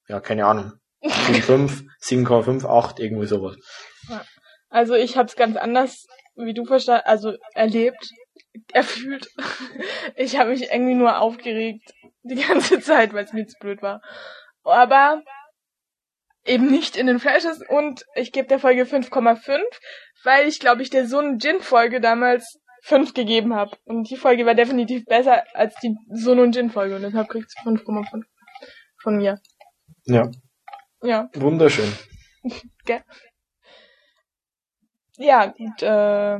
ja, 0.09 0.21
keine 0.21 0.47
Ahnung, 0.47 0.73
7,5, 1.03 1.85
7,5, 2.03 2.67
8, 2.67 3.01
irgendwie 3.01 3.27
sowas. 3.27 3.57
Also 4.69 4.95
ich 4.95 5.17
hab's 5.17 5.37
ganz 5.37 5.57
anders, 5.57 6.07
wie 6.35 6.55
du 6.55 6.65
verstanden, 6.65 7.07
also 7.07 7.35
erlebt, 7.55 8.11
erfühlt. 8.73 9.29
Ich 10.17 10.39
habe 10.39 10.51
mich 10.51 10.71
irgendwie 10.71 10.95
nur 10.95 11.19
aufgeregt 11.19 11.91
die 12.23 12.37
ganze 12.37 12.81
Zeit, 12.81 13.13
weil 13.13 13.25
es 13.25 13.33
mir 13.33 13.47
zu 13.47 13.57
blöd 13.59 13.83
war. 13.83 14.01
Aber 14.63 15.23
eben 16.45 16.71
nicht 16.71 16.97
in 16.97 17.07
den 17.07 17.19
Flashes 17.19 17.61
und 17.69 18.05
ich 18.15 18.33
gebe 18.33 18.49
der 18.49 18.59
Folge 18.59 18.85
5,5, 18.85 19.61
weil 20.25 20.47
ich 20.47 20.61
glaube 20.61 20.83
ich 20.83 20.91
der 20.91 21.07
Sun 21.07 21.39
Jin 21.39 21.61
Folge 21.61 22.01
damals 22.01 22.61
5 22.83 23.15
gegeben 23.15 23.55
habe 23.55 23.77
und 23.85 24.11
die 24.11 24.17
Folge 24.17 24.45
war 24.45 24.55
definitiv 24.55 25.05
besser 25.07 25.45
als 25.55 25.75
die 25.77 25.97
Sun 26.11 26.39
und 26.39 26.55
Jin 26.55 26.71
Folge 26.71 26.97
und 26.97 27.03
deshalb 27.03 27.29
kriegt's 27.29 27.55
5,5 27.65 28.23
von 29.03 29.17
mir. 29.17 29.41
Ja, 30.07 30.31
Ja, 31.03 31.31
wunderschön. 31.35 31.93
gell? 32.85 33.03
Ja, 35.17 35.47
gut, 35.47 35.83
äh, 35.83 36.39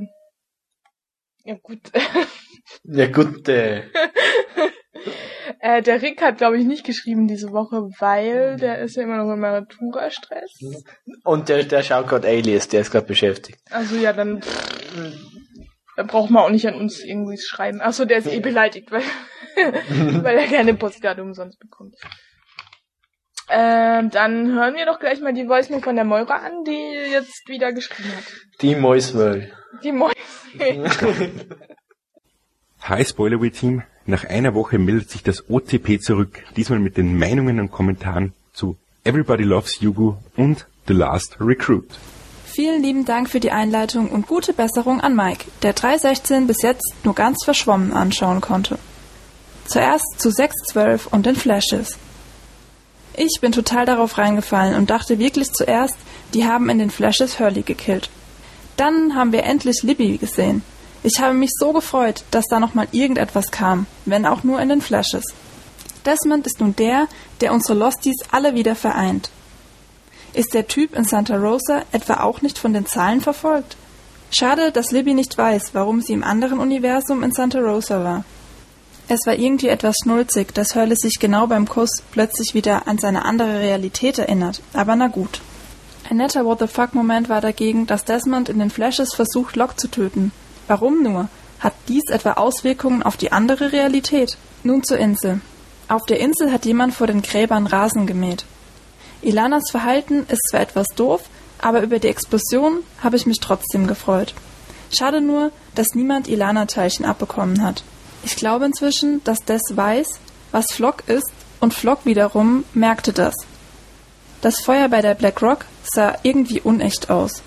ja 1.45 1.55
gut. 1.63 1.81
Ja, 2.85 3.07
gut, 3.09 3.47
äh, 3.49 3.83
Äh, 5.61 5.83
der 5.83 6.01
Rick 6.01 6.23
hat, 6.23 6.39
glaube 6.39 6.59
ich, 6.59 6.65
nicht 6.65 6.85
geschrieben 6.85 7.27
diese 7.27 7.53
Woche, 7.53 7.89
weil 7.99 8.57
der 8.57 8.79
ist 8.79 8.97
ja 8.97 9.03
immer 9.03 9.19
noch 9.19 9.33
im 9.33 9.41
Matura-Stress. 9.41 10.85
und 11.25 11.49
der, 11.49 11.65
der 11.65 11.83
schaut 11.83 12.09
gerade 12.09 12.29
Alias, 12.29 12.69
der 12.69 12.81
ist 12.81 12.91
gerade 12.91 13.07
beschäftigt. 13.07 13.59
Also 13.71 13.97
ja, 13.97 14.13
dann 14.15 14.43
da 15.97 16.03
braucht 16.03 16.31
man 16.31 16.43
auch 16.43 16.51
nicht 16.51 16.67
an 16.67 16.75
uns 16.75 17.01
irgendwie 17.01 17.39
schreiben. 17.39 17.81
Achso, 17.81 18.05
der 18.05 18.19
ist 18.19 18.27
eh 18.27 18.41
beleidigt, 18.41 18.91
weil, 18.91 19.03
weil 20.25 20.39
er 20.39 20.49
keine 20.49 20.75
Postkarte 20.75 21.23
umsonst 21.23 21.59
bekommt. 21.59 21.97
Ähm, 23.51 24.11
dann 24.11 24.53
hören 24.53 24.75
wir 24.75 24.87
doch 24.87 24.99
gleich 24.99 25.21
mal 25.21 25.35
die 25.35 25.49
Voicemail 25.49 25.83
von 25.83 25.97
der 25.97 26.05
Moira 26.05 26.37
an, 26.37 26.65
die 26.67 27.13
jetzt 27.13 27.47
wieder 27.47 27.73
geschrieben 27.73 28.11
hat. 28.17 28.25
Die 28.63 28.75
Mäuswell. 28.75 29.53
Die 29.83 29.93
Moira. 29.93 30.15
Hi 32.83 33.05
Spoilerway 33.05 33.51
Team, 33.51 33.83
nach 34.07 34.25
einer 34.25 34.55
Woche 34.55 34.79
meldet 34.79 35.11
sich 35.11 35.23
das 35.23 35.49
OCP 35.49 36.01
zurück, 36.01 36.43
diesmal 36.57 36.79
mit 36.79 36.97
den 36.99 37.19
Meinungen 37.19 37.59
und 37.61 37.71
Kommentaren 37.71 38.35
zu 38.53 38.77
Everybody 39.05 39.45
Loves 39.45 39.81
Yugu 39.81 40.17
und 40.37 40.67
The 40.87 40.93
Last 40.93 41.37
Recruit. 41.41 41.89
Vielen 42.45 42.83
lieben 42.83 43.05
Dank 43.05 43.29
für 43.29 43.41
die 43.41 43.51
Einleitung 43.51 44.11
und 44.11 44.27
gute 44.27 44.53
Besserung 44.53 45.01
an 45.01 45.17
Mike, 45.17 45.47
der 45.63 45.73
316 45.73 46.47
bis 46.47 46.63
jetzt 46.63 46.95
nur 47.05 47.15
ganz 47.15 47.43
verschwommen 47.45 47.93
anschauen 47.93 48.41
konnte. 48.41 48.79
Zuerst 49.67 50.05
zu 50.19 50.31
612 50.31 51.07
und 51.07 51.27
den 51.27 51.37
Flashes. 51.37 51.99
Ich 53.17 53.41
bin 53.41 53.53
total 53.53 53.87
darauf 53.87 54.19
reingefallen 54.19 54.75
und 54.75 54.91
dachte 54.91 55.19
wirklich 55.19 55.53
zuerst, 55.53 55.97
die 56.35 56.47
haben 56.47 56.69
in 56.69 56.79
den 56.79 56.91
Flashes 56.91 57.39
Hurley 57.39 57.63
gekillt. 57.63 58.11
Dann 58.77 59.15
haben 59.15 59.33
wir 59.33 59.45
endlich 59.45 59.83
Libby 59.83 60.19
gesehen. 60.19 60.63
Ich 61.05 61.21
habe 61.21 61.35
mich 61.35 61.51
so 61.59 61.73
gefreut, 61.73 62.25
dass 62.31 62.47
da 62.51 62.59
nochmal 62.59 62.89
irgendetwas 62.91 63.51
kam, 63.51 63.87
wenn 64.05 64.27
auch 64.27 64.43
nur 64.43 64.61
in 64.61 64.69
den 64.69 64.81
Flashes. 64.81 65.25
Desmond 66.05 66.47
ist 66.47 66.61
nun 66.61 66.75
der, 66.77 67.07
der 67.41 67.53
unsere 67.53 67.79
Losties 67.79 68.17
alle 68.31 68.55
wieder 68.55 68.75
vereint. 68.75 69.31
Ist 70.33 70.53
der 70.53 70.67
Typ 70.67 70.97
in 70.97 71.05
Santa 71.05 71.37
Rosa 71.37 71.83
etwa 71.93 72.21
auch 72.21 72.43
nicht 72.43 72.59
von 72.59 72.73
den 72.73 72.87
Zahlen 72.87 73.21
verfolgt? 73.21 73.77
Schade, 74.31 74.73
dass 74.73 74.91
Libby 74.91 75.15
nicht 75.15 75.39
weiß, 75.39 75.75
warum 75.75 76.01
sie 76.01 76.13
im 76.13 76.25
anderen 76.25 76.59
Universum 76.59 77.23
in 77.23 77.31
Santa 77.31 77.61
Rosa 77.61 78.03
war. 78.03 78.25
Es 79.07 79.21
war 79.27 79.35
irgendwie 79.35 79.69
etwas 79.69 79.97
schnulzig, 80.03 80.55
dass 80.55 80.75
Hurley 80.75 80.97
sich 80.97 81.19
genau 81.21 81.47
beim 81.47 81.69
Kuss 81.69 81.91
plötzlich 82.13 82.55
wieder 82.55 82.89
an 82.89 82.99
seine 82.99 83.27
andere 83.27 83.61
Realität 83.61 84.19
erinnert, 84.19 84.63
aber 84.73 84.97
na 84.97 85.09
gut. 85.09 85.41
Ein 86.09 86.17
netter 86.19 86.45
What 86.45 86.61
the 86.61 86.67
fuck-Moment 86.67 87.29
war 87.29 87.41
dagegen, 87.41 87.87
dass 87.87 88.05
Desmond 88.05 88.49
in 88.49 88.59
den 88.59 88.71
Flashes 88.71 89.15
versucht, 89.15 89.57
Locke 89.57 89.77
zu 89.77 89.89
töten. 89.89 90.33
Warum 90.69 91.03
nur? 91.03 91.29
Hat 91.61 91.75
dies 91.89 92.05
etwa 92.11 92.33
Auswirkungen 92.33 93.03
auf 93.03 93.17
die 93.17 93.33
andere 93.33 93.73
Realität? 93.73 94.37
Nun 94.63 94.83
zur 94.83 94.99
Insel. 94.99 95.41
Auf 95.89 96.03
der 96.07 96.21
Insel 96.21 96.51
hat 96.51 96.65
jemand 96.65 96.95
vor 96.95 97.07
den 97.07 97.23
Gräbern 97.23 97.67
Rasen 97.67 98.07
gemäht. 98.07 98.45
Ilanas 99.21 99.71
Verhalten 99.71 100.27
ist 100.29 100.49
zwar 100.51 100.61
etwas 100.61 100.87
doof, 100.97 101.23
aber 101.59 101.83
über 101.83 101.99
die 101.99 102.09
Explosion 102.09 102.81
habe 103.03 103.17
ich 103.17 103.27
mich 103.27 103.41
trotzdem 103.41 103.87
gefreut. 103.87 104.35
Schade 104.91 105.21
nur, 105.21 105.51
dass 105.75 105.95
niemand 105.95 106.29
Ilana-Teilchen 106.29 107.05
abbekommen 107.05 107.63
hat. 107.63 107.83
Ich 108.25 108.37
glaube 108.37 108.65
inzwischen, 108.65 109.23
dass 109.25 109.45
Des 109.45 109.61
weiß, 109.75 110.07
was 110.51 110.73
Flock 110.73 111.07
ist, 111.09 111.31
und 111.61 111.75
Flock 111.75 112.05
wiederum 112.05 112.65
merkte 112.73 113.13
das. 113.13 113.35
Das 114.41 114.61
Feuer 114.61 114.89
bei 114.89 115.03
der 115.03 115.15
Black 115.15 115.43
Rock 115.43 115.67
sah 115.83 116.17
irgendwie 116.23 116.61
unecht 116.61 117.11
aus. 117.11 117.43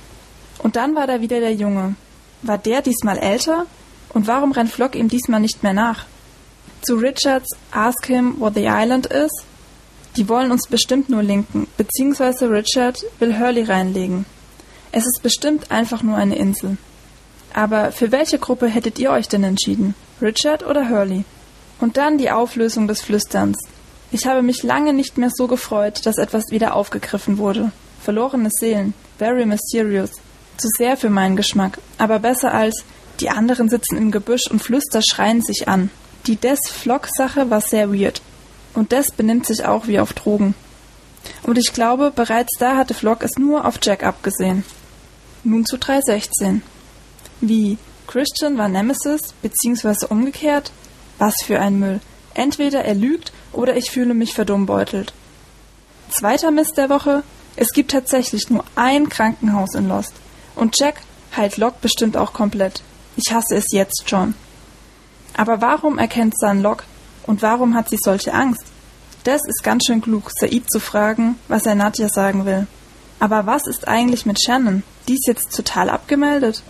Und 0.60 0.76
dann 0.76 0.96
war 0.96 1.08
da 1.08 1.20
wieder 1.20 1.40
der 1.40 1.54
Junge. 1.54 1.96
War 2.44 2.58
der 2.58 2.82
diesmal 2.82 3.18
älter? 3.18 3.66
Und 4.10 4.28
warum 4.28 4.52
rennt 4.52 4.72
Flock 4.72 4.96
ihm 4.96 5.08
diesmal 5.08 5.40
nicht 5.40 5.64
mehr 5.64 5.74
nach? 5.74 6.06
Zu 6.82 6.96
Richards 6.96 7.50
Ask 7.72 8.06
him 8.06 8.40
what 8.40 8.54
the 8.54 8.66
island 8.68 9.08
is? 9.08 9.32
Die 10.16 10.30
wollen 10.30 10.52
uns 10.52 10.68
bestimmt 10.68 11.10
nur 11.10 11.22
linken, 11.22 11.68
beziehungsweise 11.78 12.50
Richard 12.50 13.04
will 13.20 13.38
Hurley 13.40 13.64
reinlegen. 13.64 14.26
Es 14.92 15.06
ist 15.06 15.22
bestimmt 15.22 15.72
einfach 15.72 16.02
nur 16.02 16.18
eine 16.18 16.36
Insel. 16.36 16.78
Aber 17.54 17.92
für 17.92 18.12
welche 18.12 18.40
Gruppe 18.40 18.68
hättet 18.68 19.00
ihr 19.00 19.12
euch 19.12 19.28
denn 19.28 19.44
entschieden? 19.44 19.96
Richard 20.22 20.66
oder 20.66 20.90
Hurley? 20.90 21.26
Und 21.80 21.98
dann 21.98 22.18
die 22.18 22.32
Auflösung 22.32 22.88
des 22.88 23.02
Flüsterns. 23.02 23.58
Ich 24.12 24.26
habe 24.26 24.42
mich 24.42 24.64
lange 24.64 24.94
nicht 24.94 25.18
mehr 25.18 25.30
so 25.34 25.48
gefreut, 25.48 26.06
dass 26.06 26.18
etwas 26.18 26.46
wieder 26.50 26.76
aufgegriffen 26.76 27.38
wurde. 27.38 27.72
Verlorene 28.02 28.50
Seelen. 28.52 28.94
Very 29.18 29.46
mysterious. 29.46 30.12
Zu 30.58 30.70
sehr 30.78 30.98
für 30.98 31.10
meinen 31.10 31.36
Geschmack, 31.36 31.78
aber 31.98 32.20
besser 32.20 32.54
als 32.54 32.84
die 33.20 33.30
anderen 33.30 33.70
sitzen 33.70 33.98
im 33.98 34.12
Gebüsch 34.12 34.50
und 34.50 34.62
flüster 34.62 35.02
schreien 35.02 35.42
sich 35.42 35.68
an. 35.68 35.90
Die 36.26 36.36
Des-Flock-Sache 36.36 37.50
war 37.50 37.62
sehr 37.62 37.94
weird. 37.94 38.22
Und 38.74 38.92
Des 38.92 39.12
benimmt 39.12 39.46
sich 39.46 39.66
auch 39.66 39.88
wie 39.88 40.00
auf 40.00 40.14
Drogen. 40.14 40.56
Und 41.44 41.58
ich 41.58 41.74
glaube, 41.74 42.12
bereits 42.16 42.58
da 42.60 42.76
hatte 42.76 42.94
Flock 42.94 43.24
es 43.24 43.38
nur 43.38 43.66
auf 43.66 43.80
Jack 43.82 44.04
abgesehen. 44.04 44.64
Nun 45.44 45.66
zu 45.66 45.78
316. 45.78 46.62
Wie? 47.42 47.78
Christian 48.18 48.58
war 48.58 48.68
Nemesis, 48.68 49.36
beziehungsweise 49.44 50.08
umgekehrt? 50.08 50.72
Was 51.20 51.36
für 51.46 51.60
ein 51.60 51.78
Müll. 51.78 52.00
Entweder 52.34 52.84
er 52.84 52.96
lügt 52.96 53.32
oder 53.54 53.78
ich 53.78 53.92
fühle 53.92 54.16
mich 54.16 54.34
verdummbeutelt. 54.34 55.14
Zweiter 56.10 56.50
Mist 56.50 56.78
der 56.78 56.90
Woche. 56.90 57.22
Es 57.58 57.68
gibt 57.70 57.92
tatsächlich 57.92 58.50
nur 58.50 58.64
ein 58.76 59.10
Krankenhaus 59.10 59.76
in 59.76 59.88
Lost. 59.88 60.14
Und 60.56 60.80
Jack 60.80 61.02
heilt 61.36 61.58
Locke 61.58 61.78
bestimmt 61.80 62.18
auch 62.18 62.34
komplett. 62.34 62.82
Ich 63.18 63.32
hasse 63.32 63.56
es 63.56 63.66
jetzt 63.72 64.10
schon. 64.10 64.34
Aber 65.36 65.62
warum 65.62 66.00
erkennt 66.00 66.40
Sun 66.40 66.64
Locke? 66.64 66.86
Und 67.28 67.44
warum 67.44 67.76
hat 67.76 67.92
sie 67.92 68.00
solche 68.02 68.34
Angst? 68.34 68.66
Des 69.28 69.42
ist 69.48 69.62
ganz 69.62 69.84
schön 69.86 70.02
klug, 70.02 70.32
Said 70.32 70.72
zu 70.72 70.80
fragen, 70.80 71.36
was 71.50 71.68
er 71.68 71.76
Nadja 71.76 72.10
sagen 72.10 72.48
will. 72.48 72.66
Aber 73.20 73.46
was 73.46 73.68
ist 73.68 73.88
eigentlich 73.88 74.26
mit 74.26 74.42
Shannon? 74.44 74.82
Die 75.08 75.14
ist 75.14 75.28
jetzt 75.28 75.56
total 75.56 75.92
abgemeldet. 75.92 76.64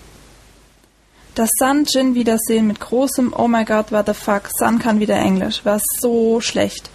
Das 1.38 1.52
Sun-Jin-Wiedersehen 1.60 2.66
mit 2.66 2.80
großem 2.80 3.32
Oh 3.32 3.48
my 3.48 3.64
god, 3.64 3.92
what 3.92 4.08
the 4.08 4.16
fuck, 4.16 4.50
Sun 4.58 4.80
kann 4.80 5.00
wieder 5.00 5.18
Englisch, 5.18 5.64
war 5.66 5.80
so 6.02 6.42
schlecht. 6.42 6.90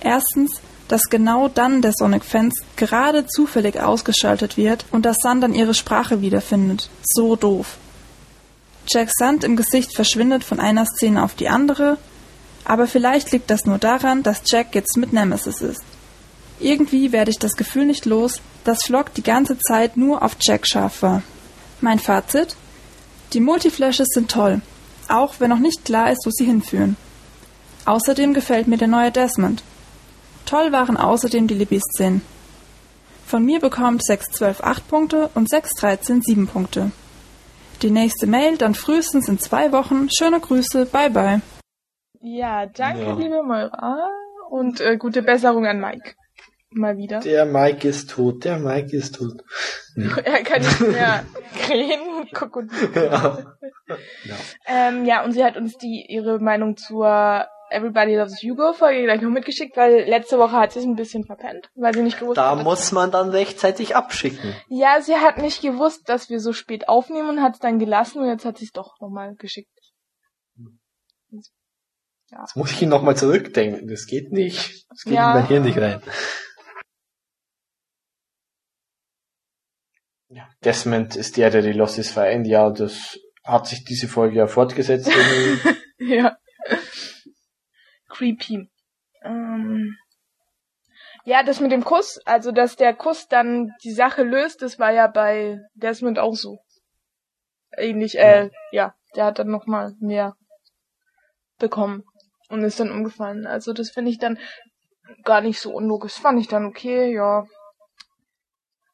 Erstens, 0.00 0.52
dass 0.88 1.10
genau 1.10 1.48
dann 1.48 1.82
der 1.82 1.92
Sonic 1.94 2.24
Fans 2.24 2.54
gerade 2.76 3.26
zufällig 3.26 3.78
ausgeschaltet 3.78 4.56
wird 4.56 4.86
und 4.90 5.04
dass 5.04 5.18
Sun 5.18 5.42
dann 5.42 5.52
ihre 5.52 5.74
Sprache 5.74 6.22
wiederfindet. 6.22 6.88
So 7.02 7.36
doof. 7.36 7.76
Jack 8.88 9.10
Sand 9.14 9.44
im 9.44 9.54
Gesicht 9.54 9.94
verschwindet 9.94 10.44
von 10.44 10.60
einer 10.60 10.86
Szene 10.86 11.22
auf 11.22 11.34
die 11.34 11.50
andere, 11.50 11.98
aber 12.64 12.86
vielleicht 12.86 13.32
liegt 13.32 13.50
das 13.50 13.66
nur 13.66 13.76
daran, 13.76 14.22
dass 14.22 14.40
Jack 14.46 14.74
jetzt 14.74 14.96
mit 14.96 15.12
Nemesis 15.12 15.60
ist. 15.60 15.82
Irgendwie 16.58 17.12
werde 17.12 17.30
ich 17.30 17.38
das 17.38 17.54
Gefühl 17.54 17.84
nicht 17.84 18.06
los, 18.06 18.40
dass 18.64 18.84
Flock 18.84 19.12
die 19.12 19.22
ganze 19.22 19.58
Zeit 19.58 19.98
nur 19.98 20.22
auf 20.22 20.38
Jack 20.40 20.66
scharf 20.66 21.02
war. 21.02 21.22
Mein 21.82 21.98
Fazit? 21.98 22.56
Die 23.32 23.40
Multiflashes 23.40 24.08
sind 24.12 24.30
toll, 24.30 24.60
auch 25.08 25.34
wenn 25.38 25.50
noch 25.50 25.58
nicht 25.58 25.84
klar 25.84 26.10
ist, 26.12 26.24
wo 26.26 26.30
sie 26.30 26.44
hinführen. 26.44 26.96
Außerdem 27.84 28.32
gefällt 28.34 28.68
mir 28.68 28.78
der 28.78 28.88
neue 28.88 29.10
Desmond. 29.10 29.62
Toll 30.46 30.72
waren 30.72 30.96
außerdem 30.96 31.46
die 31.48 31.54
Libby-Szenen. 31.54 32.22
Von 33.26 33.44
mir 33.44 33.58
bekommt 33.60 34.04
612 34.04 34.62
8 34.62 34.88
Punkte 34.88 35.30
und 35.34 35.48
613 35.48 36.22
7 36.22 36.46
Punkte. 36.46 36.92
Die 37.82 37.90
nächste 37.90 38.26
Mail 38.26 38.56
dann 38.56 38.74
frühestens 38.74 39.28
in 39.28 39.38
zwei 39.38 39.72
Wochen. 39.72 40.08
Schöne 40.16 40.40
Grüße, 40.40 40.86
bye 40.86 41.10
bye. 41.10 41.40
Ja, 42.20 42.66
danke, 42.66 43.02
Ja. 43.02 43.14
liebe 43.14 43.42
Moira. 43.42 44.08
Und 44.50 44.80
äh, 44.80 44.96
gute 44.96 45.22
Besserung 45.22 45.66
an 45.66 45.80
Mike. 45.80 46.14
Mal 46.74 46.96
wieder. 46.96 47.20
Der 47.20 47.46
Mike 47.46 47.86
ist 47.88 48.10
tot, 48.10 48.44
der 48.44 48.58
Mike 48.58 48.96
ist 48.96 49.14
tot. 49.16 49.42
Er 49.96 50.42
kann 50.42 50.60
nicht 50.60 50.80
mehr 50.80 51.24
krähen 51.56 52.00
und 52.18 52.32
Krokodil. 52.32 52.90
Ja. 52.94 53.46
Ähm, 54.66 55.04
ja, 55.04 55.22
und 55.24 55.32
sie 55.32 55.44
hat 55.44 55.56
uns 55.56 55.76
die 55.78 56.04
ihre 56.08 56.40
Meinung 56.40 56.76
zur 56.76 57.46
Everybody 57.70 58.16
Loves 58.16 58.42
Hugo 58.42 58.72
Folge 58.72 59.04
gleich 59.04 59.20
noch 59.20 59.30
mitgeschickt, 59.30 59.76
weil 59.76 60.04
letzte 60.08 60.38
Woche 60.38 60.52
hat 60.56 60.72
sie 60.72 60.80
es 60.80 60.84
ein 60.84 60.96
bisschen 60.96 61.24
verpennt, 61.24 61.70
weil 61.76 61.94
sie 61.94 62.02
nicht 62.02 62.18
gewusst 62.18 62.38
Da 62.38 62.50
hat. 62.50 62.58
dass- 62.58 62.64
muss 62.64 62.90
man 62.92 63.10
dann 63.12 63.30
rechtzeitig 63.30 63.94
abschicken. 63.96 64.54
Ja, 64.68 65.00
sie 65.00 65.14
hat 65.16 65.38
nicht 65.38 65.62
gewusst, 65.62 66.08
dass 66.08 66.28
wir 66.28 66.40
so 66.40 66.52
spät 66.52 66.88
aufnehmen 66.88 67.28
und 67.30 67.42
hat 67.42 67.54
es 67.54 67.60
dann 67.60 67.78
gelassen 67.78 68.20
und 68.20 68.28
jetzt 68.28 68.44
hat 68.44 68.58
sie 68.58 68.64
es 68.64 68.72
doch 68.72 69.00
nochmal 69.00 69.34
geschickt. 69.36 69.70
Jetzt 71.30 72.56
muss 72.56 72.72
ich 72.72 72.82
ihn 72.82 72.88
nochmal 72.88 73.16
zurückdenken. 73.16 73.86
Das 73.88 74.06
geht 74.06 74.32
nicht. 74.32 74.86
Das 74.90 75.02
geht 75.04 75.14
Ja. 75.14 75.32
in 75.34 75.38
mein 75.38 75.46
Hirn 75.48 75.62
nicht 75.62 75.78
rein. 75.78 76.02
Desmond 80.64 81.16
ist 81.16 81.36
der, 81.36 81.50
der 81.50 81.62
die 81.62 81.72
Losses 81.72 82.10
vereint. 82.10 82.46
Ja, 82.46 82.70
das 82.70 83.18
hat 83.44 83.66
sich 83.66 83.84
diese 83.84 84.08
Folge 84.08 84.38
ja 84.38 84.46
fortgesetzt. 84.46 85.10
Ja. 85.96 86.36
Creepy. 88.08 88.68
Ähm, 89.22 89.96
ja, 91.24 91.42
das 91.42 91.60
mit 91.60 91.72
dem 91.72 91.84
Kuss, 91.84 92.20
also 92.26 92.52
dass 92.52 92.76
der 92.76 92.94
Kuss 92.94 93.28
dann 93.28 93.72
die 93.82 93.92
Sache 93.92 94.24
löst, 94.24 94.60
das 94.60 94.78
war 94.78 94.92
ja 94.92 95.06
bei 95.06 95.60
Desmond 95.74 96.18
auch 96.18 96.34
so. 96.34 96.58
Ähnlich, 97.76 98.18
äh, 98.18 98.50
ja, 98.72 98.94
der 99.16 99.24
hat 99.24 99.38
dann 99.38 99.48
nochmal 99.48 99.94
mehr 100.00 100.36
bekommen 101.58 102.04
und 102.48 102.62
ist 102.62 102.80
dann 102.80 102.90
umgefallen. 102.90 103.46
Also 103.46 103.72
das 103.72 103.90
finde 103.90 104.10
ich 104.10 104.18
dann 104.18 104.38
gar 105.24 105.40
nicht 105.40 105.60
so 105.60 105.72
unlogisch. 105.72 106.14
Fand 106.14 106.40
ich 106.40 106.48
dann 106.48 106.66
okay, 106.66 107.12
ja. 107.12 107.46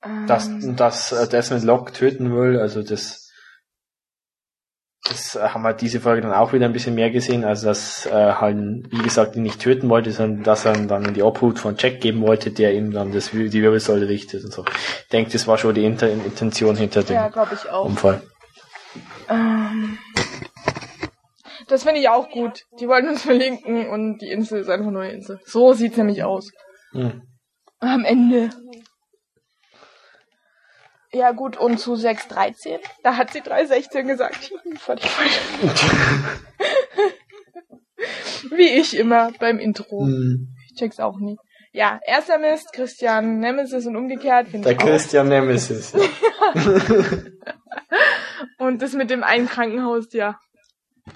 Ähm, 0.03 0.27
dass, 0.27 0.49
dass 0.77 1.13
äh, 1.13 1.29
Desmond 1.29 1.65
Locke 1.65 1.93
töten 1.93 2.35
will, 2.35 2.59
also 2.59 2.83
das, 2.83 3.31
das 5.07 5.35
äh, 5.35 5.41
haben 5.41 5.63
wir 5.63 5.75
diese 5.75 6.01
Folge 6.01 6.23
dann 6.23 6.33
auch 6.33 6.53
wieder 6.53 6.65
ein 6.67 6.73
bisschen 6.73 6.95
mehr 6.95 7.11
gesehen, 7.11 7.45
also 7.45 7.67
dass 7.67 8.07
äh, 8.07 8.11
halt, 8.13 8.57
wie 8.57 9.03
gesagt, 9.03 9.37
ihn 9.37 9.43
nicht 9.43 9.61
töten 9.61 9.91
wollte, 9.91 10.13
sondern 10.13 10.43
dass 10.43 10.65
er 10.65 10.77
ihn 10.77 10.89
dann 10.89 11.05
in 11.05 11.15
die 11.15 11.23
Obhut 11.23 11.59
von 11.59 11.77
Jack 11.79 12.01
geben 12.01 12.23
wollte, 12.23 12.51
der 12.51 12.73
ihm 12.75 12.93
dann 12.93 13.13
das, 13.13 13.31
die 13.31 13.53
Wirbelsäule 13.53 14.09
richtet 14.09 14.45
und 14.45 14.53
so. 14.53 14.65
Ich 15.03 15.09
denke, 15.09 15.33
das 15.33 15.47
war 15.47 15.59
schon 15.59 15.75
die 15.75 15.85
Inter 15.85 16.11
Intention 16.11 16.77
hinter 16.77 17.03
dem 17.03 17.17
ja. 17.17 17.81
Unfall. 17.83 18.23
Ähm, 19.29 19.99
das 21.69 21.85
finde 21.85 22.01
ich 22.01 22.09
auch 22.09 22.31
gut. 22.31 22.65
Die 22.81 22.89
wollen 22.89 23.09
uns 23.09 23.23
verlinken 23.23 23.89
und 23.89 24.19
die 24.19 24.31
Insel 24.31 24.61
ist 24.61 24.69
einfach 24.69 24.91
nur 24.91 25.03
eine 25.03 25.13
Insel. 25.13 25.41
So 25.45 25.73
sieht's 25.73 25.97
nämlich 25.97 26.25
aus. 26.25 26.51
Hm. 26.93 27.23
Am 27.79 28.05
Ende. 28.05 28.51
Ja 31.13 31.33
gut, 31.33 31.57
und 31.57 31.79
zu 31.79 31.95
6.13, 31.95 32.79
da 33.03 33.17
hat 33.17 33.33
sie 33.33 33.41
3.16 33.41 34.03
gesagt. 34.05 34.53
Falsch. 34.79 35.03
Wie 38.51 38.69
ich 38.69 38.97
immer 38.97 39.33
beim 39.41 39.59
Intro. 39.59 40.05
Hm. 40.05 40.55
Ich 40.67 40.79
check's 40.79 41.01
auch 41.01 41.19
nie. 41.19 41.37
Ja, 41.73 42.01
erster 42.05 42.39
Mist, 42.39 42.73
Christian 42.73 43.39
Nemesis 43.39 43.87
und 43.87 43.97
umgekehrt. 43.97 44.53
Der 44.53 44.61
ich 44.61 44.79
auch. 44.79 44.87
Christian 44.87 45.29
Nemesis. 45.29 45.93
Und 48.59 48.83
das 48.83 48.95
mit 48.95 49.11
dem 49.11 49.23
einen 49.23 49.47
Krankenhaus, 49.47 50.13
ja. 50.13 50.39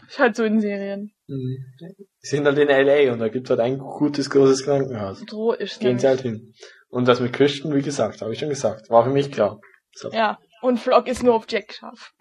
Ist 0.08 0.18
halt 0.18 0.36
so 0.36 0.44
in 0.44 0.60
Serien. 0.60 1.12
Hm. 1.28 1.56
Wir 1.78 1.94
sind 2.20 2.46
halt 2.46 2.58
in 2.58 2.68
L.A. 2.68 3.12
und 3.12 3.18
da 3.18 3.28
gibt's 3.28 3.50
halt 3.50 3.60
ein 3.60 3.78
gutes, 3.78 4.30
großes 4.30 4.64
Krankenhaus. 4.64 5.22
So 5.28 5.52
ist 5.52 5.78
Gehen 5.78 5.96
nämlich. 5.96 6.02
sie 6.02 6.08
halt 6.08 6.20
hin. 6.22 6.52
Und 6.88 7.06
das 7.06 7.20
mit 7.20 7.32
Christian, 7.32 7.74
wie 7.74 7.82
gesagt, 7.82 8.22
habe 8.22 8.32
ich 8.32 8.38
schon 8.38 8.48
gesagt, 8.48 8.90
war 8.90 9.04
für 9.04 9.10
mich 9.10 9.30
klar. 9.30 9.60
So. 9.94 10.10
Ja, 10.10 10.38
und 10.62 10.78
Flock 10.80 11.06
ist 11.06 11.22
nur 11.22 11.34
auf 11.34 11.46
Jack 11.48 11.72
scharf. 11.72 12.12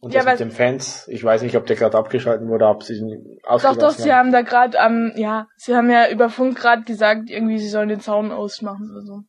Und 0.00 0.12
Ja, 0.12 0.20
das 0.20 0.26
aber- 0.26 0.30
mit 0.32 0.40
den 0.40 0.50
Fans, 0.50 1.06
ich 1.08 1.22
weiß 1.22 1.42
nicht, 1.42 1.56
ob 1.56 1.66
der 1.66 1.76
gerade 1.76 1.96
abgeschalten 1.96 2.48
wurde, 2.48 2.66
ob 2.66 2.82
sie 2.82 2.94
ihn 2.98 3.38
doch, 3.44 3.76
doch, 3.76 3.90
sie 3.92 4.12
haben 4.12 4.32
da 4.32 4.42
gerade 4.42 4.80
am, 4.80 5.12
ja, 5.16 5.46
sie 5.56 5.76
haben 5.76 5.90
ja 5.90 6.08
über 6.10 6.28
Funk 6.28 6.58
gerade 6.58 6.82
gesagt, 6.82 7.30
irgendwie 7.30 7.58
sie 7.58 7.68
sollen 7.68 7.88
den 7.88 8.00
Zaun 8.00 8.32
ausmachen 8.32 8.90
oder 8.90 9.02
so. 9.04 9.20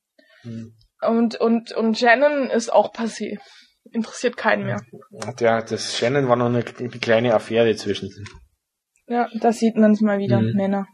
Hm. 0.42 0.76
Und, 1.02 1.36
und, 1.40 1.72
und 1.74 1.98
Shannon 1.98 2.50
ist 2.50 2.72
auch 2.72 2.94
passé. 2.94 3.38
Interessiert 3.92 4.38
keinen 4.38 4.66
mehr. 4.66 4.82
Ja, 5.40 5.62
das 5.62 5.96
Shannon 5.98 6.28
war 6.28 6.38
noch 6.38 6.46
eine, 6.48 6.64
eine 6.80 6.90
kleine 6.90 7.34
Affäre 7.36 7.76
zwischen. 7.76 8.10
Ja, 9.08 9.28
das 9.42 9.60
sieht 9.60 9.76
man 9.76 9.96
mal 10.02 10.18
wieder, 10.20 10.42
Mhm. 10.42 10.54
Männer. 10.56 10.88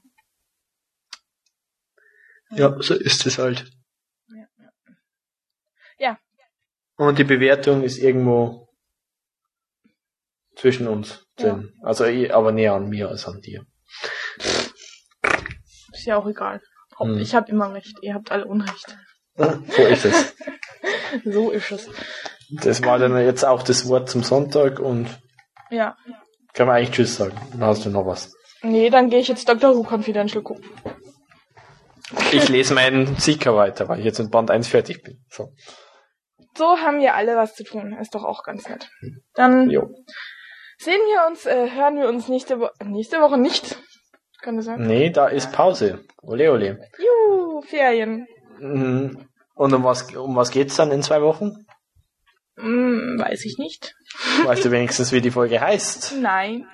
Ja, 2.51 2.75
so 2.81 2.95
ist 2.95 3.25
es 3.27 3.37
halt. 3.37 3.69
Ja, 4.29 4.45
ja. 4.57 4.69
Ja. 5.99 6.17
Und 6.99 7.17
die 7.17 7.23
Bewertung 7.23 7.81
ist 7.81 7.97
irgendwo 7.97 8.67
zwischen 10.57 10.89
uns 10.89 11.23
drin. 11.37 11.71
Also, 11.81 12.03
eh, 12.03 12.29
aber 12.31 12.51
näher 12.51 12.73
an 12.73 12.89
mir 12.89 13.07
als 13.07 13.25
an 13.25 13.39
dir. 13.39 13.63
Ist 15.93 16.05
ja 16.05 16.17
auch 16.17 16.27
egal. 16.27 16.61
Mhm. 16.99 17.19
Ich 17.19 17.33
habe 17.33 17.49
immer 17.49 17.73
recht, 17.73 17.97
ihr 18.01 18.13
habt 18.13 18.31
alle 18.33 18.45
Unrecht. 18.45 18.97
So 19.37 19.81
ist 19.83 20.05
es. 20.05 20.35
So 21.25 21.49
ist 21.49 21.71
es. 21.71 21.89
Das 22.61 22.83
war 22.83 22.99
dann 22.99 23.17
jetzt 23.17 23.43
auch 23.43 23.63
das 23.63 23.87
Wort 23.87 24.09
zum 24.11 24.21
Sonntag 24.21 24.79
und 24.79 25.07
Ja. 25.71 25.97
kann 26.53 26.67
man 26.67 26.75
eigentlich 26.75 26.91
Tschüss 26.91 27.15
sagen. 27.15 27.35
Dann 27.51 27.63
hast 27.63 27.83
du 27.83 27.89
noch 27.89 28.05
was. 28.05 28.31
Nee, 28.61 28.91
dann 28.91 29.09
gehe 29.09 29.19
ich 29.19 29.27
jetzt 29.27 29.49
Doctor 29.49 29.75
Who 29.75 29.83
Confidential 29.83 30.43
gucken. 30.43 30.69
Ich 32.31 32.47
lese 32.49 32.75
meinen 32.75 33.15
Seeker 33.17 33.55
weiter, 33.55 33.87
weil 33.89 33.99
ich 33.99 34.05
jetzt 34.05 34.19
mit 34.19 34.29
Band 34.29 34.51
1 34.51 34.67
fertig 34.67 35.01
bin. 35.01 35.25
So. 35.31 35.51
So 36.55 36.77
haben 36.79 36.99
wir 36.99 37.15
alle 37.15 37.35
was 37.35 37.55
zu 37.55 37.63
tun. 37.63 37.93
Ist 37.99 38.15
doch 38.15 38.23
auch 38.23 38.43
ganz 38.43 38.67
nett. 38.67 38.89
Dann 39.33 39.69
Jo. 39.69 39.89
sehen 40.77 40.99
wir 41.07 41.27
uns, 41.27 41.45
äh, 41.45 41.69
hören 41.71 41.97
wir 41.97 42.07
uns 42.07 42.27
nächste 42.27 42.59
Woche, 42.59 42.73
nächste 42.83 43.21
Woche 43.21 43.37
nicht. 43.37 43.77
Kann 44.41 44.55
das 44.57 44.65
sein? 44.65 44.81
Nee, 44.85 45.09
da 45.09 45.27
ist 45.27 45.51
Pause. 45.51 46.03
Ole, 46.21 46.51
ole. 46.51 46.79
Juhu, 46.97 47.61
Ferien. 47.61 48.27
Mhm. 48.59 49.27
Und 49.55 49.73
um 49.73 49.83
was, 49.83 50.15
um 50.15 50.35
was 50.35 50.51
geht's 50.51 50.75
dann 50.77 50.91
in 50.91 51.03
zwei 51.03 51.21
Wochen? 51.21 51.65
Hm, 52.57 53.17
weiß 53.19 53.45
ich 53.45 53.57
nicht. 53.57 53.93
Weißt 54.45 54.65
du 54.65 54.71
wenigstens, 54.71 55.11
wie 55.11 55.21
die 55.21 55.31
Folge 55.31 55.59
heißt? 55.61 56.15
Nein. 56.19 56.65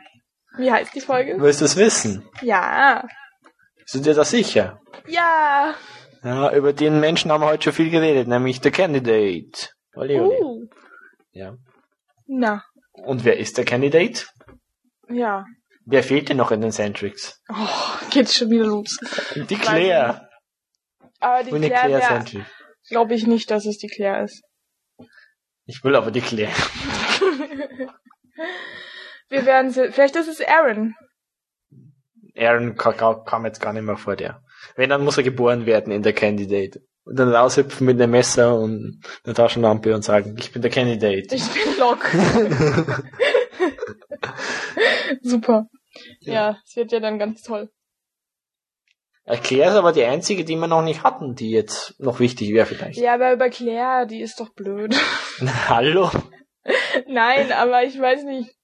Wie 0.58 0.72
heißt 0.72 0.96
die 0.96 1.02
Folge? 1.02 1.36
Willst 1.40 1.62
du 1.62 1.66
es 1.66 1.76
wissen? 1.76 2.28
Ja. 2.42 3.06
Bist 3.78 3.96
du 3.96 4.00
dir 4.00 4.14
da 4.14 4.24
sicher? 4.24 4.80
Ja. 5.08 5.76
Ja, 6.26 6.52
über 6.56 6.74
den 6.74 7.00
Menschen 7.00 7.32
haben 7.32 7.42
wir 7.42 7.48
heute 7.48 7.66
schon 7.66 7.74
viel 7.74 7.92
geredet, 7.92 8.28
nämlich 8.28 8.60
der 8.60 8.72
Candidate. 8.72 9.70
Ole, 9.96 10.22
ole. 10.24 10.40
Uh. 10.42 10.66
Ja. 11.32 11.56
Na. 12.26 12.64
Und 12.94 13.24
wer 13.26 13.38
ist 13.38 13.58
der 13.58 13.66
Candidate? 13.66 14.26
Ja. 15.08 15.46
Wer 15.86 16.02
fehlt 16.04 16.30
denn 16.30 16.38
noch 16.38 16.50
in 16.52 16.62
den 16.62 16.72
Centrics? 16.72 17.40
Oh, 17.48 17.68
geht's 18.10 18.36
schon 18.36 18.50
wieder 18.50 18.66
los. 18.66 18.98
Die 19.36 19.56
Claire. 19.56 20.28
Aber 21.20 21.44
die 21.44 21.52
Und 21.52 21.62
Claire, 21.62 21.88
Claire 21.88 22.02
Centric. 22.08 22.46
glaube 22.90 23.14
ich 23.14 23.28
nicht, 23.28 23.52
dass 23.52 23.66
es 23.68 23.78
die 23.78 23.88
Claire 23.88 24.24
ist. 24.24 24.42
Ich 25.66 25.84
will 25.84 25.96
aber 25.96 26.10
die 26.12 26.22
Claire. 26.22 26.52
Wir 29.30 29.46
werden 29.46 29.72
sie, 29.72 29.92
vielleicht 29.92 30.16
ist 30.16 30.28
es 30.28 30.42
Aaron. 30.42 30.96
Aaron 32.38 32.76
ka- 32.76 32.94
ka- 32.94 33.24
kam 33.24 33.46
jetzt 33.46 33.60
gar 33.62 33.74
nicht 33.74 33.84
mehr 33.84 33.98
vor 33.98 34.16
der. 34.16 34.42
Wenn, 34.76 34.90
dann 34.90 35.04
muss 35.04 35.18
er 35.18 35.24
geboren 35.24 35.66
werden 35.66 35.92
in 35.92 36.04
der 36.04 36.14
Candidate. 36.14 36.82
Und 37.04 37.20
dann 37.20 37.34
raushüpfen 37.34 37.86
mit 37.86 38.02
einem 38.02 38.12
Messer 38.12 38.58
und 38.58 39.02
einer 39.24 39.36
Taschenlampe 39.36 39.94
und 39.94 40.04
sagen, 40.04 40.36
ich 40.40 40.52
bin 40.52 40.62
der 40.62 40.72
Candidate. 40.72 41.36
Ich 41.36 41.48
bin 41.50 41.78
Lok. 41.80 42.04
Super. 45.22 45.68
Ja, 46.20 46.58
es 46.66 46.76
wird 46.76 46.92
ja 46.92 47.00
dann 47.00 47.20
ganz 47.20 47.44
toll. 47.44 47.70
Claire 49.44 49.70
ist 49.70 49.76
aber 49.76 49.92
die 49.92 50.04
einzige, 50.04 50.44
die 50.46 50.56
wir 50.56 50.68
noch 50.68 50.84
nicht 50.84 51.04
hatten, 51.04 51.34
die 51.34 51.50
jetzt 51.50 52.00
noch 52.00 52.20
wichtig 52.20 52.54
wäre 52.54 52.68
vielleicht. 52.68 53.00
Ja, 53.00 53.16
aber 53.16 53.34
über 53.34 53.50
Claire, 53.50 54.06
die 54.06 54.22
ist 54.22 54.40
doch 54.40 54.54
blöd. 54.54 54.96
Hallo? 55.68 56.12
Nein, 57.08 57.52
aber 57.52 57.84
ich 57.84 58.00
weiß 58.00 58.24
nicht. 58.24 58.56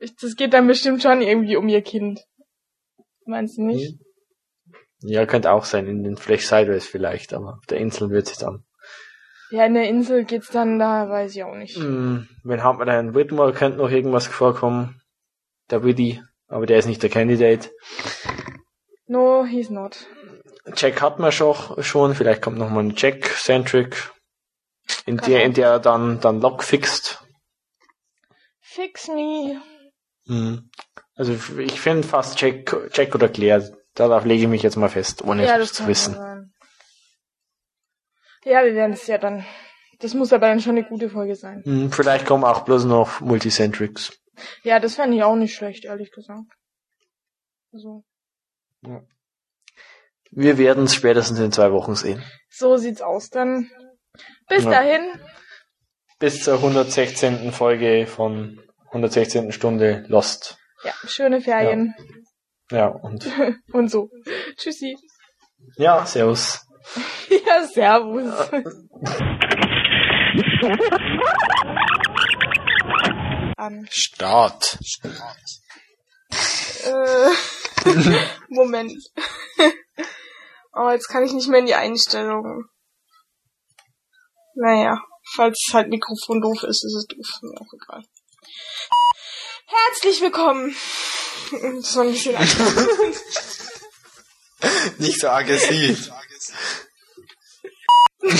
Ich, 0.00 0.14
das 0.16 0.36
geht 0.36 0.52
dann 0.52 0.66
bestimmt 0.66 1.02
schon 1.02 1.22
irgendwie 1.22 1.56
um 1.56 1.68
ihr 1.68 1.82
Kind. 1.82 2.20
Meinst 3.26 3.58
du 3.58 3.62
nicht? 3.62 3.98
Ja, 5.08 5.24
könnte 5.24 5.52
auch 5.52 5.64
sein, 5.64 5.86
in 5.86 6.02
den 6.02 6.16
Flash 6.16 6.46
Sideways 6.46 6.86
vielleicht, 6.86 7.32
aber 7.32 7.58
auf 7.58 7.66
der 7.66 7.78
Insel 7.78 8.10
wird 8.10 8.26
sie 8.26 8.38
dann. 8.38 8.64
Ja, 9.50 9.64
in 9.64 9.74
der 9.74 9.88
Insel 9.88 10.24
geht's 10.24 10.50
dann, 10.50 10.78
da 10.80 11.08
weiß 11.08 11.36
ich 11.36 11.44
auch 11.44 11.54
nicht. 11.54 11.76
Hm, 11.76 12.28
wen 12.42 12.62
haben 12.64 12.78
wir 12.78 12.86
da? 12.86 12.98
In 12.98 13.14
Whitmore 13.14 13.52
könnte 13.52 13.78
noch 13.78 13.90
irgendwas 13.90 14.26
vorkommen. 14.26 15.00
Der 15.70 15.84
Widdy, 15.84 16.22
aber 16.48 16.66
der 16.66 16.78
ist 16.78 16.86
nicht 16.86 17.02
der 17.02 17.10
Candidate. 17.10 17.70
No, 19.06 19.44
he's 19.44 19.70
not. 19.70 20.06
Jack 20.74 21.00
hat 21.00 21.20
man 21.20 21.30
schon, 21.30 21.54
schon. 21.82 22.14
vielleicht 22.14 22.42
kommt 22.42 22.58
noch 22.58 22.70
mal 22.70 22.82
ein 22.82 22.94
Jack-Centric, 22.96 24.12
in 25.04 25.16
Kann 25.18 25.30
der, 25.30 25.44
in 25.44 25.52
der 25.54 25.68
er 25.68 25.80
dann, 25.80 26.20
dann 26.20 26.40
Lock 26.40 26.64
fixt. 26.64 27.24
Fix 28.60 29.06
me. 29.08 29.60
Hm. 30.26 30.70
Also 31.14 31.32
ich 31.58 31.80
finde 31.80 32.06
fast 32.06 32.40
Jack, 32.40 32.76
Jack 32.92 33.14
oder 33.14 33.28
Claire. 33.28 33.75
Darauf 33.96 34.24
lege 34.24 34.42
ich 34.42 34.48
mich 34.48 34.62
jetzt 34.62 34.76
mal 34.76 34.88
fest, 34.88 35.22
ohne 35.24 35.44
ja, 35.44 35.56
es 35.58 35.72
zu 35.72 35.86
wissen. 35.88 36.14
sein. 36.14 36.52
Ja, 38.44 38.64
wir 38.64 38.74
werden 38.74 38.92
es 38.92 39.06
ja 39.08 39.18
dann. 39.18 39.44
Das 39.98 40.14
muss 40.14 40.32
aber 40.32 40.46
dann 40.48 40.60
schon 40.60 40.76
eine 40.76 40.86
gute 40.86 41.08
Folge 41.10 41.34
sein. 41.34 41.62
Hm, 41.64 41.90
vielleicht 41.90 42.26
kommen 42.26 42.44
auch 42.44 42.60
bloß 42.64 42.84
noch 42.84 43.20
Multicentrics. 43.20 44.12
Ja, 44.62 44.78
das 44.78 44.94
fände 44.96 45.16
ich 45.16 45.22
auch 45.22 45.34
nicht 45.34 45.54
schlecht, 45.56 45.84
ehrlich 45.86 46.12
gesagt. 46.12 46.44
Also, 47.72 48.04
Wir 50.30 50.58
werden 50.58 50.84
es 50.84 50.94
spätestens 50.94 51.38
in 51.38 51.52
zwei 51.52 51.72
Wochen 51.72 51.94
sehen. 51.94 52.22
so 52.50 52.76
sieht's 52.76 53.00
aus. 53.00 53.30
Dann 53.30 53.70
bis 54.48 54.64
Ja. 54.64 54.70
dahin. 54.70 55.00
Bis 56.18 56.44
zur 56.44 56.56
116. 56.60 57.52
Folge 57.52 58.06
von 58.06 58.60
116. 58.92 59.52
Stunde 59.52 60.04
Lost. 60.08 60.58
Ja, 60.84 60.92
schöne 61.06 61.40
Ferien 61.40 61.94
Ja, 61.98 62.04
und 62.70 63.26
und 63.72 63.88
so. 63.90 64.10
Tschüssi. 64.56 64.96
ja, 65.76 66.04
servus. 66.06 66.62
Ja, 67.46 67.66
servus. 67.66 68.50
An. 73.56 73.88
Start. 73.90 74.78
Äh, 76.84 77.30
Moment. 78.48 78.92
oh, 80.74 80.90
jetzt 80.90 81.08
kann 81.08 81.24
ich 81.24 81.32
nicht 81.32 81.48
mehr 81.48 81.60
in 81.60 81.66
die 81.66 81.74
Einstellungen. 81.74 82.68
Naja, 84.54 85.02
falls 85.34 85.58
halt 85.72 85.88
Mikrofon 85.88 86.40
doof 86.40 86.62
ist, 86.62 86.84
ist 86.84 86.94
es 86.94 87.06
doof. 87.06 87.40
Mir 87.42 87.60
auch 87.60 87.72
egal. 87.72 88.04
Herzlich 89.66 90.20
willkommen. 90.20 90.76
Das 91.82 91.96
war 91.96 92.04
ein 92.04 92.12
bisschen 92.12 92.34
Nicht 94.98 95.20
so 95.20 95.28
aggressiv. 95.28 96.10
Euro- 98.22 98.32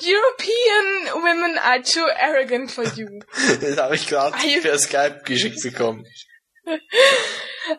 European 0.00 1.22
women 1.22 1.58
are 1.58 1.80
too 1.82 2.06
arrogant 2.20 2.70
for 2.70 2.84
you. 2.84 3.08
Das 3.60 3.76
habe 3.78 3.94
ich 3.94 4.06
gerade 4.06 4.36
per 4.60 4.78
Skype 4.78 5.22
geschickt 5.24 5.62
bekommen. 5.62 6.04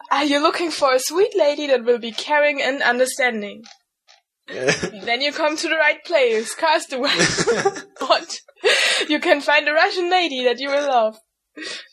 Are 0.10 0.26
you 0.26 0.40
looking 0.40 0.72
for 0.72 0.92
a 0.94 1.00
sweet 1.00 1.36
lady 1.36 1.68
that 1.68 1.86
will 1.86 2.00
be 2.00 2.12
caring 2.12 2.62
and 2.62 2.82
understanding? 2.82 3.64
Then 5.06 5.22
you 5.22 5.32
come 5.32 5.58
to 5.58 5.68
the 5.68 5.76
right 5.76 6.04
place, 6.06 6.54
Castaway. 6.56 7.10
But 8.00 8.42
you 9.10 9.20
can 9.20 9.42
find 9.42 9.68
a 9.68 9.74
Russian 9.74 10.10
lady 10.10 10.44
that 10.44 10.60
you 10.60 10.70
will 10.70 10.88
love. 10.88 11.18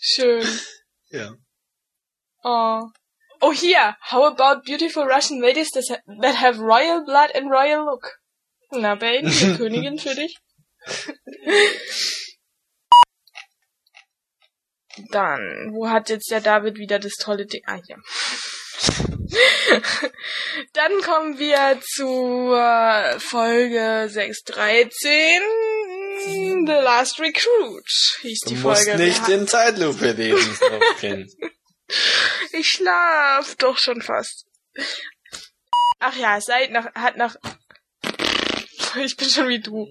Schön. 0.00 0.44
ja. 1.10 1.30
Oh. 2.44 2.90
Oh, 3.40 3.50
here. 3.50 3.96
How 4.00 4.24
about 4.24 4.64
beautiful 4.64 5.06
Russian 5.06 5.40
ladies 5.40 5.70
that, 5.70 5.84
ha 5.88 5.96
that 6.20 6.34
have 6.34 6.58
royal 6.58 7.04
blood 7.04 7.30
and 7.34 7.50
royal 7.50 7.84
look? 7.84 8.12
Na, 8.72 8.94
Baby, 8.94 9.28
die 9.28 9.56
Königin 9.58 9.98
für 9.98 10.14
dich. 10.14 10.36
Dann, 15.10 15.72
wo 15.72 15.88
hat 15.88 16.10
jetzt 16.10 16.30
der 16.30 16.40
David 16.40 16.76
wieder 16.76 16.98
das 16.98 17.14
tolle 17.14 17.46
Ding? 17.46 17.62
Ah, 17.66 17.80
hier. 17.86 17.96
Dann 20.72 21.00
kommen 21.02 21.38
wir 21.38 21.80
zur 21.82 23.18
Folge 23.20 24.08
613. 24.08 25.40
The 26.24 26.72
Last 26.72 27.18
Recruit 27.20 27.84
hieß 28.20 28.40
Du 28.40 28.50
die 28.50 28.56
musst 28.56 28.84
Folge. 28.84 29.02
nicht 29.02 29.26
Wir 29.26 29.34
in 29.36 29.48
Zeitlupe 29.48 30.12
lesen, 30.12 30.54
Snopkin. 30.56 31.28
Ich 32.52 32.68
schlaf 32.68 33.56
doch 33.56 33.78
schon 33.78 34.02
fast. 34.02 34.46
Ach 35.98 36.16
ja, 36.16 36.40
seid 36.40 36.70
nach, 36.70 36.94
hat 36.94 37.16
nach, 37.16 37.36
ich 38.96 39.16
bin 39.16 39.28
schon 39.28 39.48
wie 39.48 39.60
du. 39.60 39.86